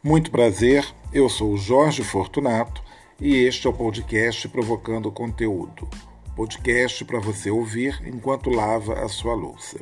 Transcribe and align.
Muito 0.00 0.30
prazer, 0.30 0.86
eu 1.12 1.28
sou 1.28 1.56
Jorge 1.56 2.04
Fortunato 2.04 2.80
e 3.20 3.34
este 3.34 3.66
é 3.66 3.70
o 3.70 3.72
podcast 3.72 4.48
Provocando 4.48 5.10
Conteúdo. 5.10 5.88
Podcast 6.36 7.04
para 7.04 7.18
você 7.18 7.50
ouvir 7.50 8.00
enquanto 8.06 8.48
lava 8.48 9.04
a 9.04 9.08
sua 9.08 9.34
louça. 9.34 9.80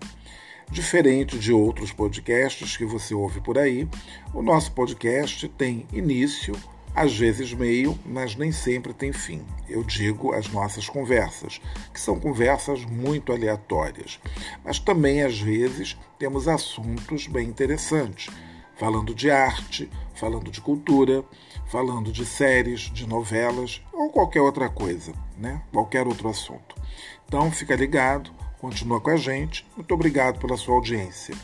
Diferente 0.71 1.39
de 1.39 1.53
outros 1.53 1.93
podcasts 1.93 2.79
que 2.79 2.87
você 2.87 3.13
ouve 3.13 3.43
por 3.43 3.59
aí, 3.59 3.87
o 4.33 4.41
nosso 4.41 4.73
podcast 4.73 5.47
tem 5.51 5.87
início, 5.93 6.57
às 6.95 7.15
vezes 7.15 7.53
meio, 7.53 7.99
mas 8.07 8.35
nem 8.37 8.51
sempre 8.51 8.95
tem 8.95 9.13
fim. 9.13 9.45
Eu 9.69 9.85
digo 9.85 10.33
as 10.33 10.49
nossas 10.49 10.89
conversas, 10.89 11.61
que 11.93 12.01
são 12.01 12.19
conversas 12.19 12.87
muito 12.87 13.35
aleatórias, 13.35 14.19
mas 14.65 14.79
também 14.79 15.23
às 15.23 15.39
vezes 15.39 15.95
temos 16.19 16.49
assuntos 16.49 17.27
bem 17.27 17.47
interessantes 17.47 18.31
falando 18.77 19.15
de 19.15 19.31
arte, 19.31 19.91
falando 20.15 20.51
de 20.51 20.61
cultura, 20.61 21.25
falando 21.67 22.13
de 22.13 22.25
séries, 22.25 22.83
de 22.93 23.07
novelas 23.07 23.83
ou 23.93 24.11
qualquer 24.11 24.43
outra 24.43 24.69
coisa, 24.69 25.13
né? 25.37 25.63
Qualquer 25.73 26.07
outro 26.07 26.29
assunto. 26.29 26.77
Então 27.27 27.51
fica 27.51 27.75
ligado, 27.75 28.31
continua 28.61 29.01
com 29.01 29.11
a 29.11 29.17
gente. 29.17 29.67
Muito 29.77 29.93
obrigado 29.93 30.39
pela 30.39 30.57
sua 30.57 30.75
audiência. 30.75 31.35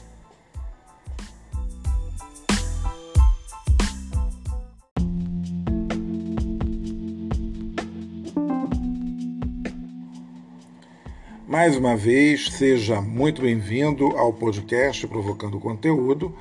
Mais 11.48 11.76
uma 11.76 11.94
vez, 11.94 12.50
seja 12.50 13.02
muito 13.02 13.42
bem-vindo 13.42 14.16
ao 14.16 14.32
podcast 14.32 15.06
Provocando 15.06 15.60
Conteúdo. 15.60 16.34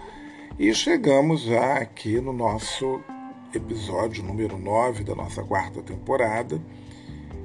E 0.60 0.74
chegamos 0.74 1.42
já 1.44 1.78
aqui 1.78 2.20
no 2.20 2.34
nosso 2.34 3.02
episódio 3.56 4.22
número 4.22 4.58
9 4.58 5.04
da 5.04 5.16
nossa 5.16 5.42
quarta 5.42 5.82
temporada. 5.82 6.62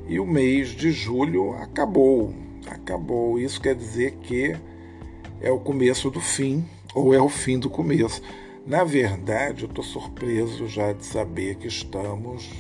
E 0.09 0.19
o 0.19 0.27
mês 0.27 0.71
de 0.71 0.91
julho 0.91 1.53
acabou. 1.53 2.35
Acabou. 2.67 3.39
Isso 3.39 3.61
quer 3.61 3.75
dizer 3.75 4.17
que 4.17 4.57
é 5.41 5.51
o 5.51 5.61
começo 5.61 6.11
do 6.11 6.21
fim, 6.21 6.65
ou 6.95 7.15
é 7.15 7.21
o 7.23 7.29
fim 7.29 7.59
do 7.59 7.71
começo. 7.71 8.21
Na 8.67 8.83
verdade, 8.83 9.63
eu 9.63 9.69
estou 9.69 9.85
surpreso 9.85 10.67
já 10.67 10.93
de 10.93 11.07
saber 11.07 11.55
que 11.55 11.69
estamos 11.69 12.51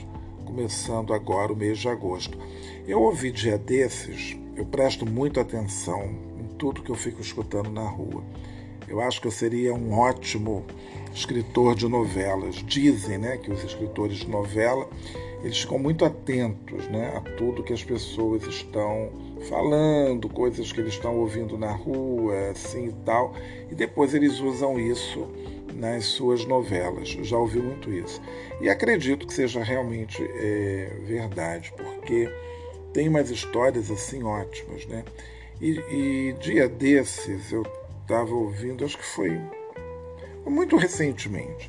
começando 0.45 1.13
agora 1.13 1.53
o 1.53 1.57
mês 1.57 1.79
de 1.79 1.89
agosto. 1.89 2.39
Eu 2.87 3.03
ouvi 3.03 3.33
dia 3.33 3.59
desses, 3.59 4.39
eu 4.55 4.65
presto 4.65 5.05
muita 5.05 5.41
atenção 5.41 6.05
em 6.39 6.47
tudo 6.57 6.83
que 6.83 6.91
eu 6.91 6.95
fico 6.95 7.21
escutando 7.21 7.69
na 7.69 7.87
rua. 7.87 8.23
Eu 8.89 9.01
acho 9.01 9.21
que 9.21 9.27
eu 9.27 9.33
seria 9.33 9.75
um 9.75 9.93
ótimo 9.99 10.65
escritor 11.15 11.75
de 11.75 11.89
novelas. 11.89 12.57
Dizem 12.57 13.19
né, 13.19 13.37
que 13.37 13.51
os 13.51 13.65
escritores 13.65 14.19
de 14.19 14.29
novela 14.29 14.89
eles 15.43 15.61
ficam 15.61 15.79
muito 15.79 16.05
atentos 16.05 16.89
né, 16.89 17.13
a 17.15 17.21
tudo 17.21 17.63
que 17.63 17.73
as 17.73 17.85
pessoas 17.85 18.43
estão 18.47 19.11
falando, 19.49 20.29
coisas 20.29 20.73
que 20.73 20.81
eles 20.81 20.95
estão 20.95 21.17
ouvindo 21.19 21.57
na 21.59 21.73
rua, 21.73 22.51
assim 22.51 22.89
e 22.89 22.93
tal, 23.05 23.35
e 23.71 23.75
depois 23.75 24.15
eles 24.15 24.41
usam 24.41 24.79
isso 24.79 25.29
nas 25.75 26.07
suas 26.07 26.45
novelas. 26.45 27.15
Eu 27.17 27.23
já 27.23 27.37
ouvi 27.37 27.61
muito 27.61 27.93
isso. 27.93 28.21
E 28.61 28.69
acredito 28.69 29.27
que 29.27 29.33
seja 29.33 29.63
realmente 29.63 30.21
é, 30.21 31.01
verdade, 31.05 31.73
porque 31.77 32.29
tem 32.93 33.09
umas 33.09 33.31
histórias 33.31 33.91
assim 33.91 34.23
ótimas, 34.23 34.87
né? 34.87 35.05
E, 35.61 35.79
e 35.91 36.37
dia 36.41 36.69
desses 36.69 37.53
eu 37.53 37.63
estava 38.07 38.33
ouvindo, 38.33 38.85
acho 38.85 38.97
que 38.97 39.05
foi 39.05 39.37
muito 40.47 40.77
recentemente. 40.77 41.69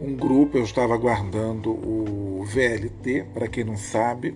Um 0.00 0.16
grupo, 0.16 0.56
eu 0.56 0.64
estava 0.64 0.94
aguardando 0.94 1.70
o 1.70 2.42
VLT, 2.46 3.26
para 3.34 3.46
quem 3.48 3.64
não 3.64 3.76
sabe, 3.76 4.34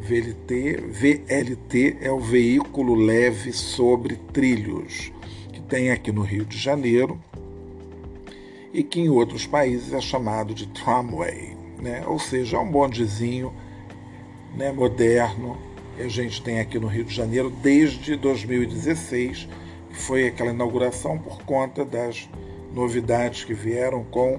VLT, 0.00 0.76
VLT 0.88 1.98
é 2.00 2.10
o 2.10 2.18
veículo 2.18 2.94
leve 2.94 3.52
sobre 3.52 4.16
trilhos, 4.32 5.12
que 5.52 5.60
tem 5.60 5.90
aqui 5.90 6.10
no 6.10 6.22
Rio 6.22 6.46
de 6.46 6.56
Janeiro 6.56 7.20
e 8.72 8.82
que 8.82 9.00
em 9.00 9.08
outros 9.10 9.46
países 9.46 9.92
é 9.92 10.00
chamado 10.00 10.54
de 10.54 10.66
tramway, 10.68 11.56
né? 11.78 12.04
ou 12.06 12.18
seja, 12.18 12.56
é 12.56 12.60
um 12.60 12.70
bondezinho 12.70 13.52
né, 14.56 14.72
moderno 14.72 15.58
que 15.96 16.02
a 16.02 16.08
gente 16.08 16.42
tem 16.42 16.58
aqui 16.58 16.78
no 16.78 16.86
Rio 16.86 17.04
de 17.04 17.14
Janeiro 17.14 17.50
desde 17.50 18.16
2016 18.16 19.46
foi 19.94 20.26
aquela 20.26 20.50
inauguração 20.50 21.18
por 21.18 21.42
conta 21.44 21.84
das 21.84 22.28
novidades 22.72 23.44
que 23.44 23.54
vieram 23.54 24.04
com 24.04 24.38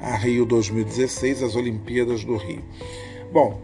a 0.00 0.16
Rio 0.16 0.44
2016, 0.44 1.42
as 1.42 1.56
Olimpíadas 1.56 2.24
do 2.24 2.36
Rio. 2.36 2.62
Bom, 3.32 3.60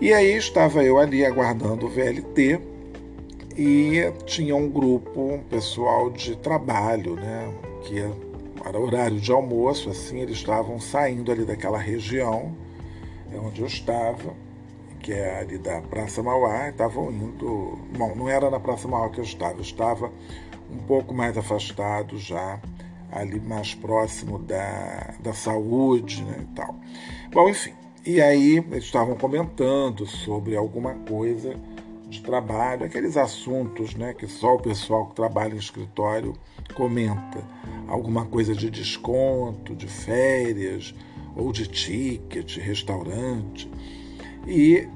e 0.00 0.12
aí 0.12 0.36
estava 0.36 0.82
eu 0.82 0.98
ali 0.98 1.24
aguardando 1.24 1.86
o 1.86 1.88
VLT 1.88 2.60
e 3.56 4.12
tinha 4.26 4.56
um 4.56 4.68
grupo, 4.68 5.34
um 5.34 5.38
pessoal 5.38 6.10
de 6.10 6.36
trabalho, 6.36 7.14
né, 7.14 7.52
que 7.84 7.98
era 8.66 8.78
horário 8.78 9.20
de 9.20 9.30
almoço, 9.30 9.90
assim, 9.90 10.20
eles 10.20 10.38
estavam 10.38 10.80
saindo 10.80 11.30
ali 11.30 11.44
daquela 11.44 11.78
região 11.78 12.54
onde 13.38 13.60
eu 13.60 13.66
estava 13.66 14.34
que 15.04 15.12
é 15.12 15.40
ali 15.40 15.58
da 15.58 15.82
Praça 15.82 16.22
Mauá, 16.22 16.70
estavam 16.70 17.12
indo. 17.12 17.78
Bom, 17.96 18.14
não 18.16 18.26
era 18.26 18.50
na 18.50 18.58
Praça 18.58 18.88
Mauá 18.88 19.10
que 19.10 19.20
eu 19.20 19.24
estava, 19.24 19.52
eu 19.52 19.60
estava 19.60 20.10
um 20.70 20.78
pouco 20.78 21.12
mais 21.12 21.36
afastado 21.36 22.16
já, 22.16 22.58
ali 23.12 23.38
mais 23.38 23.74
próximo 23.74 24.38
da, 24.38 25.12
da 25.20 25.34
saúde 25.34 26.24
né, 26.24 26.38
e 26.40 26.54
tal. 26.54 26.74
Bom, 27.30 27.50
enfim. 27.50 27.74
E 28.06 28.20
aí 28.20 28.56
eles 28.56 28.84
estavam 28.84 29.14
comentando 29.14 30.06
sobre 30.06 30.56
alguma 30.56 30.94
coisa 30.94 31.54
de 32.08 32.22
trabalho, 32.22 32.86
aqueles 32.86 33.18
assuntos 33.18 33.94
né, 33.94 34.14
que 34.14 34.26
só 34.26 34.54
o 34.54 34.60
pessoal 34.60 35.06
que 35.08 35.14
trabalha 35.14 35.54
em 35.54 35.58
escritório 35.58 36.32
comenta. 36.74 37.44
Alguma 37.88 38.24
coisa 38.24 38.54
de 38.54 38.70
desconto, 38.70 39.76
de 39.76 39.86
férias, 39.86 40.94
ou 41.36 41.52
de 41.52 41.66
ticket, 41.66 42.56
restaurante. 42.56 43.70
E 44.46 44.86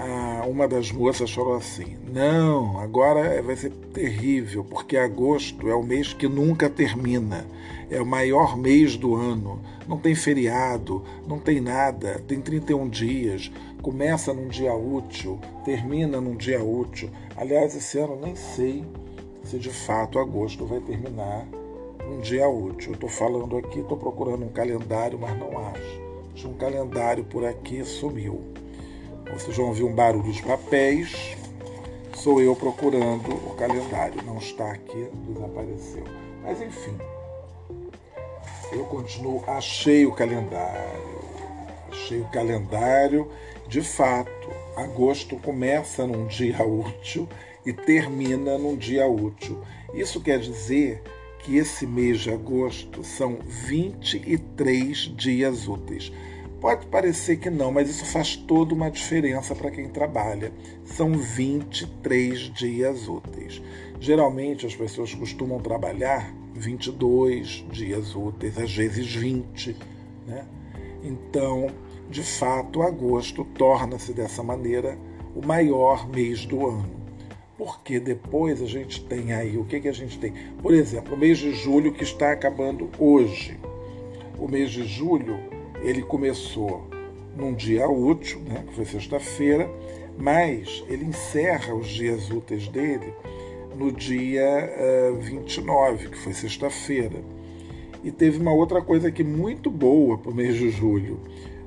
a, 0.00 0.46
uma 0.46 0.66
das 0.66 0.90
moças 0.90 1.30
falou 1.30 1.54
assim: 1.54 1.96
Não, 2.10 2.78
agora 2.78 3.42
vai 3.42 3.54
ser 3.54 3.70
terrível, 3.92 4.64
porque 4.64 4.96
agosto 4.96 5.68
é 5.68 5.74
o 5.74 5.82
mês 5.82 6.14
que 6.14 6.26
nunca 6.26 6.70
termina. 6.70 7.46
É 7.90 8.00
o 8.00 8.06
maior 8.06 8.56
mês 8.56 8.96
do 8.96 9.14
ano. 9.14 9.60
Não 9.86 9.98
tem 9.98 10.14
feriado, 10.14 11.04
não 11.26 11.38
tem 11.38 11.60
nada, 11.60 12.22
tem 12.26 12.40
31 12.40 12.88
dias. 12.88 13.52
Começa 13.82 14.32
num 14.32 14.48
dia 14.48 14.74
útil, 14.74 15.38
termina 15.64 16.20
num 16.20 16.36
dia 16.36 16.62
útil. 16.62 17.10
Aliás, 17.36 17.74
esse 17.74 17.98
ano 17.98 18.18
nem 18.20 18.36
sei 18.36 18.84
se 19.42 19.58
de 19.58 19.70
fato 19.70 20.18
agosto 20.18 20.64
vai 20.64 20.80
terminar 20.80 21.46
num 22.06 22.20
dia 22.20 22.48
útil. 22.48 22.92
Estou 22.92 23.08
falando 23.08 23.56
aqui, 23.56 23.80
estou 23.80 23.96
procurando 23.96 24.44
um 24.44 24.50
calendário, 24.50 25.18
mas 25.18 25.38
não 25.38 25.58
acho. 25.58 26.00
Tinha 26.34 26.50
um 26.50 26.56
calendário 26.56 27.24
por 27.24 27.44
aqui, 27.44 27.84
sumiu. 27.84 28.40
Vocês 29.32 29.56
vão 29.56 29.66
ouvir 29.66 29.84
um 29.84 29.92
barulho 29.92 30.32
de 30.32 30.42
papéis. 30.42 31.36
Sou 32.14 32.40
eu 32.40 32.54
procurando 32.54 33.30
o 33.30 33.54
calendário. 33.54 34.22
Não 34.24 34.38
está 34.38 34.72
aqui, 34.72 35.08
desapareceu. 35.26 36.04
Mas 36.42 36.60
enfim, 36.60 36.96
eu 38.72 38.84
continuo. 38.84 39.42
Achei 39.46 40.04
o 40.06 40.12
calendário. 40.12 41.20
Achei 41.90 42.20
o 42.20 42.28
calendário. 42.28 43.30
De 43.68 43.82
fato, 43.82 44.50
agosto 44.76 45.36
começa 45.36 46.06
num 46.06 46.26
dia 46.26 46.64
útil 46.64 47.28
e 47.64 47.72
termina 47.72 48.58
num 48.58 48.76
dia 48.76 49.06
útil. 49.06 49.60
Isso 49.94 50.20
quer 50.20 50.38
dizer 50.38 51.02
que 51.38 51.56
esse 51.56 51.86
mês 51.86 52.20
de 52.20 52.30
agosto 52.30 53.02
são 53.02 53.38
23 53.44 54.96
dias 55.16 55.68
úteis. 55.68 56.12
Pode 56.60 56.86
parecer 56.86 57.38
que 57.38 57.48
não, 57.48 57.72
mas 57.72 57.88
isso 57.88 58.04
faz 58.04 58.36
toda 58.36 58.74
uma 58.74 58.90
diferença 58.90 59.54
para 59.54 59.70
quem 59.70 59.88
trabalha. 59.88 60.52
São 60.84 61.12
23 61.14 62.38
dias 62.52 63.08
úteis. 63.08 63.62
Geralmente 63.98 64.66
as 64.66 64.76
pessoas 64.76 65.14
costumam 65.14 65.58
trabalhar 65.58 66.34
22 66.54 67.64
dias 67.70 68.14
úteis, 68.14 68.58
às 68.58 68.74
vezes 68.76 69.14
20. 69.14 69.74
Né? 70.26 70.44
Então, 71.02 71.68
de 72.10 72.22
fato, 72.22 72.82
agosto 72.82 73.42
torna-se 73.42 74.12
dessa 74.12 74.42
maneira 74.42 74.98
o 75.34 75.44
maior 75.44 76.06
mês 76.10 76.44
do 76.44 76.66
ano. 76.66 77.00
Porque 77.56 77.98
depois 77.98 78.60
a 78.60 78.66
gente 78.66 79.02
tem 79.04 79.32
aí, 79.32 79.56
o 79.56 79.64
que, 79.64 79.80
que 79.80 79.88
a 79.88 79.92
gente 79.92 80.18
tem? 80.18 80.34
Por 80.62 80.74
exemplo, 80.74 81.14
o 81.14 81.18
mês 81.18 81.38
de 81.38 81.52
julho 81.52 81.92
que 81.92 82.02
está 82.02 82.32
acabando 82.32 82.90
hoje. 82.98 83.58
O 84.38 84.46
mês 84.46 84.70
de 84.70 84.84
julho 84.84 85.38
ele 85.82 86.02
começou 86.02 86.88
num 87.36 87.54
dia 87.54 87.88
útil, 87.88 88.40
né, 88.40 88.64
que 88.66 88.74
foi 88.74 88.84
sexta-feira, 88.84 89.70
mas 90.18 90.84
ele 90.88 91.04
encerra 91.04 91.74
os 91.74 91.88
dias 91.88 92.30
úteis 92.30 92.68
dele 92.68 93.12
no 93.74 93.90
dia 93.90 94.42
uh, 94.42 95.16
eh, 95.16 95.20
29, 95.20 96.08
que 96.08 96.18
foi 96.18 96.34
sexta-feira. 96.34 97.22
E 98.04 98.10
teve 98.10 98.38
uma 98.38 98.52
outra 98.52 98.82
coisa 98.82 99.08
aqui 99.08 99.24
muito 99.24 99.70
boa 99.70 100.18
para 100.18 100.30
o 100.30 100.34
mês 100.34 100.56
de 100.56 100.70
julho. 100.70 101.20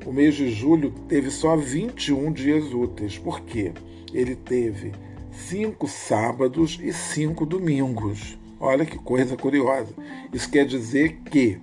O 0.05 0.11
mês 0.11 0.35
de 0.35 0.51
julho 0.51 0.93
teve 1.07 1.31
só 1.31 1.55
21 1.55 2.31
dias 2.31 2.73
úteis. 2.73 3.17
Por 3.17 3.41
quê? 3.41 3.71
Ele 4.13 4.35
teve 4.35 4.91
cinco 5.31 5.87
sábados 5.87 6.79
e 6.81 6.91
cinco 6.91 7.45
domingos. 7.45 8.37
Olha 8.59 8.85
que 8.85 8.97
coisa 8.97 9.35
curiosa. 9.35 9.93
Isso 10.31 10.49
quer 10.49 10.65
dizer 10.65 11.17
que 11.29 11.59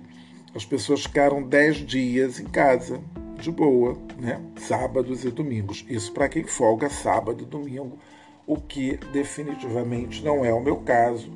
as 0.53 0.65
pessoas 0.65 1.03
ficaram 1.03 1.41
10 1.41 1.77
dias 1.85 2.39
em 2.39 2.45
casa, 2.45 2.99
de 3.39 3.51
boa, 3.51 3.97
né? 4.19 4.39
Sábados 4.55 5.25
e 5.25 5.31
domingos. 5.31 5.83
Isso 5.89 6.11
para 6.13 6.29
quem 6.29 6.43
folga 6.43 6.89
sábado 6.89 7.43
e 7.43 7.45
domingo, 7.45 7.97
o 8.45 8.55
que 8.57 8.97
definitivamente 9.11 10.23
não 10.23 10.45
é 10.45 10.53
o 10.53 10.61
meu 10.61 10.77
caso, 10.77 11.31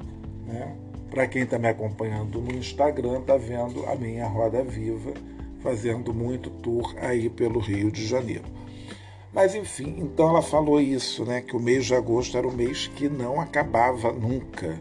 né? 0.46 0.76
Para 1.10 1.28
quem 1.28 1.44
está 1.44 1.58
me 1.58 1.68
acompanhando 1.68 2.42
no 2.42 2.52
Instagram, 2.56 3.20
está 3.20 3.38
vendo 3.38 3.86
a 3.86 3.96
minha 3.96 4.28
roda 4.28 4.64
viva 4.64 5.14
fazendo 5.62 6.14
muito 6.14 6.50
tour 6.50 6.94
aí 7.00 7.30
pelo 7.30 7.60
Rio 7.60 7.92
de 7.92 8.06
Janeiro. 8.06 8.44
Mas 9.34 9.56
enfim, 9.56 9.96
então 9.98 10.30
ela 10.30 10.42
falou 10.42 10.80
isso, 10.80 11.26
né? 11.26 11.42
Que 11.42 11.56
o 11.56 11.60
mês 11.60 11.86
de 11.86 11.96
agosto 11.96 12.38
era 12.38 12.48
o 12.48 12.54
mês 12.54 12.88
que 12.88 13.10
não 13.10 13.42
acabava 13.42 14.12
nunca. 14.12 14.80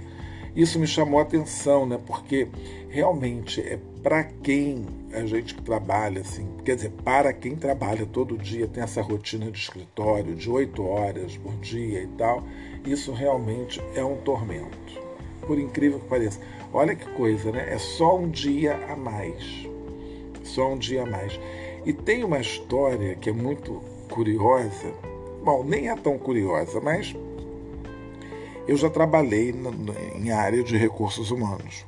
Isso 0.54 0.78
me 0.78 0.86
chamou 0.86 1.18
a 1.18 1.22
atenção, 1.22 1.86
né? 1.86 1.98
Porque 2.06 2.48
realmente 2.88 3.60
é 3.60 3.78
para 4.04 4.22
quem 4.22 4.84
a 5.14 5.24
gente 5.24 5.54
trabalha, 5.62 6.20
assim, 6.20 6.46
quer 6.62 6.76
dizer, 6.76 6.90
para 7.02 7.32
quem 7.32 7.56
trabalha 7.56 8.04
todo 8.04 8.36
dia, 8.36 8.68
tem 8.68 8.82
essa 8.82 9.00
rotina 9.00 9.50
de 9.50 9.58
escritório 9.58 10.34
de 10.34 10.50
oito 10.50 10.84
horas 10.84 11.38
por 11.38 11.54
dia 11.54 12.02
e 12.02 12.06
tal, 12.18 12.44
isso 12.84 13.12
realmente 13.12 13.82
é 13.94 14.04
um 14.04 14.16
tormento 14.18 15.02
por 15.46 15.58
incrível 15.58 16.00
que 16.00 16.06
pareça. 16.06 16.38
Olha 16.72 16.94
que 16.94 17.06
coisa, 17.12 17.50
né? 17.50 17.72
É 17.72 17.78
só 17.78 18.18
um 18.18 18.28
dia 18.28 18.76
a 18.88 18.96
mais. 18.96 19.66
Só 20.42 20.72
um 20.72 20.78
dia 20.78 21.04
a 21.04 21.06
mais. 21.06 21.38
E 21.86 21.92
tem 21.92 22.24
uma 22.24 22.40
história 22.40 23.14
que 23.14 23.30
é 23.30 23.32
muito 23.32 23.82
curiosa. 24.10 24.92
Bom, 25.42 25.64
nem 25.64 25.88
é 25.88 25.96
tão 25.96 26.18
curiosa, 26.18 26.80
mas 26.80 27.14
eu 28.66 28.76
já 28.76 28.90
trabalhei 28.90 29.54
em 30.14 30.30
área 30.30 30.62
de 30.62 30.76
recursos 30.76 31.30
humanos 31.30 31.86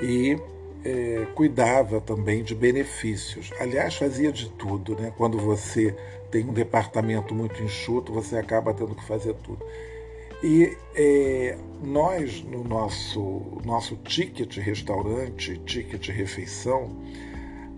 e 0.00 0.36
é, 0.84 1.26
cuidava 1.34 2.00
também 2.00 2.42
de 2.42 2.54
benefícios. 2.54 3.50
Aliás, 3.60 3.94
fazia 3.94 4.32
de 4.32 4.48
tudo, 4.50 4.94
né? 4.94 5.12
Quando 5.16 5.38
você 5.38 5.94
tem 6.30 6.44
um 6.44 6.52
departamento 6.52 7.34
muito 7.34 7.62
enxuto, 7.62 8.12
você 8.12 8.36
acaba 8.36 8.72
tendo 8.72 8.94
que 8.94 9.04
fazer 9.04 9.34
tudo. 9.34 9.64
E 10.42 10.74
é, 10.94 11.58
nós, 11.82 12.42
no 12.42 12.64
nosso, 12.64 13.60
nosso 13.64 13.96
ticket 13.96 14.56
restaurante, 14.56 15.58
ticket 15.66 16.08
refeição, 16.08 16.96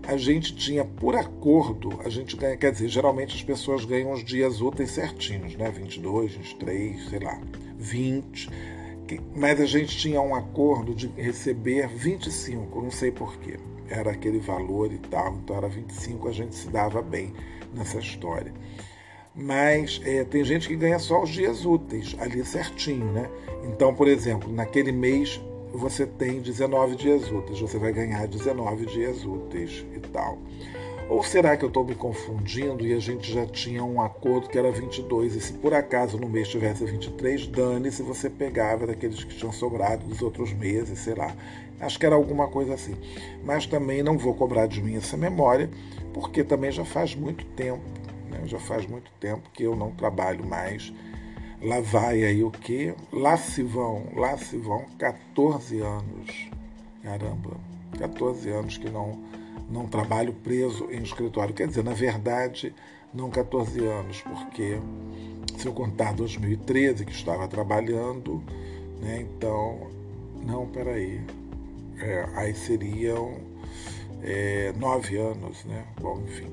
a 0.07 0.15
gente 0.15 0.55
tinha 0.55 0.85
por 0.85 1.15
acordo, 1.15 1.99
a 2.05 2.09
gente 2.09 2.35
ganha, 2.35 2.55
quer 2.55 2.71
dizer, 2.71 2.87
geralmente 2.89 3.35
as 3.35 3.43
pessoas 3.43 3.85
ganham 3.85 4.11
os 4.11 4.23
dias 4.23 4.61
úteis 4.61 4.91
certinhos, 4.91 5.55
né? 5.55 5.69
22, 5.71 6.35
23, 6.35 7.09
sei 7.09 7.19
lá, 7.19 7.41
20. 7.77 8.49
Mas 9.35 9.59
a 9.59 9.65
gente 9.65 9.97
tinha 9.97 10.21
um 10.21 10.35
acordo 10.35 10.93
de 10.93 11.07
receber 11.15 11.87
25, 11.87 12.81
não 12.81 12.91
sei 12.91 13.11
porquê. 13.11 13.59
Era 13.89 14.11
aquele 14.11 14.39
valor 14.39 14.91
e 14.91 14.97
tal, 14.97 15.35
então 15.35 15.55
era 15.55 15.67
25, 15.67 16.27
a 16.27 16.31
gente 16.31 16.55
se 16.55 16.69
dava 16.69 17.01
bem 17.01 17.33
nessa 17.73 17.99
história 17.99 18.53
mas 19.35 19.99
é, 20.05 20.23
tem 20.23 20.43
gente 20.43 20.67
que 20.67 20.75
ganha 20.75 20.99
só 20.99 21.23
os 21.23 21.29
dias 21.29 21.65
úteis, 21.65 22.15
ali 22.19 22.45
certinho, 22.45 23.11
né? 23.11 23.29
Então, 23.63 23.93
por 23.93 24.07
exemplo, 24.07 24.51
naquele 24.51 24.91
mês 24.91 25.41
você 25.73 26.05
tem 26.05 26.39
19 26.39 26.95
dias 26.95 27.31
úteis, 27.31 27.59
você 27.59 27.79
vai 27.79 27.91
ganhar 27.91 28.27
19 28.27 28.85
dias 28.85 29.25
úteis 29.25 29.85
e 29.95 29.99
tal. 29.99 30.37
Ou 31.13 31.23
será 31.23 31.55
que 31.55 31.63
eu 31.63 31.67
estou 31.67 31.85
me 31.85 31.95
confundindo 31.95 32.85
e 32.85 32.93
a 32.93 32.99
gente 32.99 33.31
já 33.31 33.45
tinha 33.45 33.83
um 33.83 34.01
acordo 34.01 34.49
que 34.49 34.57
era 34.57 34.71
22 34.71 35.35
e 35.35 35.41
se 35.41 35.53
por 35.53 35.73
acaso 35.73 36.17
no 36.17 36.27
mês 36.27 36.47
tivesse 36.47 36.85
23, 36.85 37.47
dane-se, 37.47 38.01
você 38.01 38.29
pegava 38.29 38.87
daqueles 38.87 39.23
que 39.23 39.35
tinham 39.35 39.51
sobrado 39.51 40.05
dos 40.07 40.21
outros 40.21 40.51
meses, 40.53 40.99
sei 40.99 41.13
lá. 41.13 41.35
Acho 41.79 41.99
que 41.99 42.05
era 42.05 42.15
alguma 42.15 42.47
coisa 42.47 42.73
assim. 42.73 42.95
Mas 43.43 43.67
também 43.67 44.01
não 44.01 44.17
vou 44.17 44.33
cobrar 44.33 44.65
de 44.65 44.81
mim 44.81 44.95
essa 44.95 45.15
memória, 45.15 45.69
porque 46.13 46.43
também 46.43 46.71
já 46.71 46.83
faz 46.83 47.13
muito 47.13 47.45
tempo 47.45 47.83
né? 48.33 48.47
Já 48.47 48.59
faz 48.59 48.85
muito 48.87 49.11
tempo 49.19 49.49
que 49.53 49.63
eu 49.63 49.75
não 49.75 49.91
trabalho 49.91 50.45
mais. 50.45 50.91
Lá 51.61 51.79
vai 51.79 52.23
aí 52.23 52.43
o 52.43 52.51
quê? 52.51 52.93
Lá 53.11 53.37
se 53.37 53.63
vão, 53.63 54.07
lá 54.15 54.37
se 54.37 54.57
vão 54.57 54.85
14 54.97 55.79
anos. 55.79 56.49
Caramba, 57.01 57.51
14 57.97 58.49
anos 58.49 58.77
que 58.77 58.89
não, 58.89 59.19
não 59.73 59.87
trabalho 59.87 60.31
preso 60.31 60.87
em 60.91 61.01
escritório. 61.01 61.53
Quer 61.53 61.67
dizer, 61.67 61.83
na 61.83 61.93
verdade, 61.93 62.73
não 63.11 63.31
14 63.31 63.83
anos, 63.83 64.21
porque 64.21 64.79
se 65.57 65.67
eu 65.67 65.73
contar 65.73 66.13
2013 66.13 67.03
que 67.05 67.11
estava 67.11 67.47
trabalhando, 67.47 68.41
né, 69.01 69.21
então, 69.21 69.89
não, 70.45 70.67
peraí, 70.67 71.21
é, 71.99 72.25
aí 72.35 72.53
seriam 72.53 73.35
é, 74.21 74.71
nove 74.77 75.17
anos, 75.17 75.65
né? 75.65 75.83
Bom, 75.99 76.21
enfim. 76.27 76.47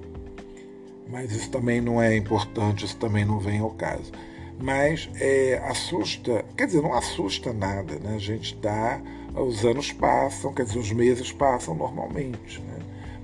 Mas 1.08 1.32
isso 1.32 1.50
também 1.50 1.80
não 1.80 2.00
é 2.00 2.16
importante, 2.16 2.84
isso 2.84 2.96
também 2.96 3.24
não 3.24 3.38
vem 3.38 3.60
ao 3.60 3.70
caso. 3.70 4.12
Mas 4.58 5.08
é, 5.16 5.60
assusta, 5.64 6.44
quer 6.56 6.66
dizer, 6.66 6.82
não 6.82 6.94
assusta 6.94 7.52
nada, 7.52 7.98
né? 7.98 8.14
A 8.14 8.18
gente 8.18 8.54
está, 8.54 9.00
os 9.34 9.64
anos 9.64 9.92
passam, 9.92 10.52
quer 10.52 10.64
dizer, 10.64 10.78
os 10.78 10.92
meses 10.92 11.32
passam 11.32 11.74
normalmente, 11.74 12.60
né? 12.60 12.69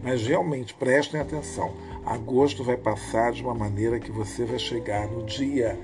Mas 0.06 0.24
realmente 0.24 0.72
prestem 0.72 1.20
atenção. 1.20 1.74
Agosto 2.06 2.62
vai 2.62 2.76
passar 2.76 3.32
de 3.32 3.42
uma 3.42 3.52
maneira 3.52 3.98
que 3.98 4.12
você 4.12 4.44
vai 4.44 4.56
chegar 4.56 5.08
no 5.08 5.24
dia 5.24 5.76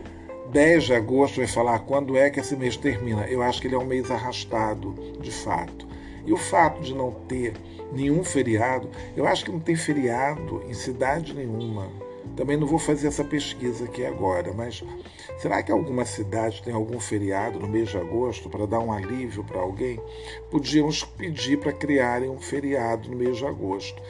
10 0.52 0.84
de 0.84 0.94
agosto 0.94 1.38
vai 1.38 1.46
falar 1.48 1.80
quando 1.80 2.16
é 2.16 2.30
que 2.30 2.38
esse 2.38 2.54
mês 2.54 2.76
termina. 2.76 3.26
Eu 3.26 3.42
acho 3.42 3.60
que 3.60 3.66
ele 3.66 3.74
é 3.74 3.78
um 3.78 3.84
mês 3.84 4.12
arrastado, 4.12 4.94
de 5.20 5.32
fato. 5.32 5.88
E 6.24 6.32
o 6.32 6.36
fato 6.36 6.82
de 6.82 6.94
não 6.94 7.10
ter 7.10 7.54
nenhum 7.92 8.22
feriado, 8.22 8.88
eu 9.16 9.26
acho 9.26 9.44
que 9.44 9.50
não 9.50 9.58
tem 9.58 9.74
feriado 9.74 10.62
em 10.68 10.74
cidade 10.74 11.34
nenhuma. 11.34 11.90
Também 12.42 12.56
não 12.56 12.66
vou 12.66 12.80
fazer 12.80 13.06
essa 13.06 13.22
pesquisa 13.22 13.84
aqui 13.84 14.04
agora, 14.04 14.52
mas 14.52 14.82
será 15.38 15.62
que 15.62 15.70
alguma 15.70 16.04
cidade 16.04 16.60
tem 16.60 16.74
algum 16.74 16.98
feriado 16.98 17.60
no 17.60 17.68
mês 17.68 17.90
de 17.90 17.96
agosto 17.96 18.50
para 18.50 18.66
dar 18.66 18.80
um 18.80 18.90
alívio 18.90 19.44
para 19.44 19.60
alguém? 19.60 20.00
Podíamos 20.50 21.04
pedir 21.04 21.60
para 21.60 21.72
criarem 21.72 22.28
um 22.28 22.40
feriado 22.40 23.08
no 23.08 23.16
mês 23.16 23.36
de 23.36 23.46
agosto. 23.46 24.02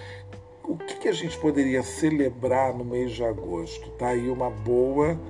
O 0.65 0.79
que, 0.79 0.95
que 0.95 1.09
a 1.09 1.13
gente 1.13 1.37
poderia 1.37 1.83
celebrar 1.83 2.73
no 2.73 2.87
mês 2.87 3.13
de 3.13 3.23
agosto? 3.23 3.91
Tá 3.99 4.09
aí 4.09 4.31
uma 4.31 4.49
boa, 4.49 5.21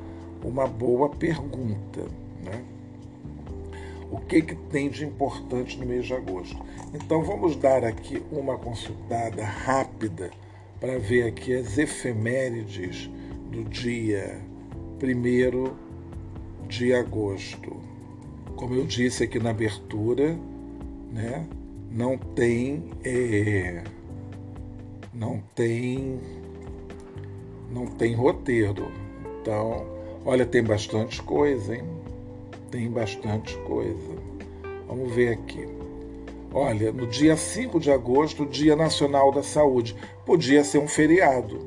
uma 0.44 0.68
boa 0.68 1.08
pergunta, 1.08 2.02
né? 2.40 2.62
O 4.12 4.18
que, 4.20 4.42
que 4.42 4.54
tem 4.54 4.88
de 4.88 5.04
importante 5.04 5.76
no 5.76 5.84
mês 5.84 6.06
de 6.06 6.14
agosto? 6.14 6.56
Então 6.94 7.24
vamos 7.24 7.56
dar 7.56 7.82
aqui 7.82 8.22
uma 8.30 8.56
consultada 8.56 9.44
rápida 9.44 10.30
para 10.82 10.98
ver 10.98 11.28
aqui 11.28 11.54
as 11.54 11.78
efemérides 11.78 13.08
do 13.52 13.62
dia 13.62 14.42
1 15.00 16.66
de 16.66 16.92
agosto. 16.92 17.76
Como 18.56 18.74
eu 18.74 18.84
disse 18.84 19.22
aqui 19.22 19.38
na 19.38 19.50
abertura, 19.50 20.36
né, 21.12 21.46
não 21.88 22.18
tem 22.18 22.82
é, 23.04 23.84
não 25.14 25.40
tem 25.54 26.18
não 27.70 27.86
tem 27.86 28.16
roteiro. 28.16 28.90
Então, 29.40 29.86
olha, 30.24 30.44
tem 30.44 30.64
bastante 30.64 31.22
coisa, 31.22 31.76
hein? 31.76 31.84
Tem 32.72 32.90
bastante 32.90 33.56
coisa. 33.58 34.16
Vamos 34.88 35.14
ver 35.14 35.28
aqui. 35.34 35.64
Olha, 36.54 36.92
no 36.92 37.06
dia 37.06 37.34
5 37.34 37.80
de 37.80 37.90
agosto, 37.90 38.44
Dia 38.44 38.76
Nacional 38.76 39.32
da 39.32 39.42
Saúde. 39.42 39.96
Podia 40.26 40.62
ser 40.62 40.78
um 40.78 40.86
feriado. 40.86 41.64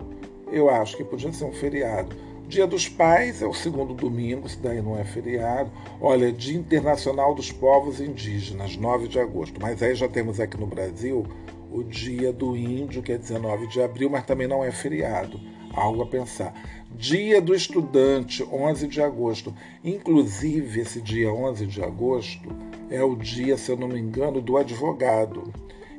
Eu 0.52 0.70
acho 0.70 0.96
que 0.96 1.04
podia 1.04 1.34
ser 1.34 1.46
um 1.46 1.52
feriado. 1.52 2.16
Dia 2.48 2.68
dos 2.68 2.88
Pais 2.88 3.42
é 3.42 3.48
o 3.48 3.54
segundo 3.54 3.96
domingo, 3.96 4.48
se 4.48 4.60
daí 4.60 4.80
não 4.84 4.96
é 4.96 5.04
feriado. 5.04 5.72
Olha, 6.00 6.32
Dia 6.32 6.56
Internacional 6.56 7.34
dos 7.34 7.52
Povos 7.52 8.00
Indígenas, 8.00 8.78
9 8.78 9.08
de 9.08 9.20
agosto. 9.20 9.60
Mas 9.60 9.82
aí 9.82 9.96
já 9.96 10.08
temos 10.08 10.40
aqui 10.40 10.56
no 10.56 10.68
Brasil 10.68 11.26
o 11.72 11.84
Dia 11.84 12.32
do 12.32 12.56
Índio, 12.56 13.02
que 13.02 13.12
é 13.12 13.18
19 13.18 13.66
de 13.68 13.82
abril, 13.82 14.12
mas 14.12 14.24
também 14.24 14.48
não 14.48 14.64
é 14.64 14.72
feriado. 14.72 15.40
Algo 15.74 16.04
a 16.04 16.06
pensar. 16.06 16.54
Dia 16.98 17.42
do 17.42 17.54
Estudante, 17.54 18.42
11 18.42 18.88
de 18.88 19.02
agosto. 19.02 19.54
Inclusive, 19.84 20.80
esse 20.80 21.02
dia 21.02 21.32
11 21.32 21.68
de 21.68 21.84
agosto 21.84 22.50
é 22.90 23.04
o 23.04 23.16
dia, 23.16 23.58
se 23.58 23.70
eu 23.70 23.76
não 23.76 23.90
me 23.90 24.00
engano, 24.00 24.42
do 24.42 24.56
advogado. 24.56 25.52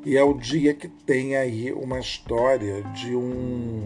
E 0.03 0.17
é 0.17 0.23
o 0.23 0.33
dia 0.33 0.73
que 0.73 0.87
tem 0.87 1.35
aí 1.35 1.71
uma 1.71 1.99
história 1.99 2.81
de 2.95 3.15
um 3.15 3.83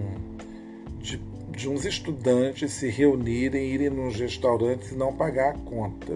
de, 1.00 1.20
de 1.50 1.68
uns 1.68 1.84
estudantes 1.84 2.72
se 2.72 2.88
reunirem, 2.88 3.66
irem 3.66 3.90
nos 3.90 4.18
restaurantes 4.18 4.92
e 4.92 4.96
não 4.96 5.12
pagar 5.12 5.56
a 5.56 5.58
conta. 5.58 6.16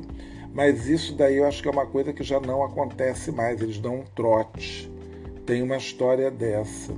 Mas 0.53 0.87
isso 0.87 1.13
daí 1.13 1.37
eu 1.37 1.45
acho 1.45 1.61
que 1.61 1.67
é 1.67 1.71
uma 1.71 1.85
coisa 1.85 2.13
que 2.13 2.23
já 2.23 2.39
não 2.39 2.63
acontece 2.63 3.33
mais, 3.33 3.61
eles 3.61 3.79
dão 3.79 3.95
um 3.95 4.03
trote. 4.15 4.89
tem 5.45 5.61
uma 5.61 5.75
história 5.75 6.31
dessa. 6.31 6.93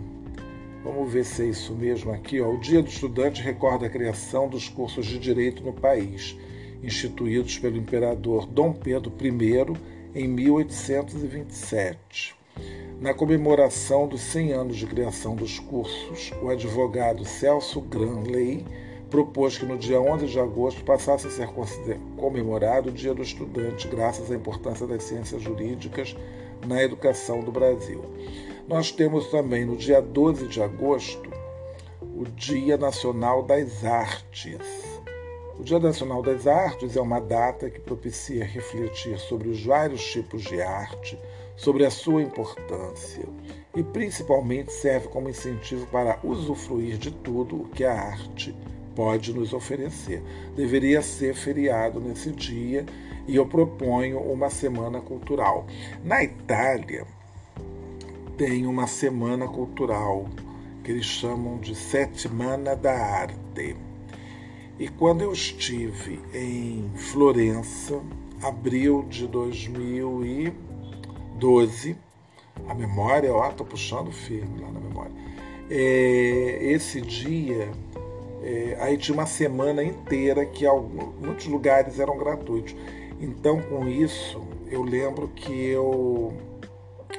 Vamos 0.83 1.11
ver 1.11 1.25
se 1.25 1.41
é 1.43 1.45
isso 1.45 1.73
mesmo 1.73 2.11
aqui. 2.11 2.39
Ó. 2.39 2.53
O 2.53 2.59
Dia 2.59 2.81
do 2.81 2.89
Estudante 2.89 3.41
recorda 3.41 3.87
a 3.87 3.89
criação 3.89 4.47
dos 4.47 4.69
cursos 4.69 5.05
de 5.05 5.19
direito 5.19 5.61
no 5.63 5.73
país, 5.73 6.37
instituídos 6.83 7.57
pelo 7.57 7.77
imperador 7.77 8.45
Dom 8.45 8.73
Pedro 8.73 9.11
I 9.21 9.31
em 10.15 10.27
1827. 10.27 12.35
Na 12.99 13.13
comemoração 13.13 14.07
dos 14.07 14.21
100 14.21 14.53
anos 14.53 14.77
de 14.77 14.87
criação 14.87 15.35
dos 15.35 15.59
cursos, 15.59 16.31
o 16.41 16.49
advogado 16.49 17.23
Celso 17.25 17.81
Granley 17.81 18.65
propôs 19.09 19.57
que 19.57 19.65
no 19.65 19.77
dia 19.77 20.01
11 20.01 20.25
de 20.25 20.39
agosto 20.39 20.83
passasse 20.83 21.27
a 21.27 21.29
ser 21.29 21.47
comemorado 22.17 22.89
o 22.89 22.91
Dia 22.91 23.13
do 23.13 23.21
Estudante, 23.21 23.87
graças 23.87 24.31
à 24.31 24.35
importância 24.35 24.87
das 24.87 25.03
ciências 25.03 25.41
jurídicas 25.41 26.15
na 26.65 26.81
educação 26.81 27.41
do 27.41 27.51
Brasil. 27.51 28.03
Nós 28.67 28.91
temos 28.91 29.27
também 29.27 29.63
no 29.63 29.77
dia 29.77 30.01
12 30.01 30.45
de 30.49 30.61
agosto 30.61 31.31
o 32.01 32.25
Dia 32.25 32.75
Nacional 32.75 33.41
das 33.41 33.85
Artes. 33.85 34.59
O 35.57 35.63
Dia 35.63 35.79
Nacional 35.79 36.21
das 36.21 36.45
Artes 36.45 36.97
é 36.97 37.01
uma 37.01 37.21
data 37.21 37.69
que 37.69 37.79
propicia 37.79 38.43
refletir 38.43 39.17
sobre 39.19 39.47
os 39.47 39.63
vários 39.63 40.03
tipos 40.11 40.43
de 40.43 40.61
arte, 40.61 41.17
sobre 41.55 41.85
a 41.85 41.89
sua 41.89 42.21
importância 42.21 43.23
e 43.73 43.81
principalmente 43.81 44.73
serve 44.73 45.07
como 45.07 45.29
incentivo 45.29 45.87
para 45.87 46.19
usufruir 46.21 46.97
de 46.97 47.11
tudo 47.11 47.61
o 47.61 47.69
que 47.69 47.85
a 47.85 47.93
arte 47.93 48.53
pode 48.93 49.31
nos 49.33 49.53
oferecer. 49.53 50.21
Deveria 50.57 51.01
ser 51.01 51.33
feriado 51.35 52.01
nesse 52.01 52.31
dia 52.31 52.85
e 53.25 53.37
eu 53.37 53.45
proponho 53.45 54.19
uma 54.19 54.49
semana 54.49 54.99
cultural. 54.99 55.65
Na 56.03 56.21
Itália, 56.21 57.07
tem 58.37 58.67
uma 58.67 58.85
semana 58.85 59.47
cultural 59.47 60.27
que 60.83 60.91
eles 60.91 61.05
chamam 61.05 61.57
de 61.57 61.73
Settimana 61.73 62.75
da 62.75 62.93
Arte. 62.93 63.75
E 64.79 64.87
quando 64.87 65.23
eu 65.23 65.33
estive 65.33 66.21
em 66.31 66.87
Florença, 66.95 67.99
abril 68.43 69.03
de 69.09 69.25
2012, 69.27 71.97
a 72.67 72.75
memória, 72.75 73.33
ó, 73.33 73.51
tô 73.51 73.65
puxando 73.65 74.11
firme 74.11 74.61
lá 74.61 74.71
na 74.71 74.79
memória. 74.79 75.11
É, 75.67 76.59
esse 76.61 77.01
dia, 77.01 77.71
é, 78.43 78.77
aí 78.79 78.97
tinha 78.97 79.15
uma 79.15 79.25
semana 79.25 79.83
inteira 79.83 80.45
que 80.45 80.63
alguns, 80.63 81.15
muitos 81.19 81.47
lugares 81.47 81.99
eram 81.99 82.15
gratuitos. 82.19 82.75
Então, 83.19 83.59
com 83.63 83.87
isso, 83.87 84.39
eu 84.69 84.83
lembro 84.83 85.27
que 85.29 85.69
eu 85.69 86.35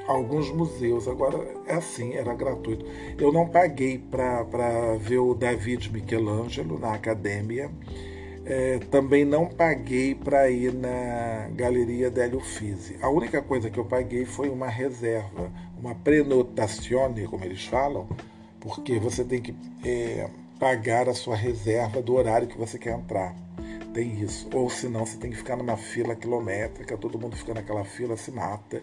alguns 0.07 0.51
museus. 0.51 1.07
Agora 1.07 1.39
é 1.67 1.75
assim, 1.75 2.15
era 2.15 2.35
gratuito. 2.35 2.85
Eu 3.19 3.33
não 3.33 3.49
paguei 3.49 3.99
para 3.99 4.97
ver 4.99 5.19
o 5.19 5.35
David 5.35 5.93
Michelangelo 5.93 6.79
na 6.79 6.95
academia. 6.95 7.71
É, 8.45 8.79
também 8.91 9.27
não 9.27 9.47
paguei 9.47 10.15
para 10.15 10.51
ir 10.51 10.73
na 10.73 11.51
Galeria 11.55 12.11
Délio 12.11 12.41
Fisi. 12.41 12.97
A 13.03 13.11
única 13.11 13.43
coisa 13.43 13.69
que 13.69 13.79
eu 13.79 13.85
paguei 13.85 14.25
foi 14.25 14.49
uma 14.49 14.69
reserva, 14.69 15.53
uma 15.79 15.95
prenotazione, 15.95 17.27
como 17.27 17.45
eles 17.45 17.67
falam, 17.67 18.09
porque 18.59 18.99
você 18.99 19.23
tem 19.23 19.43
que 19.43 19.55
é, 19.85 20.31
pagar 20.59 21.11
a 21.11 21.15
sua 21.15 21.37
reserva 21.37 22.01
do 22.01 22.15
horário 22.15 22.49
que 22.49 22.57
você 22.57 22.79
quer 22.79 22.95
entrar. 22.95 23.37
Tem 23.93 24.19
isso. 24.23 24.49
Ou 24.55 24.71
senão 24.71 25.05
você 25.05 25.19
tem 25.19 25.31
que 25.31 25.37
ficar 25.37 25.57
numa 25.57 25.77
fila 25.77 26.17
quilométrica, 26.17 26.97
todo 26.97 27.19
mundo 27.19 27.37
fica 27.37 27.53
naquela 27.53 27.85
fila, 27.85 28.17
se 28.17 28.31
mata. 28.31 28.83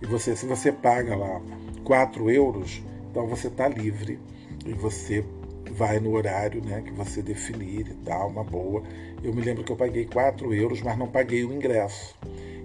E 0.00 0.06
você, 0.06 0.36
se 0.36 0.46
você 0.46 0.70
paga 0.70 1.16
lá 1.16 1.40
4 1.84 2.30
euros, 2.30 2.82
então 3.10 3.26
você 3.26 3.48
está 3.48 3.66
livre 3.68 4.18
e 4.64 4.72
você 4.72 5.24
vai 5.72 5.98
no 5.98 6.12
horário 6.12 6.64
né, 6.64 6.82
que 6.82 6.92
você 6.92 7.22
definir 7.22 7.88
e 7.88 7.94
tal, 8.04 8.28
uma 8.28 8.44
boa. 8.44 8.82
Eu 9.22 9.34
me 9.34 9.42
lembro 9.42 9.64
que 9.64 9.72
eu 9.72 9.76
paguei 9.76 10.04
4 10.06 10.54
euros, 10.54 10.80
mas 10.82 10.96
não 10.96 11.08
paguei 11.08 11.44
o 11.44 11.52
ingresso. 11.52 12.16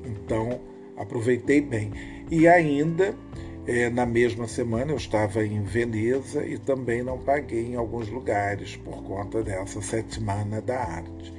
Então, 0.05 0.59
aproveitei 0.97 1.61
bem. 1.61 1.91
E 2.29 2.47
ainda, 2.47 3.15
é, 3.67 3.89
na 3.89 4.05
mesma 4.05 4.47
semana, 4.47 4.91
eu 4.91 4.97
estava 4.97 5.45
em 5.45 5.63
Veneza 5.63 6.45
e 6.45 6.57
também 6.57 7.01
não 7.01 7.17
paguei 7.17 7.67
em 7.67 7.75
alguns 7.75 8.09
lugares 8.09 8.75
por 8.77 9.03
conta 9.03 9.43
dessa 9.43 9.81
Semana 9.81 10.61
da 10.61 10.79
Arte. 10.79 11.33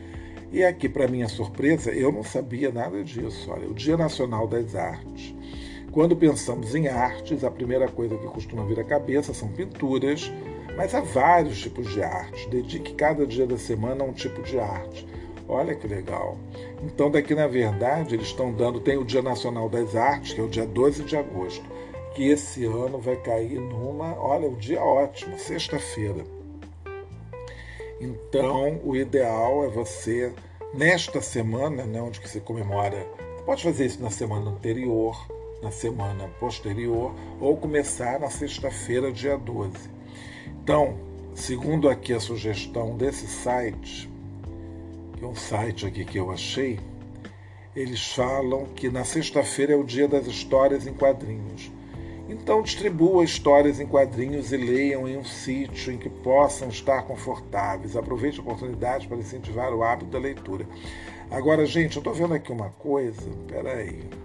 E 0.52 0.64
aqui, 0.64 0.88
para 0.88 1.08
minha 1.08 1.28
surpresa, 1.28 1.90
eu 1.90 2.12
não 2.12 2.22
sabia 2.22 2.70
nada 2.70 3.02
disso. 3.02 3.50
Olha, 3.50 3.68
o 3.68 3.74
Dia 3.74 3.96
Nacional 3.96 4.46
das 4.46 4.74
Artes 4.74 5.34
quando 5.94 6.16
pensamos 6.16 6.74
em 6.74 6.88
artes, 6.88 7.44
a 7.44 7.50
primeira 7.52 7.86
coisa 7.86 8.18
que 8.18 8.26
costuma 8.26 8.64
vir 8.64 8.80
à 8.80 8.84
cabeça 8.84 9.32
são 9.32 9.46
pinturas, 9.46 10.28
mas 10.76 10.92
há 10.92 11.00
vários 11.00 11.60
tipos 11.60 11.88
de 11.92 12.02
arte. 12.02 12.48
Dedique 12.48 12.94
cada 12.94 13.24
dia 13.24 13.46
da 13.46 13.56
semana 13.56 14.02
a 14.02 14.06
um 14.08 14.12
tipo 14.12 14.42
de 14.42 14.58
arte. 14.58 15.06
Olha 15.48 15.72
que 15.72 15.86
legal. 15.86 16.36
Então, 16.82 17.08
daqui 17.08 17.32
na 17.32 17.46
verdade, 17.46 18.16
eles 18.16 18.26
estão 18.26 18.52
dando. 18.52 18.80
Tem 18.80 18.98
o 18.98 19.04
Dia 19.04 19.22
Nacional 19.22 19.68
das 19.68 19.94
Artes, 19.94 20.32
que 20.32 20.40
é 20.40 20.42
o 20.42 20.48
dia 20.48 20.66
12 20.66 21.04
de 21.04 21.16
agosto, 21.16 21.64
que 22.12 22.28
esse 22.28 22.64
ano 22.64 22.98
vai 22.98 23.14
cair 23.14 23.60
numa. 23.60 24.18
Olha, 24.18 24.48
o 24.48 24.54
um 24.54 24.56
dia 24.56 24.82
ótimo, 24.82 25.38
sexta-feira. 25.38 26.24
Então, 28.00 28.80
o 28.82 28.96
ideal 28.96 29.64
é 29.64 29.68
você, 29.68 30.32
nesta 30.74 31.20
semana, 31.20 31.84
né, 31.84 32.02
onde 32.02 32.20
que 32.20 32.28
você 32.28 32.40
comemora, 32.40 33.06
pode 33.46 33.62
fazer 33.62 33.86
isso 33.86 34.02
na 34.02 34.10
semana 34.10 34.50
anterior, 34.50 35.14
na 35.64 35.70
semana 35.70 36.28
posterior 36.38 37.14
ou 37.40 37.56
começar 37.56 38.20
na 38.20 38.28
sexta-feira, 38.28 39.10
dia 39.10 39.38
12. 39.38 39.72
Então, 40.62 40.94
segundo 41.34 41.88
aqui 41.88 42.12
a 42.12 42.20
sugestão 42.20 42.96
desse 42.98 43.26
site, 43.26 44.10
que 45.16 45.24
é 45.24 45.26
um 45.26 45.34
site 45.34 45.86
aqui 45.86 46.04
que 46.04 46.18
eu 46.18 46.30
achei, 46.30 46.78
eles 47.74 48.12
falam 48.12 48.66
que 48.76 48.90
na 48.90 49.04
sexta-feira 49.04 49.72
é 49.72 49.76
o 49.76 49.82
dia 49.82 50.06
das 50.06 50.26
histórias 50.26 50.86
em 50.86 50.92
quadrinhos. 50.92 51.72
Então 52.28 52.62
distribua 52.62 53.24
histórias 53.24 53.80
em 53.80 53.86
quadrinhos 53.86 54.52
e 54.52 54.56
leiam 54.56 55.08
em 55.08 55.16
um 55.16 55.24
sítio 55.24 55.92
em 55.92 55.98
que 55.98 56.08
possam 56.08 56.68
estar 56.68 57.02
confortáveis. 57.02 57.96
Aproveite 57.96 58.38
a 58.38 58.42
oportunidade 58.42 59.08
para 59.08 59.16
incentivar 59.16 59.72
o 59.72 59.82
hábito 59.82 60.10
da 60.10 60.18
leitura. 60.18 60.66
Agora, 61.30 61.66
gente, 61.66 61.96
eu 61.96 62.00
estou 62.00 62.14
vendo 62.14 62.34
aqui 62.34 62.52
uma 62.52 62.70
coisa. 62.70 63.30
Peraí. 63.48 64.23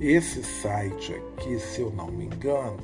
Esse 0.00 0.44
site 0.44 1.12
aqui, 1.14 1.58
se 1.58 1.80
eu 1.80 1.90
não 1.90 2.06
me 2.06 2.26
engano, 2.26 2.76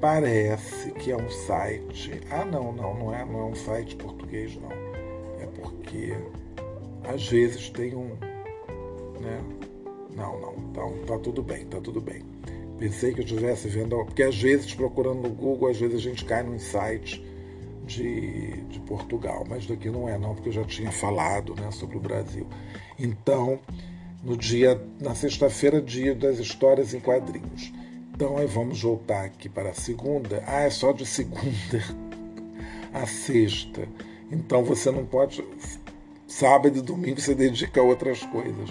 parece 0.00 0.90
que 0.92 1.10
é 1.10 1.16
um 1.16 1.30
site. 1.30 2.20
Ah, 2.30 2.44
não, 2.44 2.72
não, 2.72 2.94
não 2.94 3.14
é, 3.14 3.24
não 3.24 3.40
é 3.40 3.44
um 3.44 3.54
site 3.54 3.96
português, 3.96 4.54
não. 4.56 4.70
É 5.40 5.46
porque 5.46 6.14
às 7.04 7.26
vezes 7.26 7.70
tem 7.70 7.94
um, 7.94 8.10
né? 9.18 9.42
Não, 10.14 10.38
não. 10.40 10.54
Então 10.70 10.92
tá 11.06 11.18
tudo 11.18 11.42
bem, 11.42 11.64
tá 11.66 11.80
tudo 11.80 12.02
bem. 12.02 12.22
Pensei 12.78 13.14
que 13.14 13.20
eu 13.20 13.24
estivesse 13.24 13.68
vendo, 13.68 13.96
porque 14.04 14.22
às 14.22 14.36
vezes 14.36 14.74
procurando 14.74 15.22
no 15.22 15.30
Google, 15.30 15.70
às 15.70 15.78
vezes 15.78 15.96
a 15.96 16.02
gente 16.02 16.24
cai 16.26 16.42
num 16.42 16.58
site 16.58 17.24
de, 17.86 18.62
de 18.64 18.80
Portugal, 18.80 19.44
mas 19.48 19.66
daqui 19.66 19.88
não 19.88 20.06
é 20.06 20.18
não, 20.18 20.34
porque 20.34 20.50
eu 20.50 20.52
já 20.52 20.64
tinha 20.64 20.92
falado, 20.92 21.54
né, 21.54 21.70
sobre 21.70 21.96
o 21.96 22.00
Brasil. 22.00 22.46
Então 22.98 23.58
no 24.24 24.36
dia, 24.36 24.80
na 25.00 25.14
sexta-feira, 25.14 25.80
dia 25.80 26.14
das 26.14 26.38
histórias 26.38 26.94
em 26.94 27.00
quadrinhos. 27.00 27.72
Então 28.14 28.38
aí 28.38 28.46
vamos 28.46 28.80
voltar 28.80 29.24
aqui 29.24 29.48
para 29.48 29.70
a 29.70 29.74
segunda. 29.74 30.42
Ah, 30.46 30.62
é 30.62 30.70
só 30.70 30.92
de 30.92 31.04
segunda 31.04 31.84
a 32.92 33.06
sexta. 33.06 33.86
Então 34.30 34.64
você 34.64 34.90
não 34.90 35.04
pode. 35.04 35.44
Sábado 36.26 36.78
e 36.78 36.80
domingo 36.80 37.20
você 37.20 37.34
dedica 37.34 37.80
a 37.80 37.84
outras 37.84 38.22
coisas. 38.24 38.70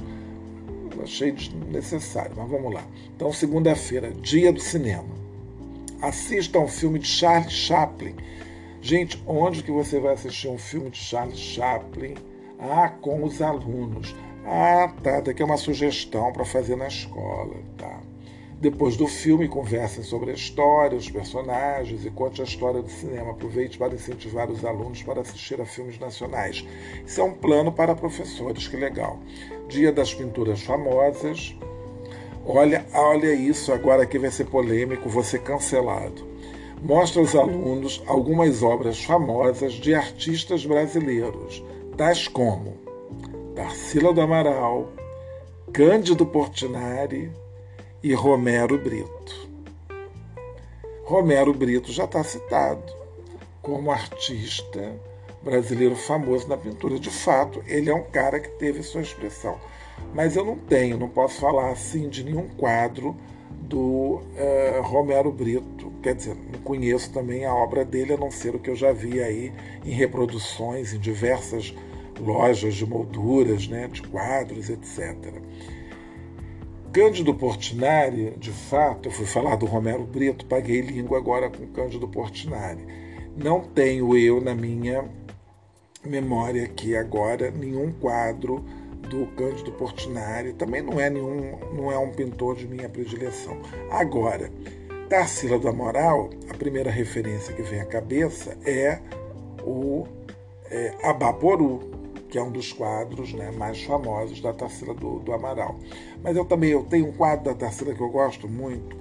achei 1.02 1.32
desnecessário, 1.32 2.34
mas 2.36 2.50
vamos 2.50 2.74
lá. 2.74 2.84
Então, 3.16 3.32
segunda-feira, 3.32 4.12
dia 4.12 4.52
do 4.52 4.60
cinema. 4.60 5.24
Assista 6.02 6.60
um 6.60 6.68
filme 6.68 7.00
de 7.00 7.08
Charles 7.08 7.54
Chaplin. 7.54 8.16
Gente, 8.82 9.22
onde 9.26 9.64
que 9.64 9.72
você 9.72 10.00
vai 10.00 10.14
assistir 10.14 10.50
um 10.50 10.58
filme 10.58 10.90
de 10.90 10.98
Charles 10.98 11.38
Chaplin? 11.40 12.16
Ah, 12.60 12.90
com 12.90 13.24
os 13.24 13.42
alunos. 13.42 14.14
Ah, 14.46 14.92
tá, 15.02 15.22
daqui 15.22 15.42
é 15.42 15.46
uma 15.46 15.58
sugestão 15.58 16.32
para 16.34 16.44
fazer 16.44 16.76
na 16.76 16.88
escola, 16.88 17.56
tá? 17.78 18.02
Depois 18.60 18.96
do 18.96 19.08
filme, 19.08 19.48
conversem 19.50 20.04
sobre 20.04 20.32
a 20.32 20.34
história, 20.34 20.98
os 20.98 21.10
personagens 21.10 22.06
e 22.06 22.10
conte 22.10 22.42
a 22.42 22.46
história 22.46 22.82
do 22.82 22.90
cinema. 22.90 23.32
Aproveite 23.32 23.78
para 23.78 23.94
incentivar 23.94 24.50
os 24.50 24.64
alunos 24.64 25.04
para 25.04 25.20
assistir 25.20 25.60
a 25.60 25.66
filmes 25.66 26.00
nacionais. 26.00 26.66
Isso 27.06 27.20
é 27.20 27.24
um 27.26 27.34
plano 27.34 27.74
para 27.74 27.94
professores, 27.94 28.66
que 28.66 28.78
legal. 28.78 29.20
Dia 29.68 29.92
das 29.92 30.14
pinturas 30.14 30.62
famosas. 30.62 31.54
Olha, 32.46 32.86
olha 32.94 33.34
isso, 33.34 33.74
agora 33.74 34.04
aqui 34.04 34.18
vai 34.18 34.32
ser 34.32 34.46
polêmico, 34.46 35.24
ser 35.24 35.40
cancelado. 35.40 36.26
Mostra 36.82 37.22
aos 37.22 37.36
alunos 37.36 38.02
algumas 38.08 38.64
obras 38.64 39.04
famosas 39.04 39.74
de 39.74 39.94
artistas 39.94 40.66
brasileiros, 40.66 41.64
tais 41.98 42.30
como 42.30 42.83
Tarsila 43.56 44.12
do 44.12 44.20
Amaral, 44.20 44.90
Cândido 45.72 46.26
Portinari 46.26 47.32
e 48.02 48.12
Romero 48.14 48.80
Brito. 48.80 49.48
Romero 51.04 51.54
Brito 51.54 51.92
já 51.92 52.06
está 52.06 52.24
citado 52.24 52.82
como 53.62 53.92
artista 53.92 55.00
brasileiro 55.44 55.96
famoso 55.96 56.48
na 56.48 56.58
pintura. 56.58 56.98
De 56.98 57.12
fato, 57.12 57.64
ele 57.68 57.92
é 57.92 57.94
um 57.94 58.04
cara 58.04 58.40
que 58.40 58.50
teve 58.58 58.82
sua 58.82 59.02
expressão. 59.02 59.60
Mas 60.16 60.36
eu 60.36 60.44
não 60.44 60.58
tenho, 60.58 60.98
não 60.98 61.10
posso 61.10 61.40
falar 61.40 61.70
assim 61.70 62.10
de 62.10 62.24
nenhum 62.24 62.48
quadro 62.58 63.16
do 63.52 64.16
uh, 64.20 64.82
Romero 64.82 65.32
Brito. 65.32 65.92
Quer 66.02 66.16
dizer, 66.16 66.36
não 66.36 66.60
conheço 66.62 67.12
também 67.14 67.46
a 67.46 67.54
obra 67.54 67.86
dele, 67.86 68.14
a 68.14 68.18
não 68.18 68.32
ser 68.32 68.56
o 68.56 68.60
que 68.60 68.72
eu 68.72 68.76
já 68.76 68.92
vi 68.92 69.22
aí 69.22 69.54
em 69.86 69.92
reproduções 69.92 70.92
em 70.92 71.00
diversas 71.00 71.74
lojas 72.20 72.76
de 72.76 72.86
molduras, 72.86 73.68
né, 73.68 73.88
de 73.88 74.02
quadros, 74.04 74.70
etc. 74.70 75.16
Cândido 76.92 77.34
Portinari, 77.34 78.36
de 78.38 78.52
fato, 78.52 79.08
eu 79.08 79.12
fui 79.12 79.26
falar 79.26 79.56
do 79.56 79.66
Romero 79.66 80.04
Brito, 80.04 80.46
paguei 80.46 80.82
língua 80.82 81.18
agora 81.18 81.50
com 81.50 81.66
Cândido 81.68 82.08
Portinari. 82.08 82.86
Não 83.36 83.62
tenho 83.62 84.16
eu 84.16 84.40
na 84.40 84.54
minha 84.54 85.04
memória 86.06 86.64
aqui 86.66 86.96
agora 86.96 87.50
nenhum 87.50 87.92
quadro 87.94 88.64
do 89.10 89.26
Cândido 89.36 89.72
Portinari, 89.72 90.54
também 90.54 90.82
não 90.82 91.00
é 91.00 91.10
nenhum, 91.10 91.58
não 91.76 91.92
é 91.92 91.98
um 91.98 92.12
pintor 92.12 92.56
de 92.56 92.68
minha 92.68 92.88
predileção. 92.88 93.60
Agora, 93.90 94.52
Tarsila 95.10 95.60
do 95.60 95.68
Amaral, 95.68 96.30
a 96.50 96.54
primeira 96.54 96.90
referência 96.90 97.54
que 97.54 97.62
vem 97.62 97.82
à 97.82 97.86
cabeça 97.86 98.58
é 98.66 99.00
o 99.64 100.06
é, 100.70 100.96
Abaporu, 101.04 101.92
que 102.34 102.38
é 102.40 102.42
um 102.42 102.52
dos 102.52 102.74
quadros 102.74 103.32
né, 103.32 103.52
mais 103.52 103.84
famosos 103.84 104.42
da 104.42 104.52
Tarsila 104.52 104.96
do, 104.96 105.20
do 105.20 105.32
Amaral. 105.32 105.78
Mas 106.24 106.36
eu 106.36 106.44
também 106.44 106.72
eu 106.72 106.84
tenho 106.84 107.08
um 107.08 107.12
quadro 107.12 107.46
da 107.46 107.54
Tarsila 107.54 107.94
que 107.94 108.02
eu 108.02 108.10
gosto 108.10 108.50
muito, 108.50 108.98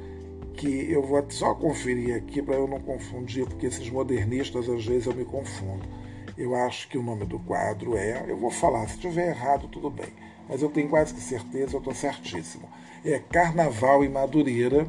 que 0.52 0.92
eu 0.92 1.02
vou 1.02 1.24
só 1.30 1.54
conferir 1.54 2.14
aqui 2.14 2.42
para 2.42 2.56
eu 2.56 2.68
não 2.68 2.78
confundir, 2.78 3.46
porque 3.46 3.64
esses 3.64 3.88
modernistas 3.88 4.68
às 4.68 4.84
vezes 4.84 5.06
eu 5.06 5.14
me 5.14 5.24
confundo 5.24 6.02
eu 6.36 6.54
acho 6.54 6.88
que 6.88 6.96
o 6.98 7.02
nome 7.02 7.24
do 7.24 7.38
quadro 7.38 7.96
é. 7.96 8.24
Eu 8.28 8.36
vou 8.36 8.50
falar, 8.50 8.86
se 8.88 8.94
estiver 8.94 9.28
errado, 9.28 9.68
tudo 9.68 9.90
bem. 9.90 10.12
Mas 10.48 10.62
eu 10.62 10.68
tenho 10.68 10.88
quase 10.88 11.14
que 11.14 11.20
certeza, 11.20 11.76
eu 11.76 11.78
estou 11.78 11.94
certíssimo. 11.94 12.68
É 13.04 13.18
Carnaval 13.18 14.04
em 14.04 14.08
Madureira, 14.08 14.86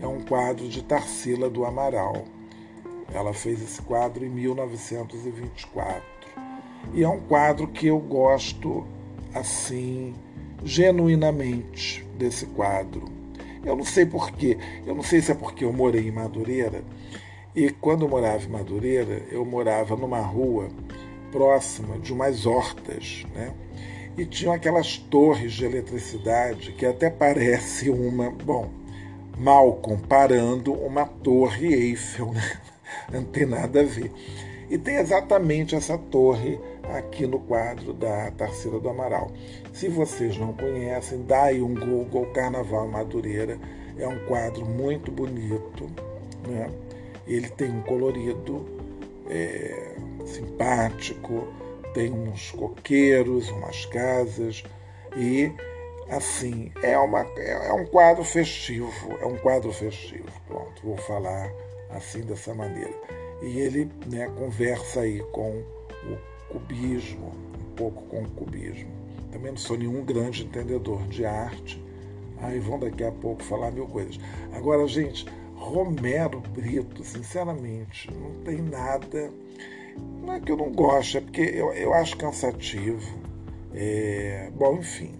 é 0.00 0.06
um 0.06 0.22
quadro 0.22 0.68
de 0.68 0.82
Tarsila 0.82 1.50
do 1.50 1.64
Amaral. 1.64 2.24
Ela 3.12 3.32
fez 3.32 3.62
esse 3.62 3.82
quadro 3.82 4.24
em 4.24 4.30
1924. 4.30 6.13
E 6.92 7.02
é 7.02 7.08
um 7.08 7.20
quadro 7.20 7.66
que 7.68 7.86
eu 7.86 7.98
gosto, 7.98 8.86
assim, 9.34 10.14
genuinamente 10.62 12.06
desse 12.18 12.46
quadro. 12.46 13.04
Eu 13.64 13.76
não 13.76 13.84
sei 13.84 14.04
porquê. 14.04 14.58
Eu 14.86 14.94
não 14.94 15.02
sei 15.02 15.20
se 15.20 15.32
é 15.32 15.34
porque 15.34 15.64
eu 15.64 15.72
morei 15.72 16.08
em 16.08 16.12
Madureira 16.12 16.84
e 17.54 17.70
quando 17.70 18.04
eu 18.04 18.08
morava 18.08 18.42
em 18.42 18.48
Madureira, 18.48 19.22
eu 19.30 19.44
morava 19.44 19.94
numa 19.94 20.18
rua 20.18 20.68
próxima 21.30 21.96
de 22.00 22.12
umas 22.12 22.46
hortas, 22.46 23.24
né? 23.32 23.52
E 24.18 24.26
tinham 24.26 24.52
aquelas 24.52 24.96
torres 24.96 25.52
de 25.52 25.64
eletricidade 25.64 26.72
que 26.72 26.84
até 26.84 27.08
parece 27.08 27.90
uma, 27.90 28.28
bom, 28.30 28.70
mal 29.38 29.74
comparando 29.74 30.72
uma 30.72 31.06
torre 31.06 31.72
Eiffel, 31.72 32.32
né? 32.32 32.58
não 33.12 33.22
tem 33.22 33.46
nada 33.46 33.82
a 33.82 33.84
ver. 33.84 34.10
E 34.70 34.78
tem 34.78 34.96
exatamente 34.96 35.74
essa 35.74 35.98
torre 35.98 36.58
aqui 36.96 37.26
no 37.26 37.38
quadro 37.40 37.92
da 37.92 38.30
Tarsila 38.32 38.80
do 38.80 38.88
Amaral. 38.88 39.30
Se 39.72 39.88
vocês 39.88 40.36
não 40.38 40.52
conhecem, 40.52 41.22
dá 41.24 41.44
aí 41.44 41.62
um 41.62 41.74
Google 41.74 42.26
Carnaval 42.26 42.88
Madureira. 42.88 43.58
É 43.98 44.08
um 44.08 44.26
quadro 44.26 44.64
muito 44.64 45.10
bonito, 45.10 45.88
né? 46.48 46.70
Ele 47.26 47.48
tem 47.48 47.70
um 47.70 47.82
colorido 47.82 48.66
é, 49.30 49.96
simpático, 50.26 51.46
tem 51.94 52.12
uns 52.12 52.50
coqueiros, 52.50 53.48
umas 53.50 53.86
casas 53.86 54.64
e 55.16 55.52
assim 56.10 56.70
é 56.82 56.98
uma 56.98 57.20
é 57.38 57.72
um 57.72 57.86
quadro 57.86 58.24
festivo, 58.24 59.16
é 59.20 59.26
um 59.26 59.36
quadro 59.36 59.72
festivo. 59.72 60.28
Pronto, 60.46 60.82
vou 60.82 60.96
falar 60.96 61.50
assim 61.90 62.20
dessa 62.22 62.52
maneira. 62.52 62.92
E 63.44 63.58
ele 63.58 63.90
né, 64.10 64.26
conversa 64.38 65.00
aí 65.00 65.20
com 65.32 65.50
o 65.50 66.18
cubismo, 66.48 67.32
um 67.60 67.74
pouco 67.76 68.02
com 68.04 68.22
o 68.22 68.30
cubismo. 68.30 68.90
Também 69.30 69.50
não 69.50 69.58
sou 69.58 69.76
nenhum 69.76 70.02
grande 70.02 70.44
entendedor 70.44 71.06
de 71.08 71.26
arte. 71.26 71.82
Aí 72.38 72.58
vão 72.58 72.78
daqui 72.78 73.04
a 73.04 73.12
pouco 73.12 73.42
falar 73.42 73.70
mil 73.70 73.86
coisas. 73.86 74.18
Agora, 74.52 74.86
gente, 74.86 75.26
Romero 75.54 76.40
Brito, 76.40 77.04
sinceramente, 77.04 78.10
não 78.12 78.42
tem 78.44 78.62
nada. 78.62 79.30
Não 80.22 80.32
é 80.32 80.40
que 80.40 80.50
eu 80.50 80.56
não 80.56 80.72
gosto, 80.72 81.18
é 81.18 81.20
porque 81.20 81.42
eu, 81.42 81.72
eu 81.74 81.92
acho 81.92 82.16
cansativo. 82.16 83.18
É, 83.74 84.50
bom, 84.54 84.78
enfim, 84.78 85.14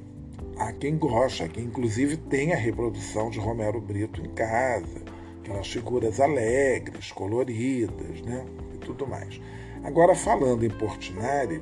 há 0.56 0.72
quem 0.72 0.96
gosta, 0.96 1.48
quem 1.48 1.64
inclusive 1.64 2.16
tem 2.16 2.52
a 2.52 2.56
reprodução 2.56 3.28
de 3.28 3.38
Romero 3.38 3.80
Brito 3.80 4.24
em 4.24 4.30
casa, 4.30 5.03
aquelas 5.44 5.68
figuras 5.68 6.20
alegres, 6.20 7.12
coloridas, 7.12 8.22
né? 8.22 8.46
E 8.74 8.78
tudo 8.78 9.06
mais. 9.06 9.40
Agora, 9.82 10.14
falando 10.14 10.64
em 10.64 10.70
Portinari, 10.70 11.60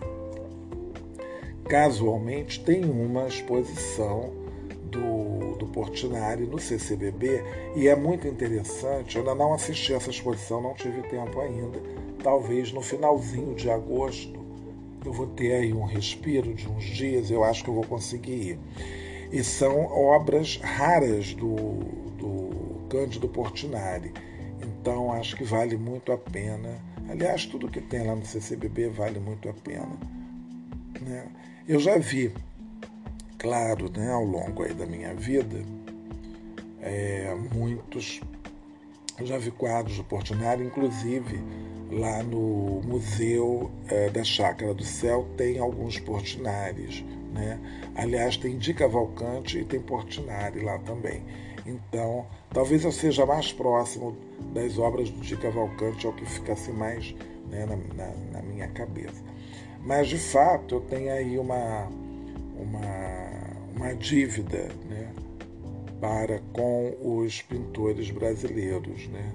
casualmente 1.69 2.63
tem 2.65 2.85
uma 2.85 3.27
exposição 3.27 4.33
do, 4.85 5.57
do 5.57 5.67
Portinari 5.67 6.47
no 6.47 6.59
CCBB 6.59 7.43
e 7.75 7.89
é 7.89 7.97
muito 7.97 8.29
interessante. 8.29 9.17
Eu 9.17 9.23
ainda 9.23 9.35
não 9.35 9.53
assisti 9.53 9.93
essa 9.93 10.11
exposição, 10.11 10.61
não 10.61 10.75
tive 10.75 11.03
tempo 11.03 11.41
ainda. 11.41 11.81
Talvez 12.23 12.73
no 12.73 12.81
finalzinho 12.81 13.55
de 13.57 13.69
agosto 13.69 14.41
eu 15.05 15.13
vou 15.13 15.27
ter 15.27 15.55
aí 15.55 15.73
um 15.73 15.85
respiro 15.85 16.55
de 16.55 16.69
uns 16.69 16.85
dias, 16.85 17.29
eu 17.29 17.43
acho 17.43 17.65
que 17.65 17.71
eu 17.71 17.75
vou 17.75 17.85
conseguir 17.85 18.33
ir. 18.33 18.59
E 19.33 19.43
são 19.43 19.87
obras 19.87 20.61
raras 20.63 21.35
do, 21.35 21.57
do 22.19 22.52
Cândido 22.93 23.27
Portinari. 23.27 24.13
Então 24.61 25.11
acho 25.11 25.35
que 25.35 25.45
vale 25.45 25.79
muito 25.79 26.13
a 26.13 26.19
pena. 26.19 26.79
Aliás, 27.09 27.47
tudo 27.47 27.71
que 27.71 27.81
tem 27.81 28.07
lá 28.07 28.15
no 28.15 28.25
CCBB 28.25 28.91
vale 28.91 29.19
muito 29.19 29.49
a 29.49 29.55
pena. 29.55 29.99
Né? 31.01 31.27
Eu 31.67 31.81
já 31.81 31.97
vi 31.97 32.31
claro, 33.39 33.91
né, 33.91 34.13
ao 34.13 34.23
longo 34.23 34.63
aí 34.63 34.75
da 34.75 34.85
minha 34.85 35.15
vida, 35.15 35.65
é, 36.83 37.35
muitos. 37.55 38.21
Eu 39.19 39.27
já 39.27 39.39
vi 39.39 39.51
quadros 39.51 39.97
do 39.97 40.05
Portinari, 40.05 40.63
inclusive 40.63 41.41
lá 41.91 42.23
no 42.23 42.83
Museu 42.85 43.71
é, 43.89 44.11
da 44.11 44.23
Chácara 44.23 44.73
do 44.75 44.85
Céu 44.85 45.27
tem 45.37 45.59
alguns 45.59 45.99
Portinares. 45.99 47.03
Né? 47.33 47.59
Aliás, 47.95 48.37
tem 48.37 48.59
Di 48.59 48.75
Cavalcante 48.75 49.59
e 49.59 49.65
tem 49.65 49.81
Portinari 49.81 50.61
lá 50.61 50.79
também. 50.81 51.23
Então, 51.65 52.27
talvez 52.51 52.85
eu 52.85 52.93
seja 52.93 53.25
mais 53.25 53.53
próximo 53.53 54.17
das 54.53 54.79
obras 54.79 55.09
Di 55.09 55.37
Cavalcante, 55.37 56.07
é 56.07 56.09
o 56.09 56.13
que 56.13 56.27
fica 56.27 56.53
assim 56.55 56.73
mais 56.73 57.15
né, 57.49 57.67
na, 57.67 57.77
na, 57.77 58.13
na 58.33 58.43
minha 58.43 58.69
cabeça. 58.69 59.23
Mas, 59.85 60.09
de 60.09 60.19
fato, 60.19 60.77
eu 60.77 60.81
tenho 60.81 61.13
aí 61.13 61.39
uma, 61.39 61.89
uma 62.57 63.33
uma 63.75 63.95
dívida 63.95 64.69
né, 64.89 65.09
para 66.01 66.41
com 66.53 66.95
os 67.01 67.43
pintores 67.43 68.11
brasileiros. 68.11 69.09
Né? 69.09 69.33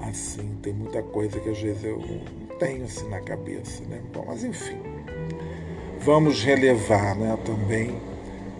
Assim, 0.00 0.58
tem 0.62 0.72
muita 0.72 1.02
coisa 1.02 1.40
que 1.40 1.48
às 1.48 1.60
vezes 1.60 1.84
eu 1.84 1.98
não 1.98 2.58
tenho 2.58 2.84
assim 2.84 3.08
na 3.08 3.20
cabeça. 3.20 3.82
Né? 3.84 4.02
Bom, 4.12 4.24
mas 4.26 4.44
enfim, 4.44 4.78
vamos 6.00 6.42
relevar 6.42 7.16
né, 7.16 7.36
também. 7.44 7.98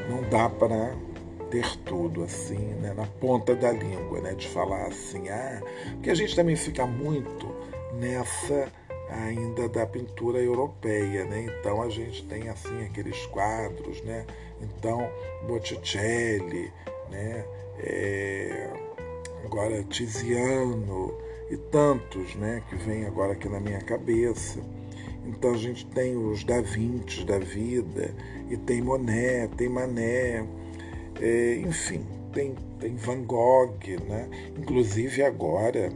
Não 0.08 0.22
dá 0.30 0.48
para 0.48 0.94
ter 1.50 1.76
tudo 1.84 2.22
assim, 2.22 2.58
né, 2.80 2.92
na 2.94 3.06
ponta 3.06 3.54
da 3.54 3.72
língua, 3.72 4.20
né, 4.20 4.34
de 4.34 4.48
falar 4.48 4.86
assim, 4.86 5.28
ah, 5.28 5.62
porque 5.94 6.10
a 6.10 6.14
gente 6.14 6.34
também 6.36 6.56
fica 6.56 6.86
muito 6.86 7.48
nessa 7.98 8.70
ainda 9.10 9.68
da 9.68 9.86
pintura 9.86 10.38
europeia, 10.38 11.24
né? 11.24 11.46
Então 11.58 11.82
a 11.82 11.88
gente 11.88 12.24
tem 12.26 12.48
assim 12.48 12.84
aqueles 12.84 13.26
quadros, 13.26 14.02
né? 14.02 14.26
Então 14.60 15.08
Botticelli, 15.46 16.70
né? 17.10 17.44
É, 17.78 18.70
agora 19.44 19.82
Tiziano 19.84 21.14
e 21.50 21.56
tantos, 21.56 22.34
né? 22.34 22.62
Que 22.68 22.76
vem 22.76 23.06
agora 23.06 23.32
aqui 23.32 23.48
na 23.48 23.60
minha 23.60 23.80
cabeça. 23.80 24.60
Então 25.26 25.52
a 25.52 25.58
gente 25.58 25.86
tem 25.86 26.16
os 26.16 26.44
Da 26.44 26.60
Vinci 26.60 27.24
da 27.24 27.38
vida 27.38 28.14
e 28.50 28.56
tem 28.56 28.80
Monet, 28.80 29.54
tem 29.56 29.68
Manet, 29.68 30.46
é, 31.20 31.56
enfim, 31.56 32.04
tem, 32.32 32.54
tem 32.78 32.96
Van 32.96 33.22
Gogh, 33.22 33.78
né? 34.08 34.28
Inclusive 34.56 35.22
agora 35.22 35.90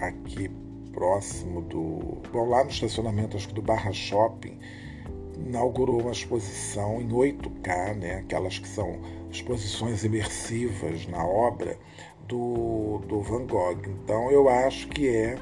aqui 0.00 0.50
próximo 0.92 1.60
do. 1.62 2.18
Bom, 2.32 2.48
lá 2.48 2.64
no 2.64 2.70
estacionamento, 2.70 3.36
acho 3.36 3.48
que 3.48 3.54
do 3.54 3.62
Barra 3.62 3.92
Shopping, 3.92 4.58
inaugurou 5.36 6.00
uma 6.00 6.12
exposição 6.12 7.00
em 7.00 7.08
8K, 7.08 7.94
né, 7.96 8.14
aquelas 8.16 8.58
que 8.58 8.66
são 8.66 8.98
exposições 9.30 10.02
imersivas 10.04 11.06
na 11.06 11.24
obra 11.24 11.78
do, 12.26 12.98
do 13.06 13.20
Van 13.20 13.46
Gogh. 13.46 13.78
Então 13.86 14.30
eu 14.30 14.48
acho 14.48 14.88
que 14.88 15.08
é. 15.08 15.36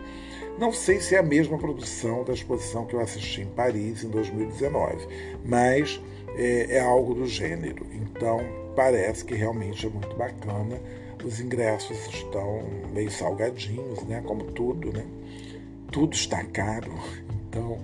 Não 0.59 0.73
sei 0.73 1.01
se 1.01 1.17
é 1.17 1.19
a 1.19 1.23
mesma 1.23 1.59
produção 1.59 2.23
da 2.23 2.33
exposição 2.33 2.87
que 2.87 2.95
eu 2.95 3.01
assisti 3.01 3.41
em 3.41 3.47
Paris 3.47 4.05
em 4.05 4.09
2019, 4.09 5.09
mas 5.45 6.01
é, 6.37 6.77
é 6.77 6.81
algo 6.81 7.15
do 7.15 7.27
gênero. 7.27 7.87
Então 7.93 8.64
parece 8.75 9.25
que 9.25 9.35
realmente 9.35 9.87
é 9.87 9.91
muito 9.91 10.15
bacana. 10.17 10.81
Os 11.25 11.41
ingressos 11.41 11.97
estão 12.07 12.63
meio 12.93 13.11
salgadinhos, 13.11 14.03
né? 14.05 14.23
Como 14.27 14.45
tudo, 14.53 14.93
né? 14.93 15.05
Tudo 15.91 16.15
está 16.15 16.45
caro, 16.45 16.93
então 17.49 17.79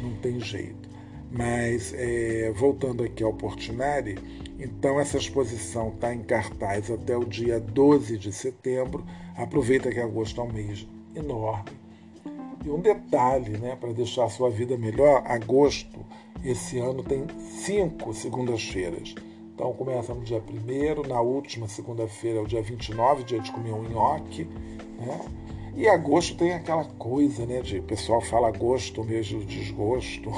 não 0.00 0.14
tem 0.16 0.40
jeito. 0.40 0.86
Mas 1.30 1.92
é, 1.94 2.52
voltando 2.54 3.02
aqui 3.02 3.22
ao 3.22 3.32
Portinari, 3.32 4.16
então 4.58 4.98
essa 4.98 5.18
exposição 5.18 5.90
está 5.90 6.14
em 6.14 6.22
cartaz 6.22 6.90
até 6.90 7.16
o 7.16 7.24
dia 7.24 7.60
12 7.60 8.16
de 8.16 8.32
setembro. 8.32 9.04
Aproveita 9.36 9.90
que 9.90 10.00
agosto 10.00 10.40
é 10.40 10.44
um 10.44 10.52
mês 10.52 10.86
enorme. 11.14 11.72
E 12.64 12.70
um 12.70 12.80
detalhe, 12.80 13.58
né, 13.58 13.76
para 13.78 13.92
deixar 13.92 14.24
a 14.24 14.28
sua 14.30 14.50
vida 14.50 14.76
melhor, 14.76 15.22
agosto 15.26 16.04
esse 16.44 16.78
ano 16.78 17.02
tem 17.02 17.26
cinco 17.38 18.14
segundas-feiras. 18.14 19.14
Então 19.56 19.72
começa 19.72 20.12
no 20.12 20.20
dia 20.20 20.36
1 20.38 21.08
na 21.08 21.18
última 21.18 21.66
segunda-feira 21.66 22.40
é 22.40 22.42
o 22.42 22.46
dia 22.46 22.60
29, 22.60 23.24
dia 23.24 23.40
de 23.40 23.50
comer 23.50 23.72
um 23.72 23.84
nhoque. 23.84 24.44
Né? 24.98 25.18
E 25.74 25.88
agosto 25.88 26.36
tem 26.36 26.52
aquela 26.52 26.84
coisa, 26.84 27.46
né, 27.46 27.62
de 27.62 27.78
o 27.78 27.82
pessoal 27.82 28.20
fala 28.20 28.48
agosto, 28.48 29.02
mês 29.02 29.30
do 29.30 29.42
desgosto, 29.46 30.30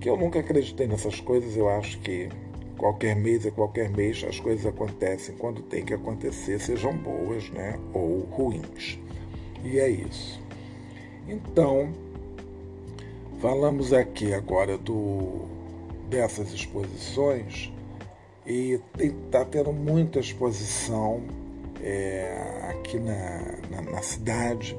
que 0.00 0.08
eu 0.08 0.16
nunca 0.16 0.40
acreditei 0.40 0.86
nessas 0.86 1.20
coisas, 1.20 1.54
eu 1.54 1.68
acho 1.68 1.98
que 2.00 2.30
qualquer 2.78 3.14
mês 3.14 3.44
é 3.44 3.50
qualquer 3.50 3.90
mês, 3.90 4.24
as 4.24 4.40
coisas 4.40 4.64
acontecem 4.64 5.34
quando 5.36 5.60
tem 5.60 5.84
que 5.84 5.92
acontecer, 5.92 6.58
sejam 6.58 6.96
boas, 6.96 7.50
né, 7.50 7.78
ou 7.92 8.20
ruins. 8.20 8.98
E 9.62 9.78
é 9.78 9.90
isso. 9.90 10.40
Então, 11.28 11.92
falamos 13.38 13.92
aqui 13.92 14.32
agora 14.32 14.78
do 14.78 15.44
dessas 16.08 16.54
exposições 16.54 17.70
e 18.50 18.80
está 18.98 19.44
tendo 19.44 19.72
muita 19.72 20.18
exposição 20.18 21.22
é, 21.80 22.68
aqui 22.70 22.98
na, 22.98 23.58
na, 23.70 23.82
na, 23.92 24.02
cidade. 24.02 24.76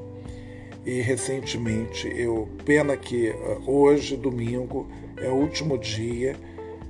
E 0.86 0.99
recentemente, 1.01 2.12
eu 2.15 2.49
pena 2.65 2.97
que 2.97 3.29
uh, 3.29 3.71
hoje, 3.71 4.17
domingo, 4.17 4.88
é 5.17 5.29
o 5.29 5.36
último 5.36 5.77
dia. 5.77 6.36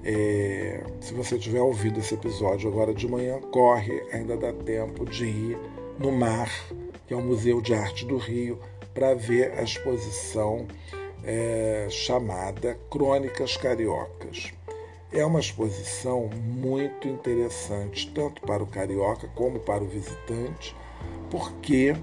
É, 0.04 0.84
se 1.00 1.14
você 1.14 1.38
tiver 1.38 1.62
ouvido 1.62 2.00
esse 2.00 2.16
episódio 2.16 2.68
agora 2.68 2.94
de 2.94 3.08
manhã, 3.08 3.40
corre, 3.52 4.02
ainda 4.12 4.36
dá 4.36 4.52
tempo 4.52 5.06
de 5.06 5.26
ir 5.26 5.58
no 6.00 6.12
MAR, 6.12 6.50
que 7.06 7.14
é 7.14 7.18
o 7.18 7.22
Museu 7.22 7.62
de 7.62 7.76
Arte 7.76 8.06
do 8.06 8.18
Rio, 8.18 8.58
para 8.94 9.14
ver 9.14 9.52
a 9.60 9.62
exposição 9.62 10.66
é, 11.24 11.86
chamada 11.90 12.80
Crônicas 12.90 13.56
Cariocas. 13.58 14.52
É 15.12 15.26
uma 15.26 15.42
exposição 15.42 16.30
muito 16.58 17.06
interessante, 17.06 18.10
tanto 18.16 18.42
para 18.44 18.64
o 18.64 18.68
carioca 18.68 19.28
como 19.36 19.60
para 19.60 19.84
o 19.84 19.88
visitante, 19.88 20.74
porque 21.30 21.94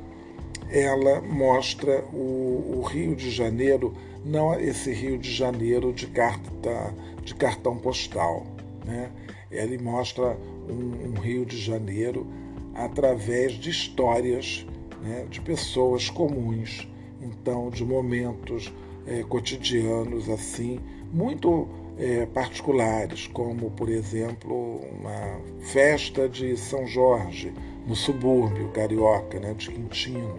ela 0.68 1.22
mostra 1.22 2.04
o, 2.12 2.76
o 2.76 2.82
Rio 2.82 3.16
de 3.16 3.30
Janeiro, 3.30 3.94
não 4.22 4.52
esse 4.60 4.92
Rio 4.92 5.16
de 5.16 5.32
Janeiro 5.32 5.90
de, 5.90 6.06
carta, 6.08 6.94
de 7.22 7.34
cartão 7.34 7.78
postal. 7.78 8.46
Né? 8.84 9.10
Ele 9.50 9.78
mostra 9.78 10.36
um, 10.68 11.08
um 11.08 11.14
Rio 11.18 11.46
de 11.46 11.56
Janeiro 11.56 12.26
através 12.74 13.54
de 13.54 13.70
histórias 13.70 14.66
né, 15.02 15.26
de 15.30 15.40
pessoas 15.40 16.10
comuns, 16.10 16.86
então 17.22 17.70
de 17.70 17.86
momentos 17.86 18.70
é, 19.06 19.22
cotidianos 19.22 20.28
assim, 20.28 20.78
muito 21.10 21.66
é, 21.98 22.26
particulares, 22.26 23.26
como, 23.26 23.70
por 23.70 23.88
exemplo, 23.88 24.80
uma 24.92 25.40
festa 25.60 26.28
de 26.28 26.56
São 26.56 26.86
Jorge, 26.86 27.52
no 27.86 27.96
subúrbio 27.96 28.68
carioca, 28.68 29.40
né, 29.40 29.54
de 29.54 29.70
Quintino, 29.70 30.36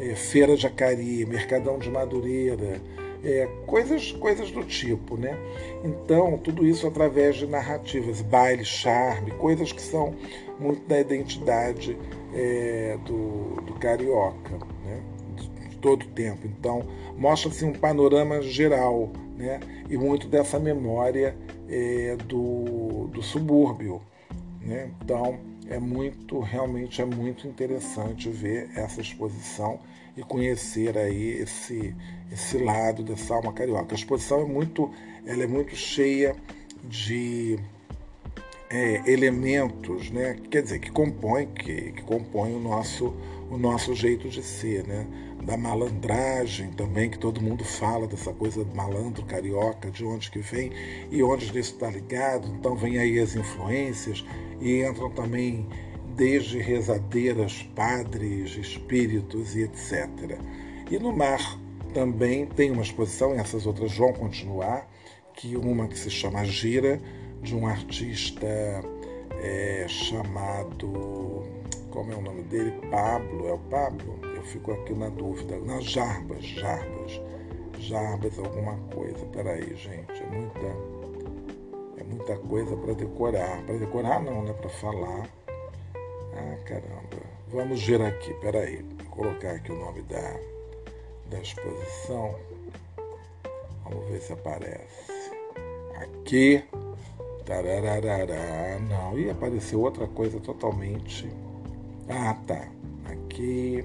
é, 0.00 0.14
Feira 0.14 0.56
de 0.56 0.66
Acari, 0.66 1.24
Mercadão 1.26 1.78
de 1.78 1.90
Madureira, 1.90 2.80
é, 3.24 3.48
coisas, 3.66 4.12
coisas 4.12 4.50
do 4.50 4.64
tipo. 4.64 5.16
Né? 5.16 5.36
Então, 5.84 6.38
tudo 6.38 6.66
isso 6.66 6.86
através 6.86 7.36
de 7.36 7.46
narrativas, 7.46 8.22
baile, 8.22 8.64
charme, 8.64 9.30
coisas 9.32 9.72
que 9.72 9.82
são 9.82 10.14
muito 10.58 10.86
da 10.88 10.98
identidade 11.00 11.96
é, 12.34 12.98
do, 13.04 13.60
do 13.62 13.74
carioca? 13.74 14.58
Todo 15.80 16.04
o 16.04 16.08
tempo. 16.08 16.46
Então, 16.46 16.82
mostra-se 17.16 17.64
um 17.64 17.72
panorama 17.72 18.40
geral 18.42 19.10
né? 19.36 19.60
e 19.88 19.96
muito 19.96 20.28
dessa 20.28 20.58
memória 20.58 21.36
é, 21.68 22.16
do, 22.26 23.08
do 23.12 23.22
subúrbio. 23.22 24.00
Né? 24.60 24.90
Então, 25.02 25.38
é 25.68 25.78
muito, 25.78 26.40
realmente 26.40 27.02
é 27.02 27.04
muito 27.04 27.46
interessante 27.46 28.28
ver 28.28 28.70
essa 28.74 29.00
exposição 29.00 29.80
e 30.16 30.22
conhecer 30.22 30.96
aí 30.96 31.40
esse, 31.40 31.94
esse 32.32 32.58
lado 32.58 33.02
dessa 33.02 33.34
alma 33.34 33.52
carioca. 33.52 33.94
A 33.94 33.98
exposição 33.98 34.40
é 34.40 34.44
muito, 34.44 34.90
ela 35.26 35.42
é 35.42 35.46
muito 35.46 35.74
cheia 35.76 36.34
de 36.84 37.58
é, 38.70 39.02
elementos, 39.10 40.10
né? 40.10 40.36
quer 40.50 40.62
dizer, 40.62 40.78
que 40.78 40.90
compõem, 40.90 41.46
que, 41.46 41.92
que 41.92 42.02
compõem 42.02 42.54
o 42.54 42.60
nosso, 42.60 43.14
o 43.50 43.56
nosso 43.56 43.94
jeito 43.94 44.28
de 44.28 44.42
ser, 44.42 44.86
né? 44.86 45.06
da 45.42 45.56
malandragem 45.56 46.70
também, 46.72 47.08
que 47.08 47.18
todo 47.18 47.40
mundo 47.40 47.64
fala 47.64 48.06
dessa 48.06 48.32
coisa 48.32 48.64
do 48.64 48.74
malandro 48.74 49.24
carioca, 49.24 49.90
de 49.90 50.04
onde 50.04 50.30
que 50.30 50.40
vem 50.40 50.72
e 51.10 51.22
onde 51.22 51.46
isso 51.46 51.74
está 51.74 51.88
ligado. 51.88 52.48
Então 52.48 52.74
vem 52.74 52.98
aí 52.98 53.20
as 53.20 53.36
influências 53.36 54.24
e 54.60 54.82
entram 54.82 55.10
também 55.10 55.66
desde 56.16 56.58
rezadeiras, 56.58 57.62
padres, 57.74 58.56
espíritos 58.56 59.54
e 59.54 59.62
etc. 59.62 60.08
E 60.90 60.98
no 60.98 61.14
mar 61.14 61.40
também 61.94 62.46
tem 62.46 62.70
uma 62.70 62.82
exposição, 62.82 63.34
e 63.34 63.38
essas 63.38 63.66
outras 63.66 63.96
vão 63.96 64.12
continuar, 64.12 64.88
que 65.34 65.56
uma 65.56 65.86
que 65.86 65.98
se 65.98 66.10
chama 66.10 66.44
Gira, 66.44 67.00
de 67.42 67.54
um 67.54 67.66
artista 67.66 68.46
é, 69.42 69.86
chamado, 69.88 71.44
como 71.96 72.12
é 72.12 72.14
o 72.14 72.20
nome 72.20 72.42
dele? 72.42 72.72
Pablo, 72.90 73.48
é 73.48 73.54
o 73.54 73.58
Pablo? 73.58 74.18
Eu 74.22 74.42
fico 74.42 74.70
aqui 74.70 74.92
na 74.92 75.08
dúvida. 75.08 75.58
Na 75.60 75.80
Jarbas, 75.80 76.44
Jarbas. 76.44 77.22
Jarbas 77.78 78.38
alguma 78.38 78.76
coisa. 78.94 79.24
Peraí, 79.32 79.74
gente, 79.74 80.22
é 80.22 80.26
muita, 80.26 80.66
é 81.98 82.04
muita 82.04 82.36
coisa 82.36 82.76
para 82.76 82.92
decorar. 82.92 83.62
Para 83.64 83.78
decorar 83.78 84.22
não, 84.22 84.42
né? 84.42 84.52
Para 84.52 84.68
falar. 84.68 85.26
Ah, 86.34 86.56
caramba. 86.66 87.22
Vamos 87.48 87.82
ver 87.82 88.02
aqui, 88.02 88.34
peraí. 88.34 88.84
Vou 88.98 89.06
colocar 89.06 89.52
aqui 89.52 89.72
o 89.72 89.78
nome 89.78 90.02
da, 90.02 90.38
da 91.30 91.40
exposição. 91.40 92.34
Vamos 93.84 94.06
ver 94.10 94.20
se 94.20 94.34
aparece. 94.34 95.12
Aqui. 95.96 96.62
Tarararará. 97.46 98.78
Não, 98.80 99.18
e 99.18 99.30
apareceu 99.30 99.80
outra 99.80 100.06
coisa 100.06 100.38
totalmente. 100.40 101.26
Ah, 102.08 102.34
tá. 102.46 102.68
Aqui. 103.10 103.84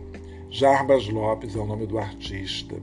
Jarbas 0.49 1.07
Lopes 1.07 1.55
é 1.55 1.59
o 1.59 1.65
nome 1.65 1.85
do 1.85 1.97
artista. 1.97 2.75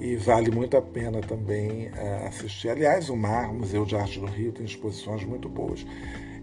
E 0.00 0.16
vale 0.16 0.50
muito 0.50 0.76
a 0.76 0.82
pena 0.82 1.20
também 1.20 1.88
uh, 1.88 2.26
assistir. 2.28 2.68
Aliás, 2.68 3.08
o 3.08 3.16
MAR, 3.16 3.52
Museu 3.52 3.84
de 3.84 3.96
Arte 3.96 4.20
do 4.20 4.26
Rio, 4.26 4.52
tem 4.52 4.66
exposições 4.66 5.24
muito 5.24 5.48
boas. 5.48 5.86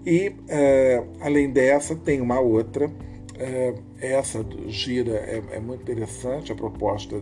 E, 0.06 0.30
uh, 0.30 1.08
além 1.20 1.52
dessa, 1.52 1.96
tem 1.96 2.22
uma 2.22 2.40
outra. 2.40 2.88
Uh, 2.88 3.82
essa 4.00 4.46
gira 4.68 5.14
é, 5.14 5.42
é, 5.54 5.60
muito 5.60 5.82
interessante, 5.84 6.52
a 6.52 6.56
proposta 6.56 7.20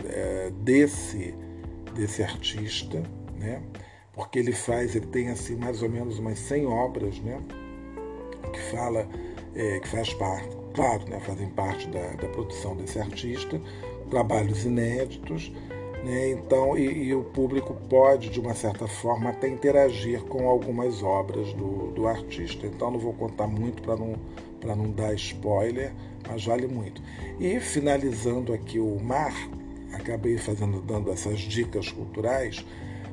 desse, 0.64 1.34
desse 1.96 2.24
artista, 2.24 3.02
né? 3.38 3.62
porque 4.20 4.38
ele 4.38 4.52
faz, 4.52 4.98
ele 4.98 5.08
tem 5.08 5.30
assim 5.30 5.56
mais 5.56 5.82
ou 5.82 5.90
menos 5.90 6.20
umas 6.20 6.38
100 6.40 6.66
obras, 6.66 7.20
né, 7.22 7.42
que 8.52 8.60
fala, 8.70 9.08
é, 9.56 9.80
que 9.80 9.88
faz 9.88 10.14
parte, 10.14 10.58
né, 11.10 11.20
fazem 11.20 11.48
parte 11.50 11.88
da, 11.88 12.14
da 12.14 12.28
produção 12.28 12.76
desse 12.76 13.00
artista, 13.00 13.60
trabalhos 14.10 14.66
inéditos, 14.66 15.52
né, 16.04 16.32
então 16.32 16.78
e, 16.78 17.10
e, 17.10 17.16
o 17.16 17.24
público 17.24 17.74
pode 17.90 18.30
de 18.30 18.40
uma 18.40 18.54
certa 18.54 18.88
forma 18.88 19.30
até 19.30 19.48
interagir 19.50 20.22
com 20.24 20.48
algumas 20.48 21.04
obras 21.04 21.54
do, 21.54 21.92
do 21.92 22.08
artista. 22.08 22.66
Então 22.66 22.92
não 22.92 23.00
vou 23.00 23.14
contar 23.14 23.48
muito 23.48 23.82
para 23.82 23.96
não 23.96 24.16
para 24.60 24.76
não 24.76 24.92
dar 24.92 25.14
spoiler, 25.14 25.94
mas 26.28 26.46
vale 26.46 26.68
muito. 26.68 27.02
E 27.40 27.62
finalizando 27.62 28.52
aqui 28.52 28.78
o 28.78 29.00
mar, 29.00 29.34
acabei 29.94 30.38
fazendo 30.38 30.82
dando 30.82 31.10
essas 31.12 31.40
dicas 31.40 31.90
culturais 31.90 32.66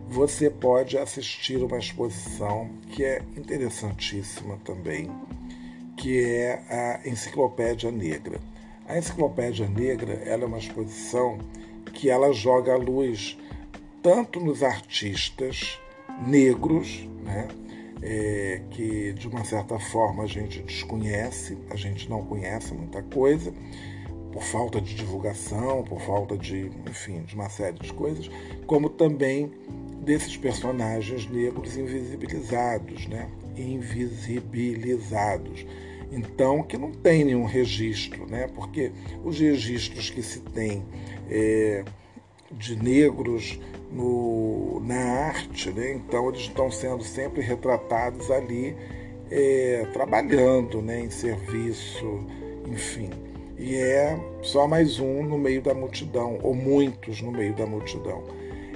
você 0.09 0.49
pode 0.49 0.97
assistir 0.97 1.57
uma 1.57 1.79
exposição 1.79 2.71
que 2.91 3.05
é 3.05 3.23
interessantíssima 3.37 4.59
também, 4.65 5.11
que 5.97 6.25
é 6.25 6.63
a 6.69 7.09
Enciclopédia 7.09 7.91
Negra. 7.91 8.39
A 8.87 8.99
Enciclopédia 8.99 9.69
Negra 9.69 10.13
ela 10.25 10.45
é 10.45 10.47
uma 10.47 10.59
exposição 10.59 11.39
que 11.93 12.11
ela 12.11 12.33
joga 12.33 12.75
a 12.75 12.77
luz 12.77 13.39
tanto 14.03 14.39
nos 14.39 14.63
artistas 14.63 15.81
negros, 16.27 17.09
né, 17.25 17.49
é, 18.03 18.61
que 18.71 19.13
de 19.15 19.27
uma 19.27 19.45
certa 19.45 19.79
forma 19.79 20.23
a 20.23 20.27
gente 20.27 20.63
desconhece, 20.63 21.59
a 21.71 21.77
gente 21.77 22.09
não 22.09 22.25
conhece 22.25 22.73
muita 22.73 23.03
coisa, 23.03 23.53
por 24.33 24.43
falta 24.43 24.81
de 24.83 24.95
divulgação, 24.95 25.83
por 25.83 26.01
falta 26.03 26.37
de, 26.37 26.71
enfim, 26.87 27.23
de 27.23 27.35
uma 27.35 27.49
série 27.49 27.79
de 27.79 27.93
coisas, 27.93 28.31
como 28.67 28.91
também 28.91 29.51
desses 30.03 30.37
personagens 30.37 31.29
negros 31.29 31.77
invisibilizados, 31.77 33.09
né? 33.09 33.29
Invisibilizados. 33.57 35.67
Então, 36.17 36.63
que 36.63 36.79
não 36.79 36.91
tem 36.91 37.25
nenhum 37.25 37.45
registro, 37.45 38.27
né? 38.27 38.49
Porque 38.55 38.91
os 39.23 39.39
registros 39.39 40.09
que 40.09 40.23
se 40.23 40.41
tem 40.41 40.83
é, 41.31 41.85
de 42.51 42.75
negros 42.75 43.61
no, 43.93 44.81
na 44.81 44.97
arte, 44.97 45.71
né? 45.71 45.93
Então 45.93 46.31
eles 46.31 46.41
estão 46.41 46.71
sendo 46.71 47.05
sempre 47.05 47.43
retratados 47.43 48.31
ali 48.31 48.75
é, 49.31 49.87
trabalhando, 49.93 50.81
né? 50.81 51.01
Em 51.01 51.11
serviço, 51.11 52.25
enfim. 52.67 53.11
E 53.59 53.75
é 53.75 54.19
só 54.43 54.67
mais 54.67 54.99
um 54.99 55.23
no 55.23 55.37
meio 55.37 55.61
da 55.61 55.75
multidão, 55.75 56.39
ou 56.43 56.55
muitos 56.55 57.21
no 57.21 57.31
meio 57.31 57.55
da 57.55 57.67
multidão. 57.67 58.23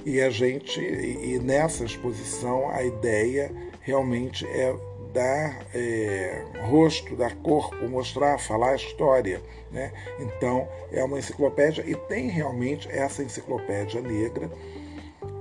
E 0.05 0.21
a 0.21 0.29
gente, 0.31 0.81
e 0.81 1.39
nessa 1.39 1.85
exposição, 1.85 2.71
a 2.71 2.83
ideia 2.83 3.51
realmente 3.83 4.47
é 4.47 4.75
dar 5.13 5.67
é, 5.75 6.45
rosto, 6.69 7.17
dar 7.17 7.35
corpo, 7.37 7.89
mostrar, 7.89 8.39
falar 8.39 8.71
a 8.71 8.77
história. 8.77 9.41
Né? 9.71 9.93
Então, 10.19 10.69
é 10.91 11.03
uma 11.05 11.19
enciclopédia 11.19 11.85
e 11.87 11.95
tem 11.95 12.29
realmente 12.29 12.89
essa 12.91 13.23
enciclopédia 13.23 14.01
negra. 14.01 14.51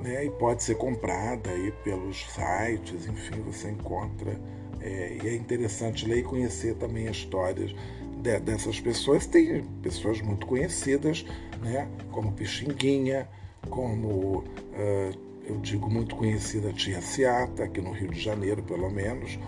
Né? 0.02 0.26
E 0.26 0.30
pode 0.32 0.64
ser 0.64 0.76
comprada 0.76 1.50
aí 1.50 1.72
pelos 1.84 2.26
sites, 2.32 3.08
enfim, 3.08 3.42
você 3.42 3.70
encontra. 3.70 4.40
É, 4.82 5.18
e 5.22 5.28
é 5.28 5.36
interessante 5.36 6.08
ler 6.08 6.20
e 6.20 6.24
conhecer 6.24 6.76
também 6.76 7.08
as 7.08 7.18
histórias 7.18 7.76
de, 8.18 8.40
dessas 8.40 8.80
pessoas. 8.80 9.26
Tem 9.26 9.64
pessoas 9.82 10.22
muito 10.22 10.46
conhecidas, 10.46 11.26
né? 11.62 11.88
como 12.12 12.32
Pixinguinha, 12.32 13.28
como 13.70 14.38
uh, 14.38 15.29
eu 15.50 15.58
digo 15.58 15.90
muito 15.90 16.16
conhecida 16.16 16.72
Tia 16.72 17.02
Seata, 17.02 17.64
aqui 17.64 17.82
no 17.82 17.92
Rio 17.92 18.10
de 18.10 18.20
Janeiro, 18.20 18.62
pelo 18.62 18.90
menos. 18.90 19.40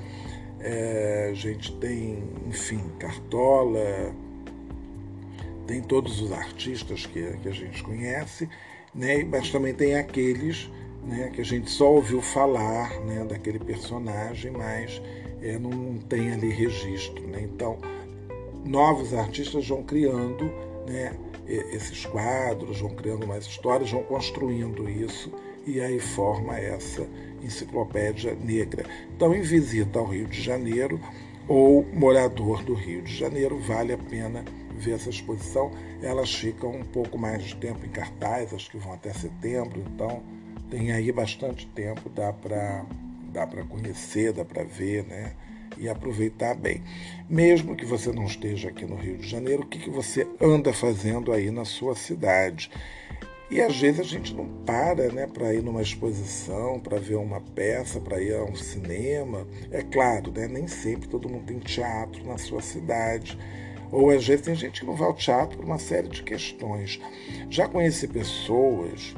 É, 0.59 1.29
a 1.31 1.33
gente 1.33 1.75
tem, 1.77 2.23
enfim, 2.47 2.81
Cartola, 2.99 4.13
tem 5.67 5.81
todos 5.81 6.21
os 6.21 6.31
artistas 6.31 7.05
que, 7.05 7.37
que 7.37 7.47
a 7.47 7.53
gente 7.53 7.83
conhece, 7.83 8.49
né? 8.93 9.23
mas 9.23 9.51
também 9.51 9.73
tem 9.73 9.95
aqueles 9.95 10.69
né, 11.03 11.31
que 11.33 11.41
a 11.41 11.45
gente 11.45 11.69
só 11.69 11.91
ouviu 11.91 12.21
falar 12.21 12.99
né, 13.01 13.23
daquele 13.23 13.59
personagem, 13.59 14.51
mas 14.51 15.01
é, 15.41 15.57
não 15.57 15.97
tem 15.97 16.31
ali 16.31 16.49
registro. 16.49 17.25
Né? 17.27 17.41
Então, 17.43 17.77
novos 18.65 19.13
artistas 19.13 19.67
vão 19.67 19.83
criando 19.83 20.45
né, 20.87 21.15
esses 21.47 22.05
quadros, 22.05 22.79
vão 22.79 22.91
criando 22.91 23.25
mais 23.27 23.45
histórias, 23.45 23.91
vão 23.91 24.03
construindo 24.03 24.89
isso 24.89 25.31
e 25.65 25.79
aí 25.79 25.99
forma 25.99 26.57
essa 26.57 27.07
enciclopédia 27.43 28.35
negra. 28.35 28.85
Então, 29.15 29.33
em 29.35 29.41
visita 29.41 29.99
ao 29.99 30.05
Rio 30.05 30.27
de 30.27 30.41
Janeiro 30.41 30.99
ou 31.47 31.85
morador 31.93 32.63
do 32.63 32.73
Rio 32.73 33.01
de 33.01 33.15
Janeiro, 33.15 33.59
vale 33.59 33.93
a 33.93 33.97
pena 33.97 34.43
ver 34.75 34.93
essa 34.93 35.09
exposição. 35.09 35.71
Elas 36.01 36.33
ficam 36.33 36.71
um 36.71 36.83
pouco 36.83 37.17
mais 37.17 37.43
de 37.43 37.55
tempo 37.55 37.85
em 37.85 37.89
cartaz, 37.89 38.53
acho 38.53 38.69
que 38.69 38.77
vão 38.77 38.93
até 38.93 39.13
setembro, 39.13 39.83
então 39.93 40.23
tem 40.69 40.91
aí 40.91 41.11
bastante 41.11 41.67
tempo, 41.67 42.09
dá 42.09 42.31
para 42.31 42.85
dá 43.31 43.47
para 43.47 43.63
conhecer, 43.63 44.33
dá 44.33 44.43
para 44.43 44.63
ver, 44.63 45.05
né? 45.05 45.33
E 45.77 45.87
aproveitar 45.87 46.53
bem. 46.53 46.83
Mesmo 47.29 47.75
que 47.75 47.85
você 47.85 48.11
não 48.11 48.25
esteja 48.25 48.69
aqui 48.69 48.85
no 48.85 48.95
Rio 48.95 49.17
de 49.17 49.27
Janeiro, 49.27 49.63
o 49.63 49.65
que, 49.65 49.79
que 49.79 49.89
você 49.89 50.27
anda 50.39 50.73
fazendo 50.73 51.31
aí 51.31 51.49
na 51.49 51.63
sua 51.63 51.95
cidade? 51.95 52.69
E 53.51 53.59
às 53.61 53.77
vezes 53.77 53.99
a 53.99 54.03
gente 54.03 54.33
não 54.33 54.47
para 54.65 55.11
né, 55.11 55.27
para 55.27 55.53
ir 55.53 55.61
numa 55.61 55.81
exposição, 55.81 56.79
para 56.79 56.97
ver 56.97 57.15
uma 57.15 57.41
peça, 57.41 57.99
para 57.99 58.21
ir 58.21 58.33
a 58.33 58.45
um 58.45 58.55
cinema. 58.55 59.45
É 59.69 59.81
claro, 59.81 60.31
né, 60.31 60.47
nem 60.47 60.69
sempre 60.69 61.09
todo 61.09 61.27
mundo 61.27 61.45
tem 61.45 61.59
teatro 61.59 62.25
na 62.25 62.37
sua 62.37 62.61
cidade. 62.61 63.37
Ou 63.91 64.09
às 64.09 64.25
vezes 64.25 64.45
tem 64.45 64.55
gente 64.55 64.79
que 64.79 64.85
não 64.85 64.95
vai 64.95 65.09
ao 65.09 65.13
teatro 65.13 65.57
por 65.57 65.65
uma 65.65 65.77
série 65.77 66.07
de 66.07 66.23
questões. 66.23 67.01
Já 67.49 67.67
conheci 67.67 68.07
pessoas 68.07 69.13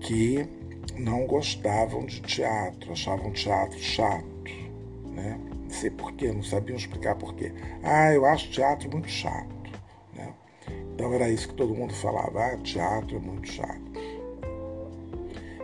que 0.00 0.44
não 0.98 1.24
gostavam 1.24 2.04
de 2.04 2.20
teatro, 2.22 2.90
achavam 2.90 3.30
teatro 3.30 3.78
chato. 3.78 4.26
Né? 5.14 5.38
Não 5.62 5.70
sei 5.70 5.90
porquê, 5.90 6.32
não 6.32 6.42
sabiam 6.42 6.76
explicar 6.76 7.14
porquê. 7.14 7.52
Ah, 7.84 8.12
eu 8.12 8.26
acho 8.26 8.50
teatro 8.50 8.90
muito 8.90 9.08
chato. 9.08 9.57
Então 11.08 11.14
era 11.14 11.30
isso 11.30 11.48
que 11.48 11.54
todo 11.54 11.74
mundo 11.74 11.94
falava: 11.94 12.44
ah, 12.44 12.56
teatro 12.58 13.16
é 13.16 13.18
muito 13.18 13.50
chato. 13.50 13.80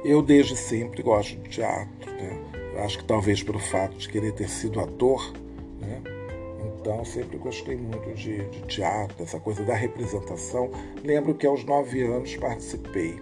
Eu 0.02 0.22
desde 0.22 0.56
sempre 0.56 1.02
gosto 1.02 1.36
de 1.36 1.50
teatro, 1.50 2.10
né? 2.12 2.40
acho 2.82 2.98
que 2.98 3.04
talvez 3.04 3.42
pelo 3.42 3.58
fato 3.58 3.94
de 3.96 4.08
querer 4.08 4.32
ter 4.32 4.48
sido 4.48 4.80
ator, 4.80 5.32
né? 5.80 6.02
Então 6.80 7.04
sempre 7.04 7.36
gostei 7.36 7.76
muito 7.76 8.14
de, 8.14 8.42
de 8.48 8.62
teatro, 8.62 9.18
dessa 9.18 9.38
coisa 9.38 9.62
da 9.64 9.74
representação. 9.74 10.70
Lembro 11.02 11.34
que 11.34 11.46
aos 11.46 11.62
nove 11.62 12.02
anos 12.02 12.34
participei 12.36 13.18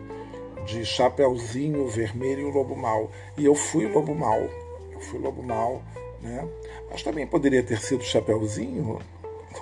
de 0.64 0.84
Chapeuzinho 0.84 1.88
Vermelho 1.88 2.42
e 2.42 2.44
o 2.44 2.50
Lobo 2.50 2.76
Mal. 2.76 3.10
E 3.36 3.44
eu 3.44 3.54
fui 3.54 3.86
Lobo 3.88 4.14
Mal. 4.14 4.40
Eu 4.92 5.00
fui 5.00 5.18
Lobo 5.18 5.42
Mal, 5.42 5.82
né? 6.20 6.48
Mas 6.88 7.02
também 7.02 7.26
poderia 7.26 7.64
ter 7.64 7.80
sido 7.80 8.04
Chapeuzinho, 8.04 9.00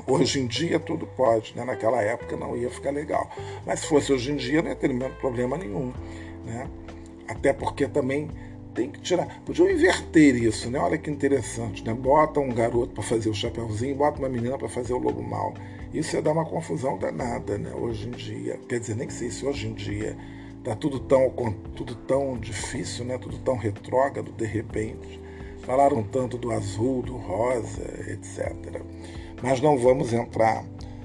Hoje 0.06 0.40
em 0.40 0.46
dia 0.46 0.78
tudo 0.78 1.06
pode, 1.06 1.54
né? 1.56 1.64
naquela 1.64 2.00
época 2.02 2.36
não 2.36 2.56
ia 2.56 2.70
ficar 2.70 2.90
legal. 2.90 3.30
Mas 3.66 3.80
se 3.80 3.86
fosse 3.86 4.12
hoje 4.12 4.32
em 4.32 4.36
dia 4.36 4.62
não 4.62 4.70
ia 4.70 4.76
ter 4.76 4.90
problema 5.20 5.56
nenhum. 5.56 5.92
Né? 6.44 6.68
Até 7.28 7.52
porque 7.52 7.86
também 7.86 8.28
tem 8.74 8.90
que 8.90 9.00
tirar. 9.00 9.40
Podiam 9.44 9.70
inverter 9.70 10.36
isso, 10.36 10.70
né? 10.70 10.78
Olha 10.78 10.96
que 10.96 11.10
interessante, 11.10 11.84
né? 11.84 11.92
Bota 11.92 12.40
um 12.40 12.48
garoto 12.48 12.92
para 12.94 13.02
fazer 13.02 13.28
o 13.28 13.34
chapeuzinho, 13.34 13.94
bota 13.96 14.18
uma 14.18 14.28
menina 14.28 14.56
para 14.56 14.68
fazer 14.68 14.92
o 14.92 14.98
lobo 14.98 15.22
mal. 15.22 15.54
Isso 15.92 16.16
ia 16.16 16.22
dar 16.22 16.32
uma 16.32 16.44
confusão 16.44 16.96
danada, 16.98 17.58
né? 17.58 17.72
Hoje 17.74 18.08
em 18.08 18.12
dia. 18.12 18.58
Quer 18.68 18.80
dizer, 18.80 18.96
nem 18.96 19.10
sei 19.10 19.30
se 19.30 19.44
hoje 19.44 19.68
em 19.68 19.74
dia 19.74 20.16
tá 20.62 20.74
tudo 20.74 21.00
tão, 21.00 21.30
tudo 21.74 21.94
tão 21.94 22.38
difícil, 22.38 23.04
né? 23.04 23.18
Tudo 23.18 23.38
tão 23.38 23.56
retrógrado 23.56 24.30
de 24.32 24.46
repente. 24.46 25.20
Falaram 25.62 26.02
tanto 26.02 26.38
do 26.38 26.50
azul, 26.52 27.02
do 27.02 27.16
rosa, 27.16 27.82
etc. 28.08 28.82
Mas 29.42 29.60
não 29.60 29.78
vamos 29.78 30.12
entrar 30.12 30.64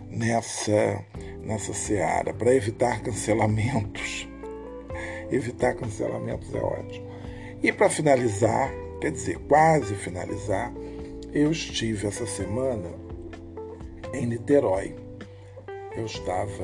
nessa, 0.10 1.04
nessa 1.41 1.74
seara 1.74 2.34
para 2.34 2.54
evitar 2.54 3.02
cancelamentos. 3.02 4.28
evitar 5.32 5.76
cancelamentos 5.76 6.54
é 6.54 6.62
ótimo. 6.62 7.08
E 7.63 7.71
para 7.71 7.89
finalizar, 7.89 8.71
quer 9.00 9.12
dizer, 9.12 9.39
quase 9.48 9.95
finalizar, 9.95 10.74
eu 11.34 11.52
estive 11.52 12.08
essa 12.08 12.26
semana 12.26 12.91
em 14.13 14.26
Niterói. 14.26 14.95
Eu 15.95 16.06
estava 16.06 16.63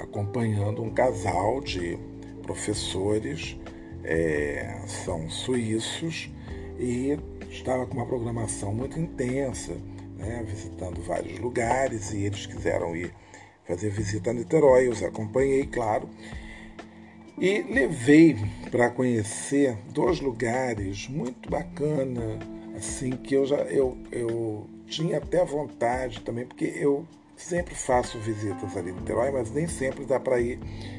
acompanhando 0.00 0.82
um 0.82 0.90
casal 0.90 1.60
de 1.60 1.98
professores, 2.42 3.58
é, 4.04 4.82
são 4.86 5.28
suíços, 5.28 6.30
e 6.78 7.18
estava 7.50 7.86
com 7.86 7.94
uma 7.94 8.06
programação 8.06 8.72
muito 8.72 8.98
intensa 8.98 9.76
né, 10.18 10.44
visitando 10.46 11.00
vários 11.00 11.38
lugares 11.38 12.12
e 12.12 12.24
eles 12.24 12.44
quiseram 12.44 12.94
ir 12.94 13.14
fazer 13.64 13.90
visita 13.90 14.30
a 14.30 14.34
Niterói. 14.34 14.88
Eu 14.88 14.92
os 14.92 15.02
acompanhei, 15.02 15.64
claro, 15.66 16.08
e 17.40 17.62
levei 17.62 18.36
para 18.70 18.90
conhecer 18.90 19.78
dois 19.90 20.20
lugares 20.20 21.06
muito 21.08 21.48
bacana, 21.48 22.38
assim 22.76 23.12
que 23.12 23.34
eu 23.34 23.46
já 23.46 23.58
eu, 23.58 23.96
eu 24.10 24.66
tinha 24.86 25.18
até 25.18 25.44
vontade 25.44 26.20
também, 26.22 26.44
porque 26.44 26.64
eu 26.64 27.06
sempre 27.36 27.76
faço 27.76 28.18
visitas 28.18 28.76
ali 28.76 28.90
em 28.90 28.94
Niterói, 28.94 29.30
mas 29.30 29.52
nem 29.52 29.68
sempre 29.68 30.04
dá 30.04 30.18
para 30.18 30.40
ir 30.40 30.58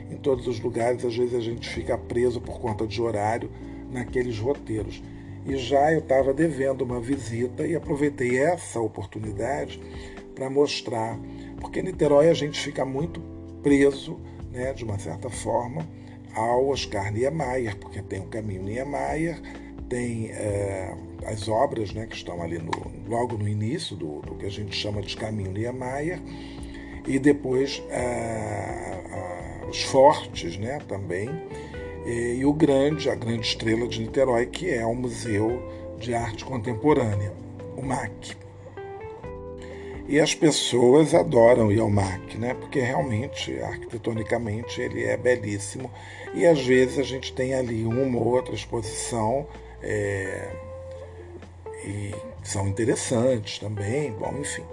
em 0.10 0.16
todos 0.16 0.48
os 0.48 0.60
lugares. 0.62 1.04
Às 1.04 1.16
vezes 1.16 1.36
a 1.36 1.42
gente 1.42 1.68
fica 1.68 1.98
preso 1.98 2.40
por 2.40 2.60
conta 2.60 2.88
de 2.88 3.02
horário 3.02 3.52
naqueles 3.92 4.40
roteiros. 4.40 5.04
E 5.50 5.58
já 5.58 5.92
eu 5.92 6.00
estava 6.00 6.32
devendo 6.32 6.84
uma 6.84 7.02
visita 7.02 7.66
e 7.66 7.76
aproveitei 7.76 8.38
essa 8.38 8.80
oportunidade 8.80 9.82
para 10.36 10.48
mostrar, 10.48 11.20
porque 11.60 11.80
em 11.80 11.84
Niterói 11.84 12.30
a 12.30 12.36
gente 12.36 12.60
fica 12.60 12.86
muito 12.86 13.20
preso, 13.64 14.20
né, 14.52 14.74
de 14.74 14.84
uma 14.84 15.00
certa 15.00 15.28
forma, 15.28 15.88
ao 16.36 16.68
Oscar 16.68 17.12
Niemeyer, 17.12 17.76
porque 17.78 18.00
tem 18.00 18.20
o 18.20 18.28
caminho 18.28 18.62
Niemeyer, 18.62 19.42
tem 19.90 20.30
é, 20.30 20.96
as 21.26 21.48
obras 21.48 21.94
né, 21.94 22.06
que 22.06 22.16
estão 22.16 22.44
ali 22.44 22.60
no, 22.60 22.72
logo 23.08 23.36
no 23.36 23.48
início 23.48 23.96
do, 23.96 24.22
do, 24.22 24.36
que 24.36 24.46
a 24.46 24.52
gente 24.52 24.76
chama 24.76 25.02
de 25.02 25.18
caminho 25.18 25.52
Niemeyer, 25.52 26.20
e 27.08 27.18
depois 27.18 27.82
ah, 27.92 29.02
ah, 29.12 29.66
os 29.68 29.82
fortes 29.82 30.58
né, 30.58 30.78
também, 30.88 31.28
e, 32.06 32.46
o 32.46 32.54
grande, 32.54 33.10
a 33.10 33.16
grande 33.16 33.46
estrela 33.46 33.88
de 33.88 34.00
Niterói, 34.02 34.46
que 34.46 34.70
é 34.70 34.86
o 34.86 34.96
Museu 34.96 35.62
de 36.00 36.14
Arte 36.14 36.46
Contemporânea, 36.46 37.34
o 37.76 37.82
MAC. 37.82 38.38
E 40.08 40.20
as 40.20 40.34
pessoas 40.34 41.14
adoram 41.14 41.72
ir 41.72 41.80
ao 41.80 41.90
MAC, 41.90 42.38
né? 42.38 42.56
porque 42.56 42.80
realmente, 42.80 43.60
arquitetonicamente, 43.60 44.82
ele 44.82 45.04
é 45.04 45.16
belíssimo. 45.16 45.92
E 46.34 46.48
às 46.48 46.66
vezes 46.66 46.98
a 46.98 47.04
gente 47.04 47.32
tem 47.32 47.54
ali 47.54 47.86
uma 47.86 48.18
ou 48.18 48.28
outra 48.28 48.56
exposição 48.56 49.46
é, 49.84 50.50
e 51.86 52.16
são 52.44 52.68
interessantes 52.68 53.60
também, 53.60 54.12
bom, 54.14 54.34
enfim. 54.40 54.64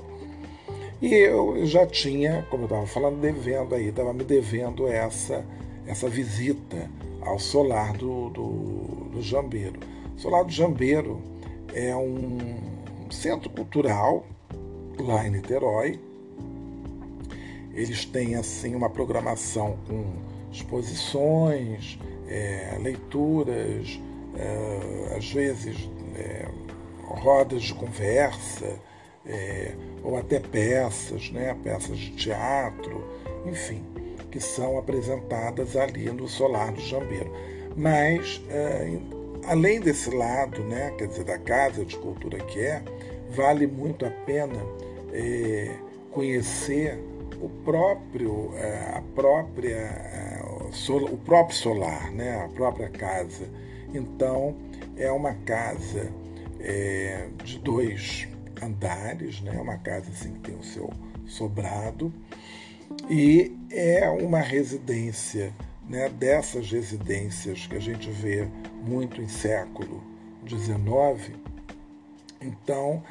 E 1.03 1.13
eu 1.13 1.67
já 1.67 1.87
tinha, 1.87 2.47
como 2.49 2.63
eu 2.63 2.67
estava 2.67 2.87
falando, 2.87 3.21
devendo 3.21 3.75
aí, 3.75 3.89
estava 3.89 4.15
me 4.15 4.25
devendo 4.25 4.89
essa, 4.89 5.45
essa 5.87 6.09
visita 6.09 6.91
ao 7.27 7.39
solar 7.39 7.93
do, 7.97 8.31
do, 8.31 8.49
do 9.13 9.23
Jambeiro. 9.23 9.79
O 10.17 10.21
solar 10.21 10.45
do 10.45 10.53
Jambeiro 10.53 11.21
é 11.75 11.95
um 11.95 12.39
centro 13.11 13.51
cultural 13.51 14.25
lá 14.99 15.27
em 15.27 15.31
Niterói. 15.31 16.01
Eles 17.75 18.05
têm 18.07 18.37
assim 18.37 18.75
uma 18.75 18.89
programação 18.89 19.77
com 19.87 20.05
exposições, 20.51 21.99
é, 22.29 22.79
leituras, 22.81 24.01
é, 24.37 25.17
às 25.17 25.31
vezes 25.31 25.91
é, 26.15 26.49
rodas 27.05 27.63
de 27.65 27.75
conversa, 27.75 28.79
é, 29.27 29.75
ou 30.03 30.17
até 30.17 30.41
peças, 30.41 31.31
né, 31.31 31.55
peças 31.63 31.99
de 31.99 32.11
teatro, 32.13 33.05
enfim, 33.45 33.83
que 34.37 34.43
são 34.43 34.77
apresentadas 34.77 35.77
ali 35.77 36.11
no 36.11 36.29
Solar 36.29 36.71
do 36.71 36.81
Jambeiro. 36.83 37.33
Mas, 37.75 38.43
é, 38.51 38.99
além 39.47 39.81
desse 39.81 40.11
lado, 40.11 40.63
né, 40.63 40.93
quer 40.99 41.09
dizer, 41.09 41.25
da 41.25 41.39
Casa 41.39 41.87
de 41.87 41.97
Cultura 41.97 42.39
que 42.41 42.61
é, 42.61 42.83
vale 43.31 43.67
muito 43.67 44.05
a 44.05 44.11
pena 44.11 44.63
é, 45.11 45.75
conhecer 46.11 46.99
o 47.41 47.49
próprio, 47.65 48.53
é, 48.57 48.99
a 48.99 49.03
própria, 49.15 49.75
é, 49.75 50.43
o 50.45 51.17
próprio 51.17 51.57
solar, 51.57 52.13
né, 52.13 52.45
a 52.45 52.49
própria 52.49 52.91
casa. 52.91 53.49
Então, 53.95 54.55
é 54.99 55.11
uma 55.11 55.33
casa 55.33 56.13
é, 56.61 57.29
de 57.43 57.59
dois 57.59 58.29
andares, 58.63 59.41
né, 59.41 59.59
uma 59.59 59.79
casa 59.79 60.11
assim 60.11 60.35
que 60.35 60.51
tem 60.51 60.57
o 60.57 60.63
seu 60.63 60.91
sobrado, 61.27 62.13
e 63.09 63.57
é 63.71 64.09
uma 64.09 64.41
residência 64.41 65.53
né, 65.89 66.09
dessas 66.09 66.71
residências 66.71 67.67
que 67.67 67.77
a 67.77 67.81
gente 67.81 68.11
vê 68.11 68.49
muito 68.85 69.21
em 69.21 69.29
século 69.29 70.03
XIX. 70.47 71.37
Então, 72.41 73.03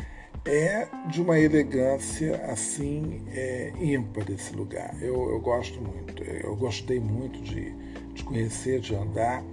é 0.45 0.87
de 1.09 1.21
uma 1.21 1.39
elegância 1.39 2.35
assim 2.45 3.23
é, 3.33 3.73
ímpar 3.79 4.29
esse 4.29 4.55
lugar. 4.55 4.95
Eu, 5.01 5.31
eu 5.31 5.39
gosto 5.39 5.81
muito, 5.81 6.23
eu 6.23 6.55
gostei 6.55 6.99
muito 6.99 7.41
de, 7.41 7.71
de 8.13 8.23
conhecer, 8.23 8.79
de 8.79 8.95
andar. 8.95 9.43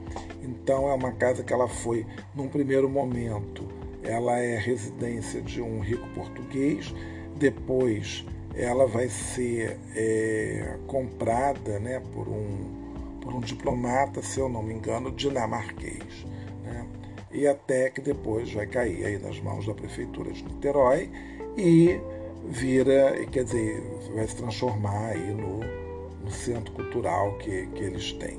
Então 0.43 0.89
é 0.89 0.95
uma 0.95 1.13
casa 1.13 1.43
que 1.43 1.53
ela 1.53 1.67
foi, 1.69 2.07
num 2.35 2.49
primeiro 2.49 2.89
momento, 2.91 3.67
ela 4.03 4.39
é 4.39 4.59
residência 4.59 5.41
de 5.41 5.63
um 5.63 5.81
rico 5.81 6.07
português, 6.09 6.93
depois 7.39 8.25
ela 8.55 8.87
vai 8.87 9.09
ser 9.09 9.79
é, 9.95 10.77
comprada 10.87 11.79
né, 11.79 12.01
por, 12.13 12.29
um, 12.29 13.19
por 13.21 13.35
um 13.35 13.41
diplomata, 13.41 14.23
se 14.23 14.39
eu 14.39 14.49
não 14.49 14.63
me 14.63 14.75
engano, 14.75 15.11
dinamarquês 15.11 16.27
e 17.33 17.47
até 17.47 17.91
que 17.91 18.01
depois 18.01 18.53
vai 18.53 18.67
cair 18.67 19.05
aí 19.05 19.19
nas 19.19 19.41
mãos 19.41 19.67
da 19.67 19.75
prefeitura 19.75 20.31
de 20.31 20.45
Niterói 20.45 21.11
e 21.57 21.99
vira, 22.45 23.25
quer 23.31 23.45
dizer, 23.45 23.83
vai 24.15 24.27
se 24.27 24.37
transformar 24.37 25.07
aí 25.09 25.33
no, 25.33 25.61
no 26.23 26.31
centro 26.31 26.73
cultural 26.75 27.39
que, 27.39 27.67
que 27.69 27.83
eles 27.83 28.13
têm. 28.13 28.39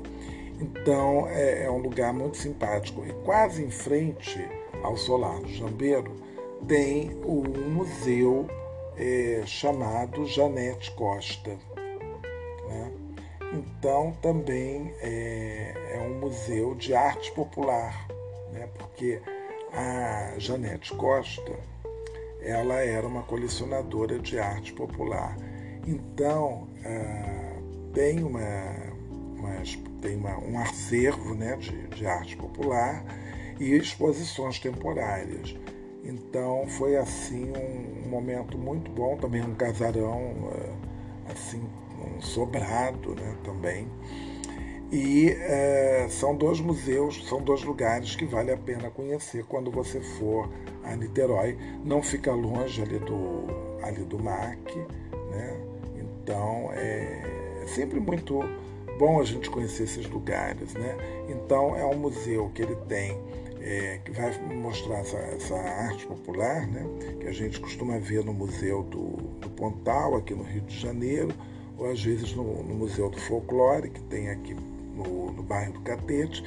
Então 0.60 1.26
é, 1.28 1.64
é, 1.64 1.70
um 1.70 1.78
lugar 1.78 2.12
muito 2.12 2.36
simpático 2.36 3.04
e 3.04 3.12
quase 3.24 3.64
em 3.64 3.70
frente 3.70 4.38
ao 4.82 4.96
Solar 4.96 5.40
do 5.40 5.48
Jambeiro 5.48 6.12
tem 6.68 7.10
um 7.24 7.42
museu 7.72 8.46
é, 8.96 9.42
chamado 9.46 10.26
Janete 10.26 10.90
Costa. 10.92 11.56
Né? 12.68 12.92
Então 13.52 14.16
também 14.20 14.92
é, 15.00 15.74
é 15.94 16.00
um 16.00 16.18
museu 16.18 16.74
de 16.74 16.94
arte 16.94 17.30
popular 17.32 18.06
né? 18.54 18.68
porque 18.78 19.20
a 19.72 20.34
Janete 20.38 20.94
Costa 20.94 21.52
ela 22.40 22.74
era 22.74 23.06
uma 23.06 23.22
colecionadora 23.22 24.18
de 24.18 24.38
arte 24.38 24.72
popular. 24.72 25.36
Então, 25.86 26.68
ah, 26.84 27.58
tem, 27.92 28.22
uma, 28.22 28.40
uma 29.10 29.62
tem 30.00 30.16
uma, 30.16 30.38
um 30.38 30.58
acervo 30.58 31.34
né, 31.34 31.56
de, 31.56 31.88
de 31.88 32.06
arte 32.06 32.36
popular 32.36 33.04
e 33.58 33.74
exposições 33.74 34.58
temporárias. 34.58 35.54
Então, 36.04 36.66
foi 36.68 36.96
assim 36.96 37.50
um, 37.56 38.08
momento 38.08 38.58
muito 38.58 38.90
bom, 38.90 39.16
também 39.16 39.42
um 39.42 39.54
casarão, 39.54 40.34
ah, 40.52 41.32
assim, 41.32 41.62
um 42.16 42.20
sobrado 42.20 43.14
né, 43.14 43.36
também. 43.42 43.88
E 44.92 45.30
é, 45.30 46.06
são 46.10 46.36
dois 46.36 46.60
museus, 46.60 47.26
são 47.26 47.40
dois 47.40 47.64
lugares 47.64 48.14
que 48.14 48.24
vale 48.24 48.52
a 48.52 48.56
pena 48.56 48.90
conhecer 48.90 49.44
quando 49.46 49.70
você 49.70 50.00
for 50.00 50.48
a 50.84 50.94
Niterói. 50.94 51.58
Não 51.82 52.02
fica 52.02 52.32
longe 52.32 52.82
ali 52.82 52.98
do, 52.98 53.46
ali 53.82 54.04
do 54.04 54.22
MAC, 54.22 54.76
né? 55.30 55.60
Então 55.96 56.70
é, 56.72 57.62
é 57.62 57.66
sempre 57.66 57.98
muito 57.98 58.38
bom 58.98 59.20
a 59.20 59.24
gente 59.24 59.50
conhecer 59.50 59.84
esses 59.84 60.08
lugares, 60.08 60.74
né? 60.74 60.96
Então 61.28 61.74
é 61.74 61.84
um 61.84 61.96
museu 61.96 62.50
que 62.54 62.62
ele 62.62 62.76
tem 62.86 63.18
é, 63.64 63.98
que 64.04 64.10
vai 64.12 64.30
mostrar 64.54 64.98
essa, 64.98 65.16
essa, 65.16 65.54
arte 65.56 66.06
popular, 66.06 66.66
né? 66.66 66.84
Que 67.18 67.26
a 67.26 67.32
gente 67.32 67.58
costuma 67.58 67.98
ver 67.98 68.22
no 68.22 68.34
Museu 68.34 68.82
do, 68.82 69.16
do 69.40 69.48
Pontal 69.48 70.16
aqui 70.16 70.34
no 70.34 70.42
Rio 70.42 70.60
de 70.60 70.78
Janeiro, 70.78 71.34
ou 71.78 71.90
às 71.90 72.02
vezes 72.02 72.34
no, 72.34 72.62
no 72.62 72.74
Museu 72.74 73.08
do 73.08 73.18
Folclore 73.18 73.88
que 73.88 74.02
tem 74.02 74.28
aqui 74.28 74.54
no, 74.54 75.32
no 75.32 75.42
bairro 75.42 75.72
do 75.72 75.80
Catete, 75.80 76.44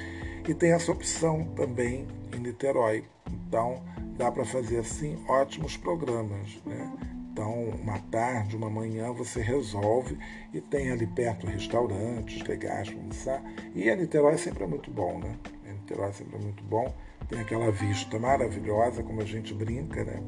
e 0.47 0.53
tem 0.53 0.71
essa 0.71 0.91
opção 0.91 1.43
também 1.55 2.07
em 2.31 2.39
Niterói. 2.39 3.03
Então, 3.47 3.81
dá 4.15 4.31
para 4.31 4.45
fazer 4.45 4.77
assim 4.77 5.17
ótimos 5.27 5.75
programas. 5.75 6.61
Né? 6.65 6.93
Então, 7.31 7.51
uma 7.81 7.97
tarde, 8.11 8.55
uma 8.55 8.69
manhã, 8.69 9.11
você 9.11 9.41
resolve 9.41 10.15
e 10.53 10.61
tem 10.61 10.91
ali 10.91 11.07
perto 11.07 11.47
restaurantes 11.47 12.47
legais 12.47 12.89
para 12.89 12.99
almoçar. 12.99 13.43
E 13.73 13.89
a 13.89 13.95
Niterói 13.95 14.37
sempre 14.37 14.63
é 14.63 14.67
muito 14.67 14.91
bom, 14.91 15.17
né? 15.17 15.35
A 15.67 15.73
Niterói 15.73 16.13
sempre 16.13 16.35
é 16.35 16.39
muito 16.39 16.63
bom. 16.63 16.93
Tem 17.29 17.39
aquela 17.39 17.71
vista 17.71 18.17
maravilhosa, 18.17 19.03
como 19.03 19.21
a 19.21 19.25
gente 19.25 19.53
brinca, 19.53 20.03
né? 20.03 20.21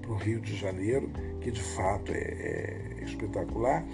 Para 0.00 0.10
o 0.10 0.16
Rio 0.16 0.40
de 0.40 0.56
Janeiro, 0.56 1.10
que 1.40 1.50
de 1.50 1.62
fato 1.62 2.12
é, 2.12 2.18
é 2.18 3.04
espetacular. 3.04 3.84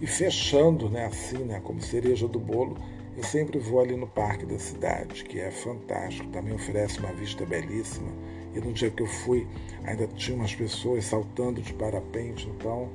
E 0.00 0.06
fechando, 0.06 0.88
né, 0.88 1.06
assim, 1.06 1.38
né, 1.44 1.60
como 1.62 1.80
cereja 1.80 2.26
do 2.26 2.40
bolo, 2.40 2.76
eu 3.16 3.22
sempre 3.22 3.58
vou 3.58 3.80
ali 3.80 3.94
no 3.94 4.06
parque 4.06 4.44
da 4.44 4.58
cidade, 4.58 5.22
que 5.24 5.38
é 5.38 5.50
fantástico, 5.50 6.28
também 6.30 6.54
oferece 6.54 6.98
uma 6.98 7.12
vista 7.12 7.44
belíssima. 7.44 8.10
E 8.54 8.58
no 8.58 8.72
dia 8.72 8.90
que 8.90 9.02
eu 9.02 9.06
fui, 9.06 9.46
ainda 9.84 10.06
tinha 10.08 10.36
umas 10.36 10.54
pessoas 10.54 11.04
saltando 11.04 11.60
de 11.60 11.72
parapente, 11.74 12.48
então 12.48 12.88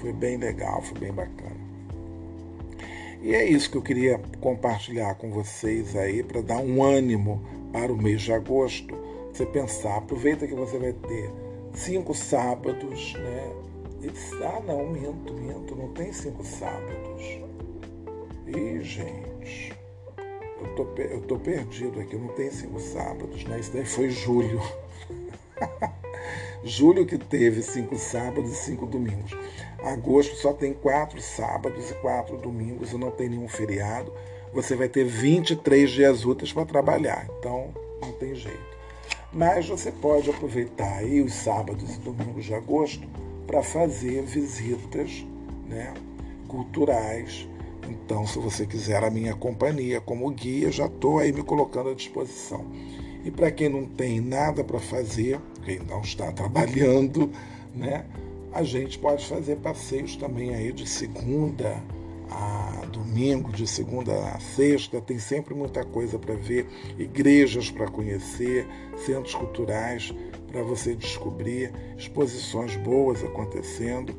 foi 0.00 0.12
bem 0.12 0.38
legal, 0.38 0.82
foi 0.82 0.98
bem 0.98 1.12
bacana. 1.12 1.60
E 3.22 3.34
é 3.34 3.44
isso 3.44 3.70
que 3.70 3.76
eu 3.76 3.82
queria 3.82 4.18
compartilhar 4.40 5.14
com 5.16 5.30
vocês 5.30 5.94
aí, 5.94 6.22
para 6.22 6.40
dar 6.40 6.58
um 6.58 6.82
ânimo 6.82 7.59
para 7.72 7.92
o 7.92 7.96
mês 7.96 8.22
de 8.22 8.32
agosto. 8.32 8.94
Você 9.32 9.46
pensar, 9.46 9.98
aproveita 9.98 10.46
que 10.46 10.54
você 10.54 10.78
vai 10.78 10.92
ter 10.92 11.30
cinco 11.72 12.14
sábados, 12.14 13.14
né? 13.14 13.52
E, 14.02 14.10
ah, 14.44 14.60
não, 14.66 14.88
minto, 14.88 15.32
minto, 15.34 15.76
não 15.76 15.88
tem 15.92 16.12
cinco 16.12 16.44
sábados. 16.44 17.40
Ih, 18.46 18.80
gente 18.82 19.80
eu 20.60 20.74
tô, 20.74 21.02
eu 21.02 21.20
tô 21.22 21.38
perdido 21.38 22.00
aqui, 22.00 22.16
não 22.16 22.28
tem 22.28 22.50
cinco 22.50 22.78
sábados, 22.78 23.44
né? 23.44 23.58
Isso 23.58 23.72
daí 23.72 23.84
foi 23.84 24.10
julho. 24.10 24.60
julho 26.62 27.06
que 27.06 27.16
teve 27.16 27.62
cinco 27.62 27.96
sábados 27.96 28.52
e 28.52 28.54
cinco 28.54 28.86
domingos. 28.86 29.32
Agosto 29.82 30.36
só 30.36 30.52
tem 30.52 30.74
quatro 30.74 31.20
sábados 31.20 31.90
e 31.90 31.94
quatro 31.94 32.36
domingos 32.36 32.92
e 32.92 32.98
não 32.98 33.10
tem 33.10 33.30
nenhum 33.30 33.48
feriado. 33.48 34.12
Você 34.52 34.74
vai 34.74 34.88
ter 34.88 35.04
23 35.04 35.90
dias 35.90 36.24
úteis 36.24 36.52
para 36.52 36.66
trabalhar, 36.66 37.28
então 37.38 37.72
não 38.00 38.12
tem 38.12 38.34
jeito. 38.34 38.70
Mas 39.32 39.68
você 39.68 39.92
pode 39.92 40.28
aproveitar 40.28 40.98
aí 40.98 41.20
os 41.20 41.32
sábados 41.32 41.94
e 41.94 41.98
domingos 42.00 42.44
de 42.44 42.54
agosto 42.54 43.06
para 43.46 43.62
fazer 43.62 44.22
visitas 44.22 45.24
né, 45.68 45.94
culturais. 46.48 47.48
Então, 47.88 48.26
se 48.26 48.38
você 48.40 48.66
quiser 48.66 49.04
a 49.04 49.10
minha 49.10 49.34
companhia 49.34 50.00
como 50.00 50.28
guia, 50.30 50.72
já 50.72 50.86
estou 50.86 51.18
aí 51.18 51.32
me 51.32 51.44
colocando 51.44 51.90
à 51.90 51.94
disposição. 51.94 52.66
E 53.24 53.30
para 53.30 53.52
quem 53.52 53.68
não 53.68 53.84
tem 53.84 54.20
nada 54.20 54.64
para 54.64 54.80
fazer, 54.80 55.40
quem 55.64 55.78
não 55.78 56.00
está 56.00 56.30
trabalhando, 56.32 57.30
né, 57.72 58.04
a 58.52 58.64
gente 58.64 58.98
pode 58.98 59.24
fazer 59.26 59.56
passeios 59.56 60.16
também 60.16 60.54
aí 60.54 60.72
de 60.72 60.88
segunda 60.88 61.80
a 62.30 62.86
domingo, 62.86 63.52
de 63.52 63.66
segunda 63.66 64.12
a 64.30 64.40
sexta, 64.40 65.00
tem 65.00 65.18
sempre 65.18 65.54
muita 65.54 65.84
coisa 65.84 66.18
para 66.18 66.34
ver, 66.34 66.66
igrejas 66.98 67.70
para 67.70 67.88
conhecer, 67.88 68.66
centros 69.04 69.34
culturais 69.34 70.14
para 70.50 70.62
você 70.62 70.94
descobrir, 70.94 71.72
exposições 71.96 72.76
boas 72.76 73.22
acontecendo. 73.22 74.14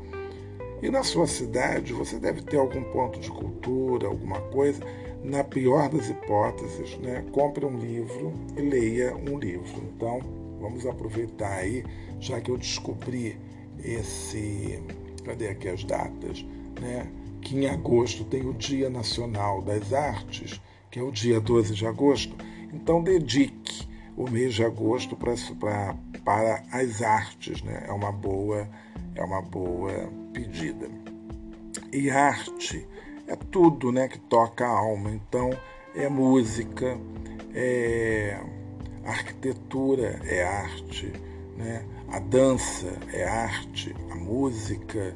E 0.81 0.89
na 0.89 1.03
sua 1.03 1.27
cidade 1.27 1.93
você 1.93 2.17
deve 2.17 2.41
ter 2.41 2.57
algum 2.57 2.83
ponto 2.85 3.19
de 3.19 3.29
cultura, 3.29 4.07
alguma 4.07 4.41
coisa. 4.41 4.81
Na 5.23 5.43
pior 5.43 5.89
das 5.89 6.09
hipóteses, 6.09 6.97
né, 6.97 7.23
compre 7.31 7.63
um 7.65 7.77
livro 7.77 8.33
e 8.57 8.61
leia 8.61 9.15
um 9.15 9.37
livro. 9.37 9.83
Então, 9.95 10.19
vamos 10.59 10.85
aproveitar 10.87 11.59
aí, 11.59 11.83
já 12.19 12.41
que 12.41 12.49
eu 12.49 12.57
descobri 12.57 13.37
esse. 13.83 14.79
Cadê 15.23 15.49
aqui 15.49 15.69
as 15.69 15.83
datas? 15.83 16.43
Né? 16.81 17.07
Que 17.41 17.55
em 17.55 17.67
agosto 17.67 18.23
tem 18.23 18.45
o 18.47 18.53
Dia 18.53 18.89
Nacional 18.89 19.61
das 19.61 19.93
Artes, 19.93 20.61
que 20.89 20.99
é 20.99 21.03
o 21.03 21.11
dia 21.11 21.39
12 21.39 21.73
de 21.73 21.85
agosto. 21.85 22.35
Então, 22.73 23.03
dedique 23.03 23.87
o 24.15 24.29
mês 24.29 24.53
de 24.53 24.63
agosto 24.63 25.15
para, 25.15 25.33
para, 25.59 25.95
para 26.23 26.63
as 26.71 27.01
artes. 27.01 27.61
Né? 27.63 27.85
É 27.87 27.91
uma 27.91 28.11
boa, 28.11 28.69
é 29.15 29.23
uma 29.23 29.41
boa 29.41 30.09
pedida. 30.33 30.89
E 31.91 32.09
arte 32.09 32.87
é 33.27 33.35
tudo 33.35 33.91
né, 33.91 34.07
que 34.07 34.19
toca 34.19 34.65
a 34.65 34.69
alma. 34.69 35.11
Então, 35.11 35.49
é 35.95 36.07
música, 36.07 36.97
é 37.53 38.39
arquitetura, 39.05 40.19
é 40.25 40.43
arte, 40.43 41.11
né? 41.57 41.83
a 42.09 42.19
dança 42.19 42.97
é 43.11 43.23
arte, 43.23 43.95
a 44.09 44.15
música, 44.15 45.15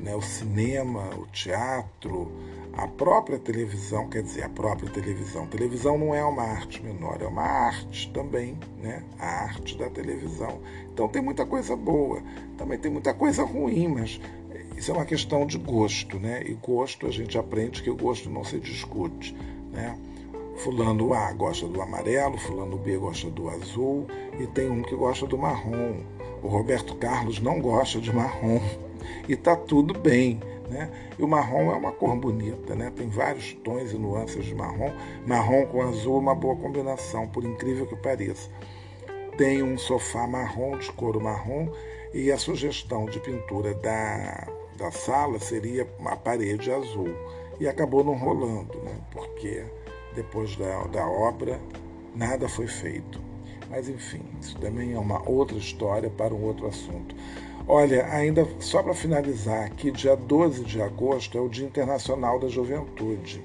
né? 0.00 0.14
o 0.14 0.22
cinema, 0.22 1.10
o 1.16 1.26
teatro, 1.26 2.30
a 2.76 2.86
própria 2.86 3.38
televisão, 3.38 4.08
quer 4.08 4.22
dizer, 4.22 4.42
a 4.42 4.48
própria 4.48 4.90
televisão. 4.90 5.46
Televisão 5.46 5.96
não 5.96 6.14
é 6.14 6.22
uma 6.22 6.42
arte 6.42 6.82
menor, 6.82 7.22
é 7.22 7.26
uma 7.26 7.42
arte 7.42 8.10
também, 8.12 8.58
né? 8.82 9.02
A 9.18 9.44
arte 9.44 9.78
da 9.78 9.88
televisão. 9.88 10.60
Então 10.92 11.08
tem 11.08 11.22
muita 11.22 11.46
coisa 11.46 11.74
boa, 11.74 12.22
também 12.58 12.78
tem 12.78 12.90
muita 12.90 13.14
coisa 13.14 13.44
ruim, 13.44 13.88
mas 13.88 14.20
isso 14.76 14.90
é 14.90 14.94
uma 14.94 15.06
questão 15.06 15.46
de 15.46 15.56
gosto, 15.56 16.18
né? 16.18 16.42
E 16.44 16.52
gosto 16.52 17.06
a 17.06 17.10
gente 17.10 17.38
aprende 17.38 17.82
que 17.82 17.88
o 17.88 17.96
gosto 17.96 18.28
não 18.28 18.44
se 18.44 18.60
discute, 18.60 19.34
né? 19.72 19.98
Fulano 20.58 21.14
A 21.14 21.32
gosta 21.32 21.66
do 21.66 21.80
amarelo, 21.80 22.36
fulano 22.38 22.76
B 22.76 22.96
gosta 22.98 23.30
do 23.30 23.48
azul 23.48 24.06
e 24.38 24.46
tem 24.46 24.70
um 24.70 24.82
que 24.82 24.94
gosta 24.94 25.26
do 25.26 25.38
marrom. 25.38 26.00
O 26.42 26.48
Roberto 26.48 26.94
Carlos 26.96 27.40
não 27.40 27.60
gosta 27.60 28.00
de 28.00 28.14
marrom 28.14 28.60
e 29.28 29.36
tá 29.36 29.56
tudo 29.56 29.98
bem. 29.98 30.40
Né? 30.68 30.90
E 31.18 31.22
o 31.22 31.28
marrom 31.28 31.70
é 31.70 31.76
uma 31.76 31.92
cor 31.92 32.16
bonita, 32.16 32.74
né? 32.74 32.92
tem 32.94 33.08
vários 33.08 33.52
tons 33.64 33.92
e 33.92 33.96
nuances 33.96 34.44
de 34.44 34.54
marrom. 34.54 34.90
Marrom 35.26 35.66
com 35.66 35.82
azul 35.82 36.16
é 36.16 36.20
uma 36.20 36.34
boa 36.34 36.56
combinação, 36.56 37.28
por 37.28 37.44
incrível 37.44 37.86
que 37.86 37.96
pareça. 37.96 38.50
Tem 39.38 39.62
um 39.62 39.78
sofá 39.78 40.26
marrom, 40.26 40.78
de 40.78 40.90
couro 40.92 41.20
marrom, 41.20 41.70
e 42.12 42.32
a 42.32 42.38
sugestão 42.38 43.06
de 43.06 43.20
pintura 43.20 43.74
da, 43.74 44.48
da 44.76 44.90
sala 44.90 45.38
seria 45.38 45.86
uma 45.98 46.16
parede 46.16 46.70
azul. 46.70 47.14
E 47.60 47.68
acabou 47.68 48.02
não 48.02 48.14
rolando, 48.14 48.78
né? 48.82 48.98
porque 49.12 49.64
depois 50.14 50.56
da, 50.56 50.84
da 50.84 51.06
obra 51.06 51.60
nada 52.14 52.48
foi 52.48 52.66
feito. 52.66 53.20
Mas 53.68 53.88
enfim, 53.88 54.22
isso 54.40 54.56
também 54.58 54.94
é 54.94 54.98
uma 54.98 55.28
outra 55.28 55.56
história 55.56 56.08
para 56.10 56.34
um 56.34 56.42
outro 56.42 56.66
assunto. 56.66 57.14
Olha, 57.68 58.06
ainda 58.12 58.46
só 58.60 58.80
para 58.80 58.94
finalizar 58.94 59.64
aqui, 59.64 59.90
dia 59.90 60.14
12 60.14 60.62
de 60.64 60.80
agosto 60.80 61.36
é 61.36 61.40
o 61.40 61.48
Dia 61.48 61.66
Internacional 61.66 62.38
da 62.38 62.46
Juventude. 62.46 63.42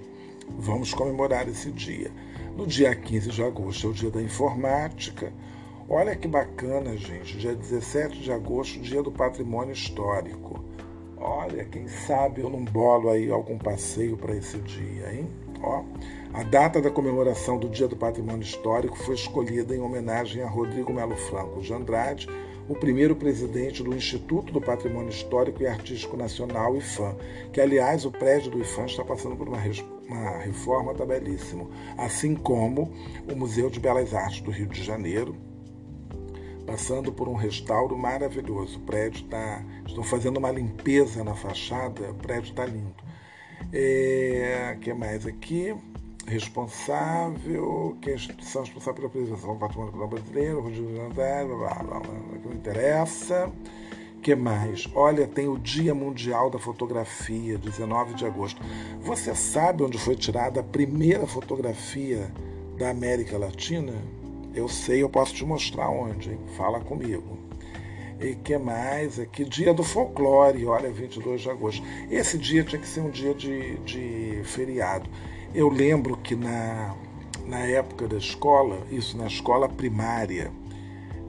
Vamos 0.59 0.93
comemorar 0.93 1.49
esse 1.49 1.72
dia. 1.72 2.11
No 2.55 2.67
dia 2.67 2.93
15 2.93 3.32
de 3.32 3.43
agosto 3.43 3.88
é 3.88 3.89
o 3.89 3.93
Dia 3.93 4.11
da 4.11 4.22
Informática. 4.22 5.34
Olha 5.89 6.15
que 6.15 6.28
bacana, 6.28 6.95
gente. 6.95 7.36
Dia 7.36 7.55
17 7.55 8.19
de 8.19 8.32
agosto, 8.32 8.80
Dia 8.80 9.01
do 9.01 9.11
Patrimônio 9.11 9.74
Histórico. 9.74 10.63
Olha, 11.17 11.65
quem 11.65 11.88
sabe 11.88 12.41
eu 12.41 12.49
não 12.49 12.63
bolo 12.63 13.09
aí 13.09 13.32
algum 13.32 13.57
passeio 13.57 14.17
para 14.17 14.36
esse 14.36 14.59
dia, 14.59 15.15
hein? 15.15 15.28
Ó, 15.63 15.84
a 16.32 16.43
data 16.43 16.80
da 16.80 16.91
comemoração 16.91 17.57
do 17.57 17.67
Dia 17.67 17.88
do 17.88 17.97
Patrimônio 17.97 18.43
Histórico 18.43 18.95
foi 18.97 19.15
escolhida 19.15 19.76
em 19.76 19.80
homenagem 19.80 20.43
a 20.43 20.47
Rodrigo 20.47 20.93
Melo 20.93 21.15
Franco 21.15 21.59
de 21.59 21.74
Andrade, 21.74 22.28
o 22.72 22.76
primeiro 22.76 23.17
presidente 23.17 23.84
do 23.84 23.93
Instituto 23.93 24.53
do 24.53 24.61
Patrimônio 24.61 25.09
Histórico 25.09 25.61
e 25.61 25.67
Artístico 25.67 26.15
Nacional, 26.15 26.78
IFAM, 26.78 27.17
que, 27.51 27.59
aliás, 27.59 28.05
o 28.05 28.11
prédio 28.11 28.49
do 28.49 28.61
IFAM 28.61 28.86
está 28.86 29.03
passando 29.03 29.36
por 29.36 29.49
uma, 29.49 29.57
uma 30.07 30.38
reforma, 30.38 30.95
tá 30.95 31.05
belíssimo, 31.05 31.69
assim 31.97 32.34
como 32.34 32.93
o 33.30 33.36
Museu 33.36 33.69
de 33.69 33.78
Belas 33.78 34.13
Artes 34.13 34.39
do 34.39 34.51
Rio 34.51 34.67
de 34.67 34.82
Janeiro, 34.82 35.36
passando 36.65 37.11
por 37.11 37.28
um 37.28 37.36
restauro 37.36 37.97
maravilhoso. 37.97 38.80
O 38.80 38.84
prédio 38.84 39.26
está. 39.26 39.65
Estão 39.86 40.03
fazendo 40.03 40.38
uma 40.38 40.49
limpeza 40.49 41.26
na 41.26 41.36
fachada, 41.36 42.09
o 42.09 42.15
prédio 42.15 42.51
está 42.51 42.65
lindo. 42.65 42.95
É, 43.74 44.78
que 44.80 44.93
mais 44.93 45.28
aqui? 45.28 45.76
Responsável, 46.28 47.97
que 48.01 48.09
é 48.09 48.15
instituição 48.15 48.61
responsável 48.61 48.95
pela 48.95 49.09
preservação 49.09 49.53
do 49.53 49.59
patrimônio 49.59 49.91
cultural 49.91 50.09
brasileiro, 50.09 50.61
Rodrigo 50.61 50.95
Jantar, 50.95 51.45
blá, 51.45 51.55
blá, 51.57 51.84
blá, 51.84 51.99
blá, 51.99 52.39
que 52.39 52.47
não 52.47 52.55
interessa. 52.55 53.51
que 54.22 54.36
mais? 54.36 54.88
Olha, 54.93 55.28
tem 55.28 55.47
o 55.47 55.57
Dia 55.57 55.95
Mundial 55.95 56.49
da 56.49 56.59
Fotografia, 56.59 57.57
19 57.57 58.13
de 58.13 58.26
agosto. 58.26 58.61
Você 59.01 59.34
sabe 59.34 59.84
onde 59.84 59.97
foi 59.97 60.15
tirada 60.15 60.59
a 60.59 60.63
primeira 60.63 61.26
fotografia 61.26 62.32
da 62.78 62.89
América 62.89 63.38
Latina? 63.38 63.93
Eu 64.53 64.67
sei, 64.67 65.01
eu 65.01 65.09
posso 65.09 65.34
te 65.34 65.45
mostrar 65.45 65.89
onde, 65.89 66.32
hein? 66.32 66.39
Fala 66.55 66.80
comigo. 66.82 67.39
E 68.22 68.36
que 68.36 68.55
mais? 68.57 69.19
Aqui, 69.19 69.43
dia 69.43 69.74
do 69.74 69.84
folclore, 69.84 70.63
olha, 70.67 70.91
22 70.91 71.41
de 71.41 71.49
agosto. 71.49 71.84
Esse 72.09 72.38
dia 72.38 72.63
tinha 72.63 72.80
que 72.80 72.88
ser 72.88 73.01
um 73.01 73.09
dia 73.09 73.34
de, 73.34 73.78
de 73.80 74.41
feriado. 74.43 75.09
Eu 75.53 75.67
lembro 75.67 76.15
que 76.15 76.33
na, 76.33 76.95
na 77.45 77.59
época 77.59 78.07
da 78.07 78.17
escola, 78.17 78.77
isso 78.89 79.17
na 79.17 79.27
escola 79.27 79.67
primária, 79.67 80.49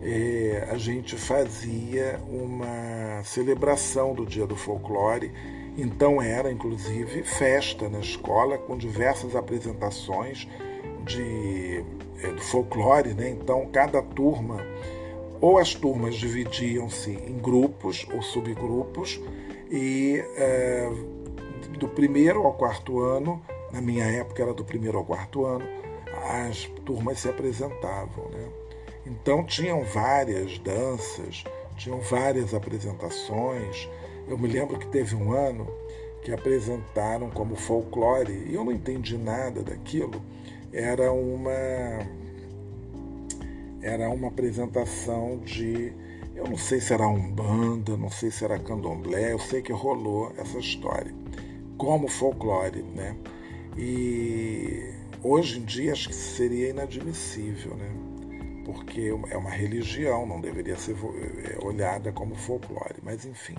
é, 0.01 0.69
a 0.71 0.79
gente 0.79 1.17
fazia 1.17 2.21
uma 2.29 3.23
celebração 3.25 4.15
do 4.15 4.25
Dia 4.25 4.47
do 4.47 4.55
Folclore. 4.55 5.33
Então 5.77 6.23
era, 6.23 6.53
inclusive, 6.53 7.25
festa 7.25 7.89
na 7.89 7.99
escola 7.99 8.59
com 8.59 8.77
diversas 8.79 9.35
apresentações 9.35 10.47
de, 11.05 11.85
é, 12.23 12.29
do 12.29 12.43
folclore. 12.43 13.15
Né? 13.15 13.31
Então 13.31 13.67
cada 13.73 14.01
turma, 14.03 14.65
ou 15.41 15.59
as 15.59 15.75
turmas 15.75 16.15
dividiam-se 16.15 17.11
em 17.11 17.39
grupos 17.39 18.07
ou 18.15 18.23
subgrupos, 18.23 19.21
e 19.69 20.23
é, 20.37 20.89
do 21.77 21.89
primeiro 21.89 22.45
ao 22.45 22.53
quarto 22.53 23.01
ano 23.01 23.43
na 23.73 23.81
minha 23.81 24.05
época 24.05 24.43
era 24.43 24.53
do 24.53 24.65
primeiro 24.65 24.99
ao 24.99 25.05
quarto 25.05 25.45
ano, 25.45 25.65
as 26.25 26.67
turmas 26.85 27.21
se 27.21 27.29
apresentavam. 27.29 28.29
Né? 28.31 28.49
Então 29.07 29.45
tinham 29.45 29.83
várias 29.85 30.59
danças, 30.59 31.45
tinham 31.77 32.01
várias 32.01 32.55
apresentações. 32.55 33.89
Eu 34.29 34.39
me 34.39 34.47
lembro 34.47 34.79
que 34.79 34.87
teve 34.87 35.17
um 35.17 35.33
ano 35.33 35.67
que 36.23 36.31
apresentaram 36.31 37.31
como 37.31 37.57
folclore, 37.57 38.33
e 38.47 38.55
eu 38.55 38.65
não 38.65 38.73
entendi 38.73 39.19
nada 39.19 39.63
daquilo, 39.63 40.23
era 40.73 41.13
uma 41.13 41.51
era 43.83 44.09
uma 44.09 44.29
apresentação 44.29 45.39
de 45.39 45.93
eu 46.37 46.45
não 46.45 46.57
sei 46.57 46.81
se 46.81 46.93
era 46.93 47.09
umbanda, 47.09 47.97
não 47.97 48.09
sei 48.09 48.31
se 48.31 48.45
era 48.45 48.57
candomblé, 48.57 49.33
eu 49.33 49.41
sei 49.41 49.61
que 49.61 49.73
rolou 49.73 50.33
essa 50.39 50.59
história 50.59 51.13
como 51.77 52.07
folclore, 52.07 52.81
né? 52.81 53.17
E 53.77 54.93
hoje 55.23 55.59
em 55.59 55.65
dia 55.65 55.93
acho 55.93 56.09
que 56.09 56.15
seria 56.15 56.71
inadmissível, 56.71 57.75
né? 57.77 57.91
Porque 58.65 59.13
é 59.31 59.37
uma 59.37 59.51
religião, 59.51 60.27
não 60.27 60.41
deveria 60.41 60.77
ser 60.77 60.95
é, 60.95 61.65
olhada 61.65 62.13
como 62.13 62.35
folclore, 62.35 62.97
mas 63.03 63.25
enfim. 63.25 63.57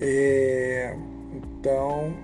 É, 0.00 0.96
então, 1.34 2.14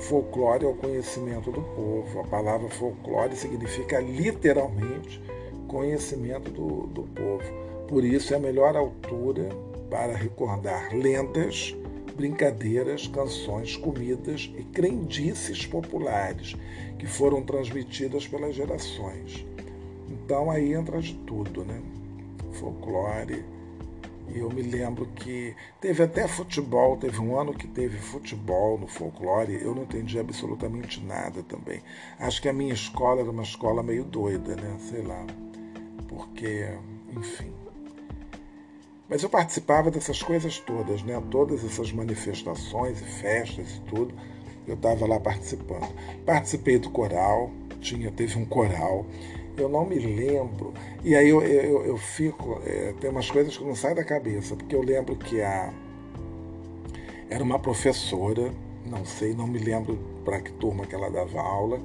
folclore 0.00 0.64
é 0.64 0.68
o 0.68 0.74
conhecimento 0.74 1.50
do 1.50 1.60
povo. 1.60 2.20
A 2.20 2.24
palavra 2.24 2.68
folclore 2.68 3.36
significa 3.36 4.00
literalmente 4.00 5.22
conhecimento 5.68 6.50
do, 6.50 6.86
do 6.86 7.02
povo. 7.02 7.44
Por 7.86 8.04
isso 8.04 8.32
é 8.32 8.36
a 8.36 8.40
melhor 8.40 8.76
altura 8.76 9.48
para 9.90 10.16
recordar 10.16 10.94
lendas 10.94 11.76
brincadeiras, 12.20 13.06
canções, 13.06 13.78
comidas 13.78 14.52
e 14.54 14.62
crendices 14.62 15.64
populares 15.64 16.54
que 16.98 17.06
foram 17.06 17.40
transmitidas 17.42 18.28
pelas 18.28 18.54
gerações. 18.54 19.46
Então 20.06 20.50
aí 20.50 20.74
entra 20.74 21.00
de 21.00 21.14
tudo, 21.14 21.64
né? 21.64 21.80
Folclore. 22.52 23.42
E 24.28 24.38
eu 24.38 24.50
me 24.50 24.60
lembro 24.60 25.06
que 25.06 25.56
teve 25.80 26.02
até 26.02 26.28
futebol, 26.28 26.98
teve 26.98 27.18
um 27.18 27.40
ano 27.40 27.54
que 27.54 27.66
teve 27.66 27.96
futebol 27.96 28.78
no 28.78 28.86
folclore, 28.86 29.54
eu 29.54 29.74
não 29.74 29.84
entendi 29.84 30.18
absolutamente 30.18 31.02
nada 31.02 31.42
também. 31.42 31.80
Acho 32.18 32.42
que 32.42 32.50
a 32.50 32.52
minha 32.52 32.74
escola 32.74 33.22
era 33.22 33.30
uma 33.30 33.42
escola 33.42 33.82
meio 33.82 34.04
doida, 34.04 34.54
né? 34.56 34.76
Sei 34.78 35.00
lá. 35.00 35.26
Porque, 36.06 36.68
enfim. 37.16 37.50
Mas 39.10 39.24
eu 39.24 39.28
participava 39.28 39.90
dessas 39.90 40.22
coisas 40.22 40.60
todas, 40.60 41.02
né? 41.02 41.20
Todas 41.32 41.64
essas 41.64 41.90
manifestações 41.90 43.00
e 43.00 43.04
festas 43.04 43.68
e 43.72 43.80
tudo, 43.90 44.14
eu 44.68 44.74
estava 44.74 45.04
lá 45.04 45.18
participando. 45.18 45.92
Participei 46.24 46.78
do 46.78 46.90
coral, 46.90 47.50
tinha, 47.80 48.08
teve 48.12 48.38
um 48.38 48.44
coral. 48.44 49.04
Eu 49.56 49.68
não 49.68 49.84
me 49.84 49.98
lembro. 49.98 50.72
E 51.02 51.16
aí 51.16 51.28
eu, 51.28 51.42
eu, 51.42 51.84
eu 51.86 51.96
fico. 51.98 52.62
É, 52.64 52.94
tem 53.00 53.10
umas 53.10 53.28
coisas 53.28 53.56
que 53.56 53.64
não 53.64 53.74
saem 53.74 53.96
da 53.96 54.04
cabeça, 54.04 54.54
porque 54.54 54.76
eu 54.76 54.82
lembro 54.82 55.16
que 55.16 55.42
a. 55.42 55.74
Era 57.28 57.42
uma 57.42 57.58
professora, 57.58 58.52
não 58.86 59.04
sei, 59.04 59.34
não 59.34 59.46
me 59.46 59.58
lembro 59.58 59.98
para 60.24 60.40
que 60.40 60.52
turma 60.52 60.86
que 60.86 60.94
ela 60.94 61.10
dava 61.10 61.40
aula, 61.40 61.80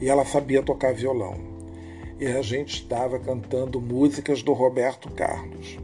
e 0.00 0.08
ela 0.08 0.24
sabia 0.24 0.62
tocar 0.62 0.94
violão. 0.94 1.36
E 2.20 2.26
a 2.26 2.42
gente 2.42 2.82
estava 2.82 3.18
cantando 3.18 3.80
músicas 3.80 4.42
do 4.42 4.52
Roberto 4.52 5.10
Carlos. 5.10 5.78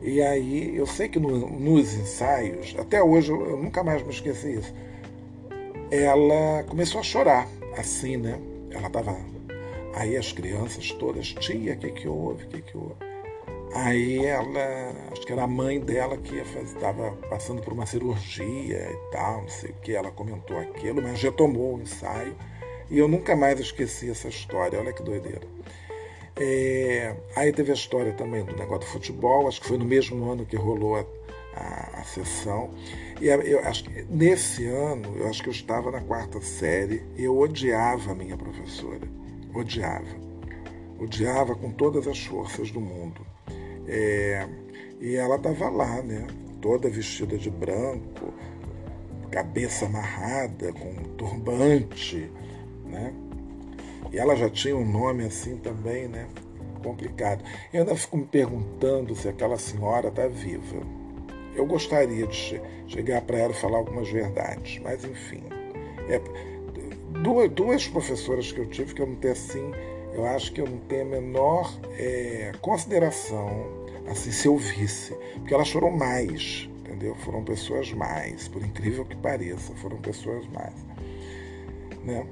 E 0.00 0.22
aí, 0.22 0.76
eu 0.76 0.86
sei 0.86 1.08
que 1.08 1.18
no, 1.18 1.48
nos 1.50 1.94
ensaios, 1.94 2.74
até 2.78 3.02
hoje 3.02 3.30
eu, 3.32 3.50
eu 3.50 3.56
nunca 3.56 3.82
mais 3.82 4.02
me 4.02 4.10
esqueci 4.10 4.54
isso, 4.54 4.72
ela 5.90 6.62
começou 6.64 7.00
a 7.00 7.04
chorar, 7.04 7.48
assim, 7.76 8.16
né? 8.16 8.38
Ela 8.70 8.86
estava. 8.86 9.16
Aí 9.94 10.16
as 10.16 10.32
crianças 10.32 10.92
todas, 10.92 11.32
tia, 11.34 11.74
o 11.74 11.76
que, 11.76 11.90
que 11.90 12.06
houve? 12.08 12.44
O 12.44 12.48
que, 12.48 12.62
que 12.62 12.76
houve? 12.76 12.94
Aí 13.74 14.24
ela, 14.24 14.94
acho 15.12 15.26
que 15.26 15.32
era 15.32 15.42
a 15.42 15.46
mãe 15.46 15.80
dela 15.80 16.16
que 16.16 16.36
estava 16.36 17.12
passando 17.28 17.60
por 17.60 17.72
uma 17.72 17.84
cirurgia 17.84 18.90
e 18.90 19.12
tal, 19.12 19.42
não 19.42 19.48
sei 19.48 19.70
o 19.70 19.74
que, 19.74 19.94
ela 19.94 20.10
comentou 20.10 20.58
aquilo, 20.58 21.02
mas 21.02 21.20
retomou 21.20 21.76
o 21.76 21.82
ensaio. 21.82 22.34
E 22.90 22.98
eu 22.98 23.08
nunca 23.08 23.36
mais 23.36 23.60
esqueci 23.60 24.10
essa 24.10 24.28
história, 24.28 24.78
olha 24.78 24.92
que 24.92 25.02
doideira. 25.02 25.46
É, 26.40 27.16
aí 27.34 27.52
teve 27.52 27.72
a 27.72 27.74
história 27.74 28.12
também 28.12 28.44
do 28.44 28.56
negócio 28.56 28.80
do 28.80 28.86
futebol, 28.86 29.48
acho 29.48 29.60
que 29.60 29.66
foi 29.66 29.76
no 29.76 29.84
mesmo 29.84 30.30
ano 30.30 30.46
que 30.46 30.56
rolou 30.56 30.96
a, 30.96 31.04
a, 31.54 32.00
a 32.00 32.04
sessão. 32.04 32.70
E 33.20 33.26
eu 33.26 33.58
acho 33.60 33.84
que 33.84 34.04
nesse 34.04 34.66
ano, 34.66 35.16
eu 35.16 35.28
acho 35.28 35.42
que 35.42 35.48
eu 35.48 35.52
estava 35.52 35.90
na 35.90 36.00
quarta 36.00 36.40
série, 36.40 37.02
e 37.16 37.24
eu 37.24 37.36
odiava 37.36 38.12
a 38.12 38.14
minha 38.14 38.36
professora. 38.36 39.08
Odiava. 39.52 40.28
Odiava 41.00 41.56
com 41.56 41.72
todas 41.72 42.06
as 42.06 42.24
forças 42.24 42.70
do 42.70 42.80
mundo. 42.80 43.26
É, 43.88 44.46
e 45.00 45.16
ela 45.16 45.36
estava 45.36 45.68
lá, 45.68 46.02
né? 46.02 46.26
Toda 46.60 46.88
vestida 46.88 47.36
de 47.36 47.50
branco, 47.50 48.32
cabeça 49.30 49.86
amarrada, 49.86 50.72
com 50.72 50.88
um 50.88 51.04
turbante, 51.16 52.30
né? 52.84 53.12
E 54.12 54.18
ela 54.18 54.36
já 54.36 54.48
tinha 54.48 54.76
um 54.76 54.90
nome 54.90 55.24
assim 55.24 55.56
também, 55.56 56.08
né? 56.08 56.26
Complicado. 56.82 57.44
Eu 57.72 57.80
ainda 57.80 57.96
fico 57.96 58.16
me 58.16 58.24
perguntando 58.24 59.14
se 59.14 59.28
aquela 59.28 59.58
senhora 59.58 60.08
está 60.08 60.26
viva. 60.26 60.82
Eu 61.54 61.66
gostaria 61.66 62.26
de 62.26 62.60
chegar 62.86 63.22
para 63.22 63.38
ela 63.38 63.52
e 63.52 63.56
falar 63.56 63.78
algumas 63.78 64.08
verdades, 64.08 64.80
mas 64.82 65.04
enfim. 65.04 65.42
É, 66.08 66.20
duas, 67.22 67.50
duas 67.50 67.88
professoras 67.88 68.52
que 68.52 68.60
eu 68.60 68.66
tive 68.66 68.94
que 68.94 69.02
eu 69.02 69.06
não 69.06 69.16
tenho 69.16 69.32
assim, 69.32 69.72
eu 70.14 70.24
acho 70.24 70.52
que 70.52 70.60
eu 70.60 70.66
não 70.66 70.78
tenho 70.78 71.02
a 71.02 71.04
menor 71.04 71.78
é, 71.98 72.52
consideração 72.60 73.66
assim 74.10 74.30
se 74.30 74.48
eu 74.48 74.56
visse, 74.56 75.14
porque 75.34 75.52
elas 75.52 75.70
foram 75.70 75.90
mais, 75.90 76.68
entendeu? 76.80 77.14
Foram 77.16 77.44
pessoas 77.44 77.92
mais, 77.92 78.48
por 78.48 78.62
incrível 78.62 79.04
que 79.04 79.16
pareça, 79.16 79.74
foram 79.74 79.98
pessoas 79.98 80.46
mais, 80.48 80.74
né? 82.04 82.26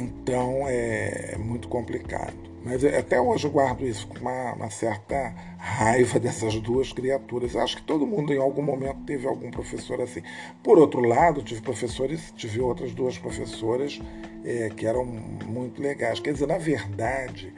Então 0.00 0.66
é, 0.66 1.32
é 1.34 1.36
muito 1.36 1.68
complicado. 1.68 2.50
Mas 2.64 2.84
até 2.84 3.20
hoje 3.20 3.46
eu 3.46 3.50
guardo 3.50 3.86
isso 3.86 4.06
com 4.06 4.18
uma, 4.18 4.52
uma, 4.52 4.70
certa 4.70 5.34
raiva 5.58 6.18
dessas 6.18 6.54
duas 6.60 6.92
criaturas. 6.92 7.56
Acho 7.56 7.76
que 7.76 7.82
todo 7.82 8.06
mundo 8.06 8.32
em 8.32 8.38
algum 8.38 8.62
momento 8.62 8.98
teve 9.06 9.26
algum 9.26 9.50
professor 9.50 10.00
assim. 10.00 10.22
Por 10.62 10.78
outro 10.78 11.00
lado, 11.00 11.42
tive 11.42 11.60
professores, 11.62 12.32
tive 12.36 12.60
outras 12.60 12.92
duas 12.92 13.16
professoras 13.16 14.00
é, 14.44 14.70
que 14.70 14.86
eram 14.86 15.04
muito 15.04 15.80
legais. 15.82 16.20
Quer 16.20 16.34
dizer, 16.34 16.46
na 16.46 16.58
verdade, 16.58 17.52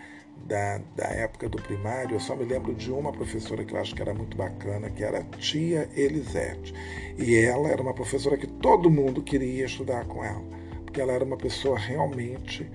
da, 0.47 0.81
da 0.95 1.09
época 1.09 1.49
do 1.49 1.61
primário, 1.61 2.15
eu 2.15 2.21
só 2.21 2.37
me 2.37 2.45
lembro 2.45 2.73
de 2.73 2.93
uma 2.93 3.13
professora 3.13 3.65
que 3.65 3.75
eu 3.75 3.81
acho 3.81 3.95
que 3.97 4.03
era 4.03 4.15
muito 4.15 4.37
bacana, 4.37 4.89
que 4.89 5.03
era 5.03 5.25
tia 5.39 5.89
Elisete. 5.97 6.73
E 7.19 7.37
ela 7.37 7.69
era 7.69 7.83
uma 7.83 7.95
professora 7.95 8.37
que 8.37 8.47
todo 8.47 8.89
mundo 8.89 9.21
queria 9.21 9.65
estudar 9.65 10.05
com 10.05 10.25
ela 10.25 10.62
porque 10.93 11.01
ela 11.01 11.15
era 11.15 11.25
uma 11.25 11.39
pessoa 11.39 11.79
realmente 11.79 12.71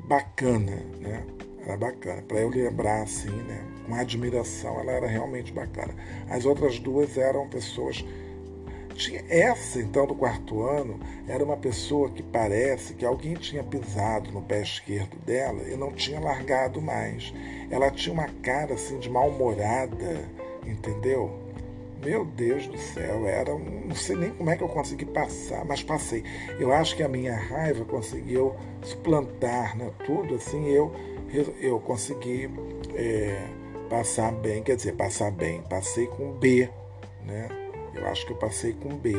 bacana, 0.00 0.82
né? 0.98 1.24
Era 1.64 1.76
bacana. 1.76 2.20
Para 2.22 2.40
eu 2.40 2.48
lembrar 2.48 3.02
assim, 3.02 3.30
né? 3.30 3.64
Com 3.86 3.94
admiração, 3.94 4.80
ela 4.80 4.90
era 4.90 5.06
realmente 5.06 5.52
bacana. 5.52 5.94
As 6.28 6.44
outras 6.44 6.80
duas 6.80 7.16
eram 7.16 7.48
pessoas. 7.48 8.04
Tinha 8.96 9.24
essa, 9.28 9.80
então, 9.80 10.08
do 10.08 10.14
quarto 10.16 10.60
ano, 10.64 10.98
era 11.28 11.44
uma 11.44 11.56
pessoa 11.56 12.10
que 12.10 12.20
parece 12.20 12.94
que 12.94 13.06
alguém 13.06 13.34
tinha 13.34 13.62
pisado 13.62 14.32
no 14.32 14.42
pé 14.42 14.60
esquerdo 14.60 15.16
dela 15.24 15.62
e 15.62 15.76
não 15.76 15.92
tinha 15.92 16.18
largado 16.18 16.82
mais. 16.82 17.32
Ela 17.70 17.92
tinha 17.92 18.12
uma 18.12 18.26
cara 18.42 18.74
assim 18.74 18.98
de 18.98 19.08
mal-humorada, 19.08 20.28
entendeu? 20.66 21.41
Meu 22.04 22.24
Deus 22.24 22.66
do 22.66 22.78
céu, 22.78 23.28
era 23.28 23.54
um, 23.54 23.86
não 23.86 23.94
sei 23.94 24.16
nem 24.16 24.30
como 24.30 24.50
é 24.50 24.56
que 24.56 24.62
eu 24.62 24.68
consegui 24.68 25.04
passar, 25.04 25.64
mas 25.64 25.82
passei. 25.82 26.24
Eu 26.58 26.72
acho 26.72 26.96
que 26.96 27.02
a 27.02 27.08
minha 27.08 27.36
raiva 27.36 27.84
conseguiu 27.84 28.56
suplantar 28.82 29.76
né, 29.76 29.90
tudo, 30.04 30.34
assim, 30.34 30.66
eu, 30.68 30.92
eu 31.60 31.78
consegui 31.78 32.50
é, 32.94 33.46
passar 33.88 34.32
bem, 34.32 34.62
quer 34.62 34.74
dizer, 34.74 34.96
passar 34.96 35.30
bem, 35.30 35.62
passei 35.62 36.06
com 36.08 36.32
B, 36.32 36.68
né? 37.24 37.48
Eu 37.94 38.06
acho 38.08 38.26
que 38.26 38.32
eu 38.32 38.36
passei 38.36 38.72
com 38.72 38.96
B 38.96 39.16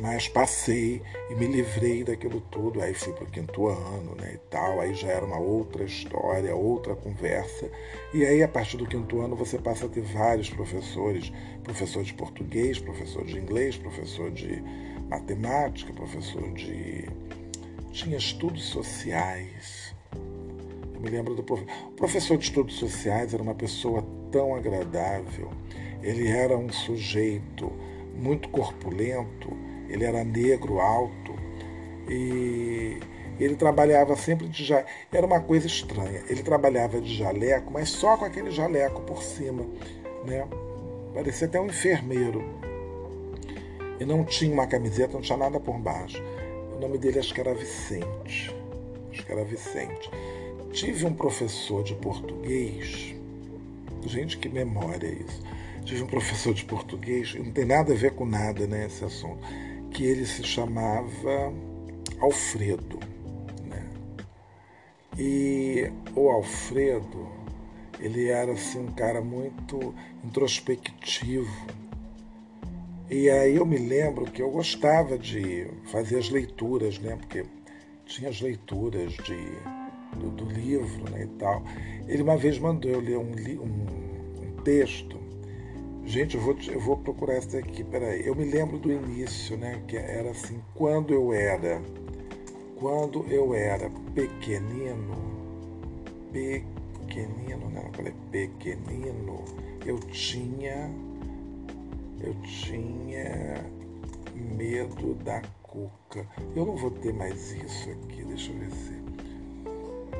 mas 0.00 0.28
passei 0.28 1.02
e 1.28 1.34
me 1.34 1.46
livrei 1.46 2.04
daquilo 2.04 2.40
tudo. 2.40 2.80
Aí 2.80 2.94
fui 2.94 3.12
para 3.12 3.24
o 3.24 3.30
quinto 3.30 3.66
ano 3.66 4.14
né, 4.14 4.32
e 4.34 4.38
tal, 4.50 4.80
aí 4.80 4.94
já 4.94 5.08
era 5.08 5.24
uma 5.24 5.38
outra 5.38 5.84
história, 5.84 6.54
outra 6.54 6.94
conversa. 6.94 7.70
E 8.14 8.24
aí, 8.24 8.42
a 8.42 8.48
partir 8.48 8.76
do 8.76 8.86
quinto 8.86 9.20
ano, 9.20 9.34
você 9.36 9.58
passa 9.58 9.86
a 9.86 9.88
ter 9.88 10.02
vários 10.02 10.50
professores: 10.50 11.32
professor 11.64 12.02
de 12.02 12.14
português, 12.14 12.78
professor 12.78 13.24
de 13.24 13.38
inglês, 13.38 13.76
professor 13.76 14.30
de 14.30 14.62
matemática, 15.08 15.92
professor 15.92 16.52
de. 16.52 17.08
Tinha 17.92 18.16
estudos 18.16 18.64
sociais. 18.64 19.94
Eu 20.94 21.00
me 21.00 21.08
lembro 21.10 21.34
do 21.34 21.42
professor. 21.42 21.88
O 21.88 21.92
professor 21.92 22.36
de 22.36 22.44
estudos 22.44 22.76
sociais 22.76 23.34
era 23.34 23.42
uma 23.42 23.54
pessoa 23.54 24.04
tão 24.30 24.54
agradável. 24.54 25.50
Ele 26.02 26.28
era 26.28 26.56
um 26.56 26.70
sujeito 26.70 27.72
muito 28.14 28.48
corpulento, 28.48 29.56
ele 29.88 30.04
era 30.04 30.24
negro, 30.24 30.80
alto, 30.80 31.34
e 32.08 32.98
ele 33.38 33.54
trabalhava 33.56 34.16
sempre 34.16 34.48
de 34.48 34.64
jaleco. 34.64 34.88
Era 35.12 35.26
uma 35.26 35.40
coisa 35.40 35.66
estranha. 35.66 36.22
Ele 36.28 36.42
trabalhava 36.42 37.00
de 37.00 37.14
jaleco, 37.14 37.72
mas 37.72 37.88
só 37.88 38.16
com 38.16 38.24
aquele 38.24 38.50
jaleco 38.50 39.00
por 39.02 39.22
cima. 39.22 39.64
Né? 40.24 40.46
Parecia 41.14 41.46
até 41.46 41.60
um 41.60 41.66
enfermeiro. 41.66 42.44
E 44.00 44.04
não 44.04 44.24
tinha 44.24 44.52
uma 44.52 44.66
camiseta, 44.66 45.14
não 45.14 45.20
tinha 45.20 45.38
nada 45.38 45.58
por 45.58 45.78
baixo. 45.78 46.22
O 46.76 46.80
nome 46.80 46.98
dele 46.98 47.18
acho 47.18 47.34
que 47.34 47.40
era 47.40 47.54
Vicente. 47.54 48.54
Acho 49.10 49.24
que 49.24 49.32
era 49.32 49.44
Vicente. 49.44 50.10
Tive 50.72 51.06
um 51.06 51.14
professor 51.14 51.82
de 51.82 51.94
português. 51.94 53.14
Gente, 54.06 54.38
que 54.38 54.48
memória 54.48 55.08
isso 55.08 55.42
tive 55.88 56.02
um 56.02 56.06
professor 56.06 56.52
de 56.52 56.66
português, 56.66 57.34
não 57.34 57.50
tem 57.50 57.64
nada 57.64 57.94
a 57.94 57.96
ver 57.96 58.12
com 58.12 58.26
nada 58.26 58.66
né, 58.66 58.84
assunto, 58.84 59.38
que 59.98 60.04
ele 60.04 60.24
se 60.24 60.44
chamava 60.44 61.52
Alfredo. 62.20 63.00
Né? 63.64 63.84
E 65.18 65.90
o 66.14 66.28
Alfredo, 66.28 67.28
ele 67.98 68.28
era 68.28 68.52
assim, 68.52 68.78
um 68.78 68.92
cara 68.92 69.20
muito 69.20 69.92
introspectivo. 70.24 71.50
E 73.10 73.28
aí 73.28 73.56
eu 73.56 73.66
me 73.66 73.76
lembro 73.76 74.26
que 74.26 74.40
eu 74.40 74.52
gostava 74.52 75.18
de 75.18 75.66
fazer 75.86 76.18
as 76.18 76.30
leituras, 76.30 77.00
né? 77.00 77.16
Porque 77.16 77.44
tinha 78.06 78.30
as 78.30 78.40
leituras 78.40 79.14
de, 79.14 79.50
do, 80.16 80.30
do 80.30 80.44
livro 80.44 81.10
né, 81.10 81.24
e 81.24 81.38
tal. 81.38 81.64
Ele 82.06 82.22
uma 82.22 82.36
vez 82.36 82.56
mandou 82.56 82.88
eu 82.88 83.00
ler 83.00 83.18
um, 83.18 83.32
um, 83.32 84.46
um 84.46 84.62
texto 84.62 85.17
Gente, 86.08 86.36
eu 86.36 86.40
vou, 86.40 86.56
eu 86.68 86.80
vou 86.80 86.96
procurar 86.96 87.34
essa 87.34 87.58
aqui, 87.58 87.84
peraí. 87.84 88.26
Eu 88.26 88.34
me 88.34 88.46
lembro 88.46 88.78
do 88.78 88.90
início, 88.90 89.58
né? 89.58 89.82
Que 89.86 89.98
era 89.98 90.30
assim, 90.30 90.58
quando 90.74 91.12
eu 91.12 91.34
era. 91.34 91.82
Quando 92.76 93.26
eu 93.28 93.52
era 93.52 93.90
pequenino. 94.14 95.14
Pequenino, 96.32 97.68
né? 97.68 97.90
Falei 97.92 98.14
pequenino. 98.30 99.44
Eu 99.84 99.98
tinha. 99.98 100.90
Eu 102.22 102.34
tinha 102.40 103.66
medo 104.34 105.12
da 105.16 105.42
cuca. 105.62 106.26
Eu 106.56 106.64
não 106.64 106.74
vou 106.74 106.90
ter 106.90 107.12
mais 107.12 107.52
isso 107.52 107.90
aqui, 107.90 108.24
deixa 108.24 108.50
eu 108.50 108.58
ver 108.60 108.70
se. 108.70 108.94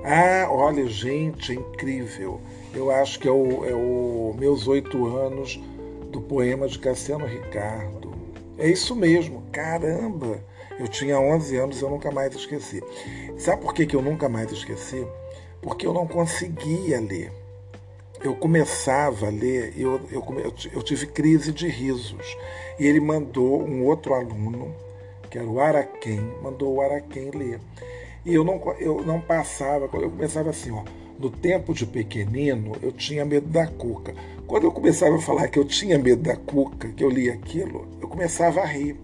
Ah, 0.05 0.49
olha, 0.51 0.87
gente, 0.87 1.53
é 1.53 1.55
incrível. 1.55 2.43
Eu 2.75 2.91
acho 2.91 3.19
que 3.19 3.27
é 3.27 3.33
o, 3.33 3.65
é 3.65 3.75
o 3.75 4.35
Meus 4.39 4.69
Oito 4.69 5.07
Anos 5.07 5.59
do 6.11 6.21
poema 6.21 6.69
de 6.69 6.79
Cassiano 6.79 7.27
Ricardo. 7.27 8.13
É 8.57 8.69
isso 8.69 8.95
mesmo, 8.95 9.43
caramba! 9.53 10.43
Eu 10.79 10.87
tinha 10.87 11.19
11 11.19 11.57
anos 11.57 11.81
e 11.81 11.85
eu 11.85 11.91
nunca 11.91 12.11
mais 12.11 12.35
esqueci. 12.35 12.83
Sabe 13.37 13.63
por 13.63 13.75
que, 13.75 13.87
que 13.87 13.97
eu 13.97 14.03
nunca 14.03 14.29
mais 14.29 14.51
esqueci? 14.53 15.07
Porque 15.61 15.87
eu 15.87 15.93
não 15.93 16.07
conseguia 16.07 17.01
ler. 17.01 17.33
Eu 18.23 18.35
começava 18.35 19.27
a 19.27 19.31
ler, 19.31 19.75
eu, 19.77 20.01
eu, 20.11 20.25
eu 20.73 20.83
tive 20.83 21.07
crise 21.07 21.53
de 21.53 21.69
risos. 21.69 22.37
E 22.79 22.87
ele 22.87 23.01
mandou 23.01 23.63
um 23.63 23.85
outro 23.85 24.15
aluno, 24.15 24.75
que 25.31 25.39
era 25.39 25.47
o 25.47 25.61
Araquém, 25.61 26.21
mandou 26.43 26.75
o 26.75 26.81
Araquém 26.81 27.31
ler. 27.31 27.61
E 28.25 28.35
eu 28.35 28.45
não, 28.45 28.61
eu 28.79 29.03
não 29.05 29.21
passava, 29.21 29.89
eu 29.95 30.11
começava 30.11 30.51
assim, 30.51 30.71
ó. 30.71 30.83
No 31.19 31.31
tempo 31.31 31.75
de 31.75 31.85
pequenino, 31.85 32.77
eu 32.81 32.93
tinha 32.93 33.25
medo 33.25 33.49
da 33.49 33.67
cuca. 33.67 34.15
Quando 34.49 34.65
eu 34.65 34.73
começava 34.73 35.15
a 35.15 35.21
falar 35.21 35.47
que 35.49 35.59
eu 35.59 35.65
tinha 35.67 35.99
medo 35.99 36.23
da 36.23 36.35
cuca, 36.35 36.89
que 36.89 37.05
eu 37.05 37.11
lia 37.11 37.35
aquilo, 37.35 37.87
eu 38.01 38.09
começava 38.09 38.63
a 38.63 38.65
rir. 38.65 38.97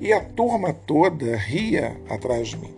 E 0.00 0.12
a 0.12 0.20
turma 0.20 0.72
toda 0.72 1.36
ria 1.36 1.96
atrás 2.08 2.48
de 2.48 2.56
mim. 2.56 2.74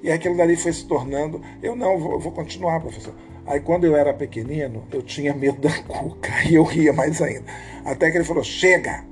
E 0.00 0.08
aquilo 0.08 0.36
dali 0.36 0.54
foi 0.54 0.72
se 0.72 0.86
tornando. 0.86 1.42
Eu 1.60 1.74
não, 1.74 1.98
vou, 1.98 2.20
vou 2.20 2.30
continuar, 2.30 2.78
professor. 2.78 3.12
Aí 3.44 3.58
quando 3.58 3.84
eu 3.84 3.96
era 3.96 4.14
pequenino, 4.14 4.84
eu 4.92 5.02
tinha 5.02 5.34
medo 5.34 5.60
da 5.60 5.82
cuca. 5.82 6.30
E 6.48 6.54
eu 6.54 6.62
ria 6.62 6.92
mais 6.92 7.20
ainda. 7.20 7.46
Até 7.84 8.12
que 8.12 8.18
ele 8.18 8.24
falou: 8.24 8.44
chega! 8.44 9.04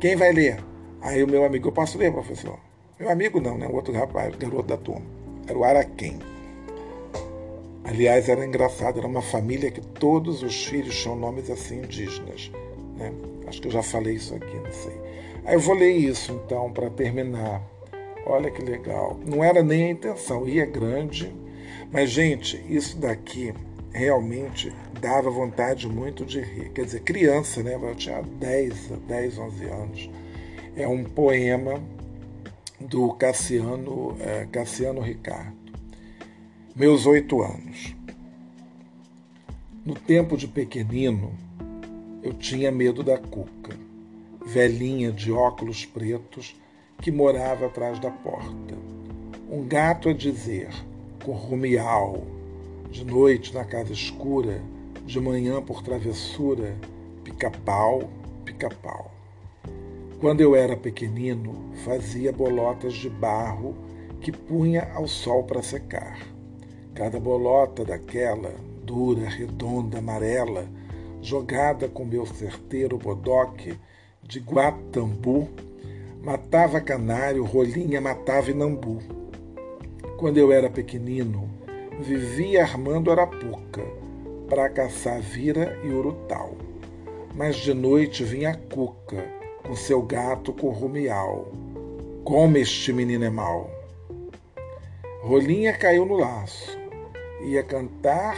Quem 0.00 0.16
vai 0.16 0.32
ler? 0.32 0.58
Aí 1.00 1.22
o 1.22 1.28
meu 1.28 1.44
amigo, 1.44 1.68
eu 1.68 1.72
posso 1.72 1.96
ler, 1.98 2.12
professor? 2.12 2.58
Meu 2.98 3.08
amigo 3.08 3.40
não, 3.40 3.56
né? 3.56 3.68
O 3.68 3.76
outro 3.76 3.94
rapaz, 3.94 4.34
garoto 4.34 4.64
da 4.64 4.76
turma. 4.76 5.06
Era 5.46 5.56
o 5.56 5.62
Araquém. 5.62 6.18
Aliás, 7.84 8.28
era 8.28 8.44
engraçado, 8.44 8.98
era 8.98 9.06
uma 9.06 9.22
família 9.22 9.70
que 9.70 9.80
todos 9.80 10.42
os 10.42 10.66
filhos 10.66 10.96
tinham 11.00 11.16
nomes 11.16 11.50
assim 11.50 11.78
indígenas. 11.78 12.50
Né? 12.96 13.12
Acho 13.46 13.60
que 13.60 13.68
eu 13.68 13.72
já 13.72 13.82
falei 13.82 14.14
isso 14.14 14.34
aqui, 14.34 14.54
não 14.54 14.72
sei. 14.72 15.00
Aí 15.44 15.54
eu 15.54 15.60
vou 15.60 15.74
ler 15.74 15.92
isso 15.92 16.32
então 16.32 16.70
para 16.72 16.90
terminar. 16.90 17.62
Olha 18.26 18.50
que 18.50 18.62
legal. 18.62 19.18
Não 19.26 19.42
era 19.42 19.62
nem 19.62 19.84
a 19.84 19.90
intenção, 19.90 20.46
ia 20.46 20.66
grande, 20.66 21.34
mas 21.90 22.10
gente, 22.10 22.62
isso 22.68 22.98
daqui 22.98 23.54
realmente 23.92 24.72
dava 25.00 25.30
vontade 25.30 25.88
muito 25.88 26.24
de 26.24 26.40
rir. 26.40 26.70
Quer 26.70 26.84
dizer, 26.84 27.00
criança, 27.00 27.62
né? 27.62 27.74
Eu 27.74 27.94
tinha 27.94 28.22
10, 28.22 28.88
10, 29.08 29.38
11 29.38 29.64
anos. 29.64 30.10
É 30.76 30.86
um 30.86 31.02
poema 31.02 31.82
do 32.78 33.12
Cassiano, 33.14 34.16
é, 34.20 34.46
Cassiano 34.50 35.00
Ricardo. 35.00 35.59
Meus 36.74 37.04
oito 37.04 37.42
anos. 37.42 37.96
No 39.84 39.96
tempo 39.96 40.36
de 40.36 40.46
pequenino, 40.46 41.32
eu 42.22 42.32
tinha 42.32 42.70
medo 42.70 43.02
da 43.02 43.18
Cuca, 43.18 43.76
velhinha 44.46 45.10
de 45.10 45.32
óculos 45.32 45.84
pretos 45.84 46.54
que 47.02 47.10
morava 47.10 47.66
atrás 47.66 47.98
da 47.98 48.08
porta. 48.08 48.76
Um 49.50 49.66
gato 49.66 50.10
a 50.10 50.12
dizer, 50.12 50.68
corrumial, 51.24 52.22
de 52.88 53.04
noite 53.04 53.52
na 53.52 53.64
casa 53.64 53.92
escura, 53.92 54.62
de 55.04 55.20
manhã 55.20 55.60
por 55.60 55.82
travessura, 55.82 56.76
pica-pau, 57.24 58.08
pica-pau. 58.44 59.10
Quando 60.20 60.40
eu 60.40 60.54
era 60.54 60.76
pequenino, 60.76 61.72
fazia 61.84 62.32
bolotas 62.32 62.94
de 62.94 63.10
barro 63.10 63.74
que 64.20 64.30
punha 64.30 64.88
ao 64.94 65.08
sol 65.08 65.42
para 65.42 65.62
secar. 65.62 66.39
Cada 66.94 67.20
bolota 67.20 67.84
daquela, 67.84 68.52
dura, 68.82 69.28
redonda, 69.28 69.98
amarela, 69.98 70.66
jogada 71.22 71.88
com 71.88 72.04
meu 72.04 72.26
certeiro 72.26 72.98
bodoque 72.98 73.78
de 74.22 74.40
guatambu, 74.40 75.48
matava 76.22 76.80
canário, 76.80 77.44
rolinha, 77.44 78.00
matava 78.00 78.50
inambu. 78.50 78.98
Quando 80.18 80.38
eu 80.38 80.50
era 80.52 80.68
pequenino, 80.68 81.48
vivia 82.00 82.62
armando 82.62 83.10
arapuca 83.10 83.82
para 84.48 84.68
caçar 84.68 85.20
vira 85.20 85.78
e 85.84 85.88
urutau. 85.88 86.56
Mas 87.34 87.56
de 87.56 87.72
noite 87.72 88.24
vinha 88.24 88.50
a 88.50 88.56
cuca 88.56 89.24
com 89.64 89.74
seu 89.76 90.02
gato 90.02 90.52
corrumial. 90.52 91.46
Come 92.24 92.60
este 92.60 92.92
menino 92.92 93.24
é 93.24 93.30
mau. 93.30 93.70
Rolinha 95.22 95.72
caiu 95.72 96.04
no 96.04 96.16
laço 96.16 96.79
ia 97.42 97.62
cantar, 97.62 98.36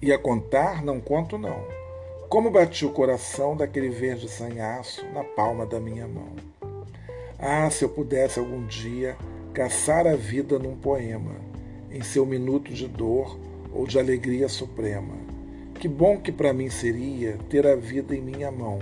ia 0.00 0.18
contar, 0.18 0.82
não 0.84 1.00
conto 1.00 1.38
não. 1.38 1.64
Como 2.28 2.50
bati 2.50 2.86
o 2.86 2.92
coração 2.92 3.56
daquele 3.56 3.88
verde 3.88 4.28
sanhaço 4.28 5.04
na 5.12 5.24
palma 5.24 5.66
da 5.66 5.80
minha 5.80 6.06
mão. 6.06 6.30
Ah, 7.38 7.68
se 7.70 7.84
eu 7.84 7.88
pudesse 7.88 8.38
algum 8.38 8.66
dia 8.66 9.16
caçar 9.52 10.06
a 10.06 10.14
vida 10.14 10.58
num 10.58 10.76
poema, 10.76 11.34
em 11.90 12.02
seu 12.02 12.24
minuto 12.24 12.72
de 12.72 12.86
dor 12.86 13.38
ou 13.72 13.86
de 13.86 13.98
alegria 13.98 14.48
suprema. 14.48 15.14
Que 15.74 15.88
bom 15.88 16.18
que 16.18 16.30
para 16.30 16.52
mim 16.52 16.68
seria 16.68 17.38
ter 17.48 17.66
a 17.66 17.74
vida 17.74 18.14
em 18.14 18.20
minha 18.20 18.50
mão, 18.50 18.78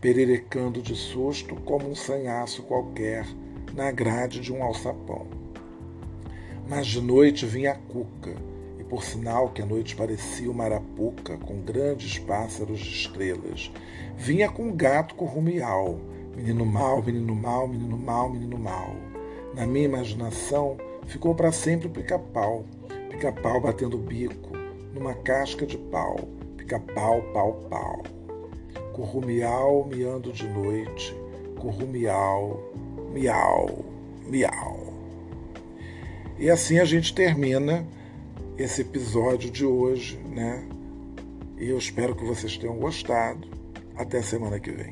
pererecando 0.00 0.80
de 0.80 0.94
susto 0.94 1.56
como 1.56 1.88
um 1.88 1.94
sanhaço 1.94 2.62
qualquer 2.62 3.26
na 3.74 3.90
grade 3.90 4.40
de 4.40 4.52
um 4.52 4.62
alçapão. 4.62 5.26
Mas 6.68 6.86
de 6.86 7.00
noite 7.00 7.44
vinha 7.44 7.72
a 7.72 7.74
cuca, 7.74 8.34
por 8.92 9.02
sinal 9.02 9.48
que 9.48 9.62
a 9.62 9.64
noite 9.64 9.96
parecia 9.96 10.50
uma 10.50 10.64
arapuca 10.64 11.38
com 11.38 11.62
grandes 11.62 12.18
pássaros 12.18 12.78
de 12.78 12.90
estrelas. 12.90 13.72
Vinha 14.18 14.50
com 14.50 14.64
um 14.64 14.76
gato 14.76 15.14
corrumial. 15.14 15.98
Menino 16.36 16.66
mal, 16.66 17.02
menino 17.02 17.34
mal, 17.34 17.66
menino 17.66 17.96
mal, 17.96 18.28
menino 18.28 18.58
mal. 18.58 18.94
Na 19.54 19.66
minha 19.66 19.86
imaginação 19.86 20.76
ficou 21.06 21.34
para 21.34 21.50
sempre 21.50 21.86
o 21.86 21.90
pica-pau. 21.90 22.66
Pica-pau 23.08 23.62
batendo 23.62 23.96
bico 23.96 24.50
numa 24.92 25.14
casca 25.14 25.64
de 25.64 25.78
pau. 25.78 26.28
Pica-pau, 26.58 27.22
pau, 27.32 27.66
pau. 27.70 28.02
Corrumial 28.92 29.86
miando 29.86 30.30
de 30.30 30.46
noite. 30.46 31.16
Corrumial, 31.58 32.60
miau, 33.10 33.86
miau. 34.28 34.92
E 36.38 36.50
assim 36.50 36.78
a 36.78 36.84
gente 36.84 37.14
termina 37.14 37.86
esse 38.58 38.82
episódio 38.82 39.50
de 39.50 39.64
hoje, 39.64 40.18
né? 40.18 40.66
E 41.58 41.68
eu 41.68 41.78
espero 41.78 42.14
que 42.14 42.24
vocês 42.24 42.56
tenham 42.56 42.76
gostado. 42.76 43.48
Até 43.96 44.22
semana 44.22 44.58
que 44.58 44.70
vem. 44.70 44.90